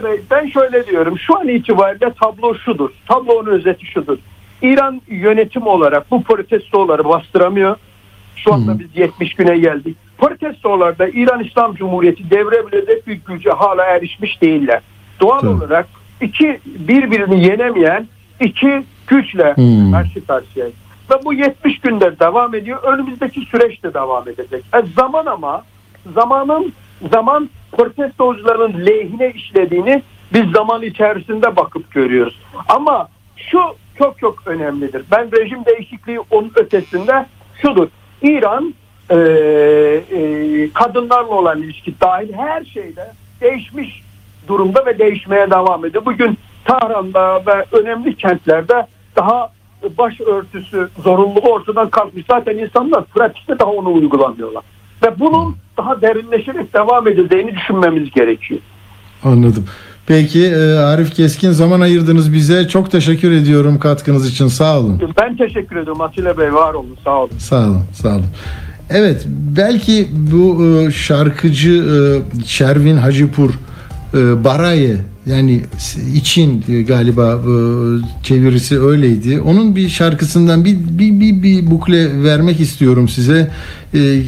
Bey, 0.04 0.20
ben 0.30 0.46
şöyle 0.48 0.86
diyorum. 0.86 1.18
Şu 1.18 1.38
an 1.38 1.48
itibariyle 1.48 2.12
tablo 2.20 2.54
şudur. 2.54 2.90
Tablonun 3.08 3.46
özeti 3.50 3.86
şudur. 3.86 4.18
İran 4.62 5.02
yönetim 5.08 5.66
olarak 5.66 6.10
bu 6.10 6.22
protestoları 6.22 7.04
bastıramıyor. 7.04 7.76
Şu 8.36 8.54
anda 8.54 8.78
biz 8.78 8.86
70 8.94 9.34
güne 9.34 9.58
geldik. 9.58 9.96
Protestolarda 10.18 11.08
İran 11.08 11.44
İslam 11.44 11.74
Cumhuriyeti 11.74 12.30
devrebilecek 12.30 13.06
bir 13.06 13.20
güce 13.28 13.50
hala 13.50 13.84
erişmiş 13.84 14.42
değiller. 14.42 14.80
Doğal 15.20 15.40
Tabii. 15.40 15.50
olarak 15.50 15.86
iki 16.20 16.60
birbirini 16.66 17.44
yenemeyen 17.44 18.08
iki 18.40 18.84
güçle 19.06 19.54
Hmm. 19.56 19.92
karşı 19.92 20.26
karşıya. 20.26 20.66
Ve 21.12 21.24
bu 21.24 21.32
70 21.34 21.78
günde 21.80 22.18
devam 22.20 22.54
ediyor. 22.54 22.82
Önümüzdeki 22.82 23.40
süreç 23.40 23.82
de 23.82 23.94
devam 23.94 24.28
edecek. 24.28 24.64
E, 24.74 24.82
zaman 24.96 25.26
ama 25.26 25.64
zamanın 26.14 26.72
zaman 27.10 27.50
protestocuların 27.72 28.86
lehine 28.86 29.30
işlediğini 29.30 30.02
biz 30.32 30.50
zaman 30.50 30.82
içerisinde 30.82 31.56
bakıp 31.56 31.90
görüyoruz. 31.90 32.40
Ama 32.68 33.08
şu 33.36 33.60
çok 33.98 34.18
çok 34.18 34.46
önemlidir. 34.46 35.04
Ben 35.10 35.32
rejim 35.32 35.64
değişikliği 35.64 36.20
onun 36.30 36.52
ötesinde 36.56 37.26
şudur. 37.62 37.88
İran 38.22 38.74
e, 39.10 39.16
e, 39.16 40.72
kadınlarla 40.72 41.34
olan 41.34 41.62
ilişki 41.62 42.00
dahil 42.00 42.32
her 42.32 42.64
şeyde 42.64 43.12
değişmiş 43.40 44.02
durumda 44.48 44.86
ve 44.86 44.98
değişmeye 44.98 45.50
devam 45.50 45.84
ediyor. 45.84 46.04
Bugün 46.04 46.38
Tahran'da 46.64 47.46
ve 47.46 47.64
önemli 47.72 48.16
kentlerde 48.16 48.86
daha 49.16 49.52
başörtüsü 49.98 50.88
zorunluluğu 51.04 51.52
ortadan 51.52 51.90
kalkmış. 51.90 52.24
Zaten 52.30 52.58
insanlar 52.58 53.04
pratikte 53.04 53.58
daha 53.58 53.70
onu 53.70 53.92
uygulamıyorlar. 53.92 54.62
Ve 55.02 55.20
bunun 55.20 55.56
daha 55.76 56.02
derinleşerek 56.02 56.74
devam 56.74 57.08
edeceğini 57.08 57.54
düşünmemiz 57.56 58.10
gerekiyor. 58.10 58.60
Anladım. 59.24 59.64
Peki 60.06 60.46
e, 60.46 60.78
Arif 60.78 61.14
Keskin 61.14 61.50
zaman 61.50 61.80
ayırdınız 61.80 62.32
bize. 62.32 62.68
Çok 62.68 62.90
teşekkür 62.90 63.32
ediyorum 63.32 63.78
katkınız 63.78 64.30
için. 64.30 64.46
Sağ 64.46 64.80
olun. 64.80 65.02
Ben 65.20 65.36
teşekkür 65.36 65.76
ediyorum 65.76 66.00
Atilla 66.00 66.38
Bey. 66.38 66.54
Var 66.54 66.74
olun. 66.74 66.96
Sağ 67.04 67.18
olun. 67.18 67.38
Sağ 67.38 67.64
olun. 67.66 67.82
Sağ 67.92 68.08
olun. 68.08 68.26
Evet 68.90 69.26
belki 69.56 70.08
bu 70.12 70.64
e, 70.64 70.90
şarkıcı 70.90 71.72
e, 71.72 71.96
Şervin 72.46 72.96
Hacipur 72.96 73.50
Baraye 74.44 74.96
yani 75.26 75.60
için 76.14 76.64
galiba 76.88 77.40
çevirisi 78.22 78.80
öyleydi. 78.80 79.40
Onun 79.40 79.76
bir 79.76 79.88
şarkısından 79.88 80.64
bir 80.64 80.76
bir 80.78 81.20
bir, 81.20 81.42
bir 81.42 81.70
bukle 81.70 82.22
vermek 82.22 82.60
istiyorum 82.60 83.08
size. 83.08 83.50
E, 83.94 83.98
e, 83.98 84.22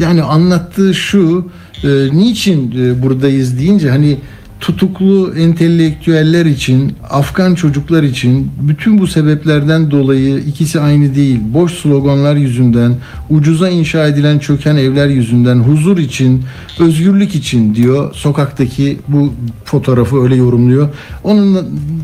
yani 0.00 0.22
anlattığı 0.22 0.94
şu 0.94 1.50
e, 1.84 1.88
niçin 2.12 2.72
e, 2.80 3.02
buradayız 3.02 3.58
deyince 3.58 3.90
hani 3.90 4.18
tutuklu 4.62 5.34
entelektüeller 5.36 6.46
için, 6.46 6.92
Afgan 7.10 7.54
çocuklar 7.54 8.02
için 8.02 8.50
bütün 8.60 8.98
bu 8.98 9.06
sebeplerden 9.06 9.90
dolayı 9.90 10.38
ikisi 10.38 10.80
aynı 10.80 11.14
değil. 11.14 11.40
Boş 11.54 11.72
sloganlar 11.72 12.36
yüzünden, 12.36 12.94
ucuza 13.30 13.68
inşa 13.68 14.06
edilen 14.06 14.38
çöken 14.38 14.76
evler 14.76 15.06
yüzünden, 15.06 15.56
huzur 15.56 15.98
için, 15.98 16.42
özgürlük 16.78 17.34
için 17.34 17.74
diyor. 17.74 18.14
Sokaktaki 18.14 18.98
bu 19.08 19.32
fotoğrafı 19.64 20.22
öyle 20.22 20.36
yorumluyor. 20.36 20.88
Onunla 21.24 21.62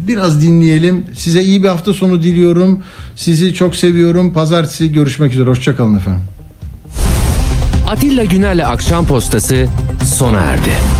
biraz 0.09 0.43
dinleyelim. 0.43 1.05
Size 1.14 1.43
iyi 1.43 1.62
bir 1.62 1.68
hafta 1.68 1.94
sonu 1.94 2.22
diliyorum. 2.22 2.82
Sizi 3.16 3.55
çok 3.55 3.76
seviyorum. 3.76 4.32
Pazartesi 4.32 4.93
görüşmek 4.93 5.32
üzere. 5.32 5.51
Hoşçakalın 5.51 5.97
efendim. 5.97 6.22
Atilla 7.89 8.24
Güner'le 8.24 8.66
Akşam 8.66 9.06
Postası 9.06 9.66
sona 10.05 10.40
erdi. 10.40 10.98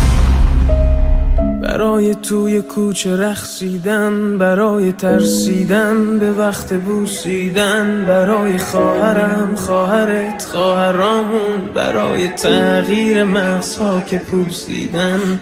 برای 1.69 2.15
توی 2.15 2.61
کوچه 2.61 3.17
رخصیدن 3.17 4.37
برای 4.37 4.91
ترسیدن 4.91 6.19
به 6.19 6.31
وقت 6.31 6.73
بوسیدن 6.73 8.05
برای 8.07 8.57
خواهرم 8.57 9.55
خواهرت 9.55 10.45
خواهرامون 10.45 11.73
برای 11.75 12.27
تغییر 12.27 13.23
مغزها 13.23 14.01
که 14.01 14.17
پوسیدن. 14.17 15.37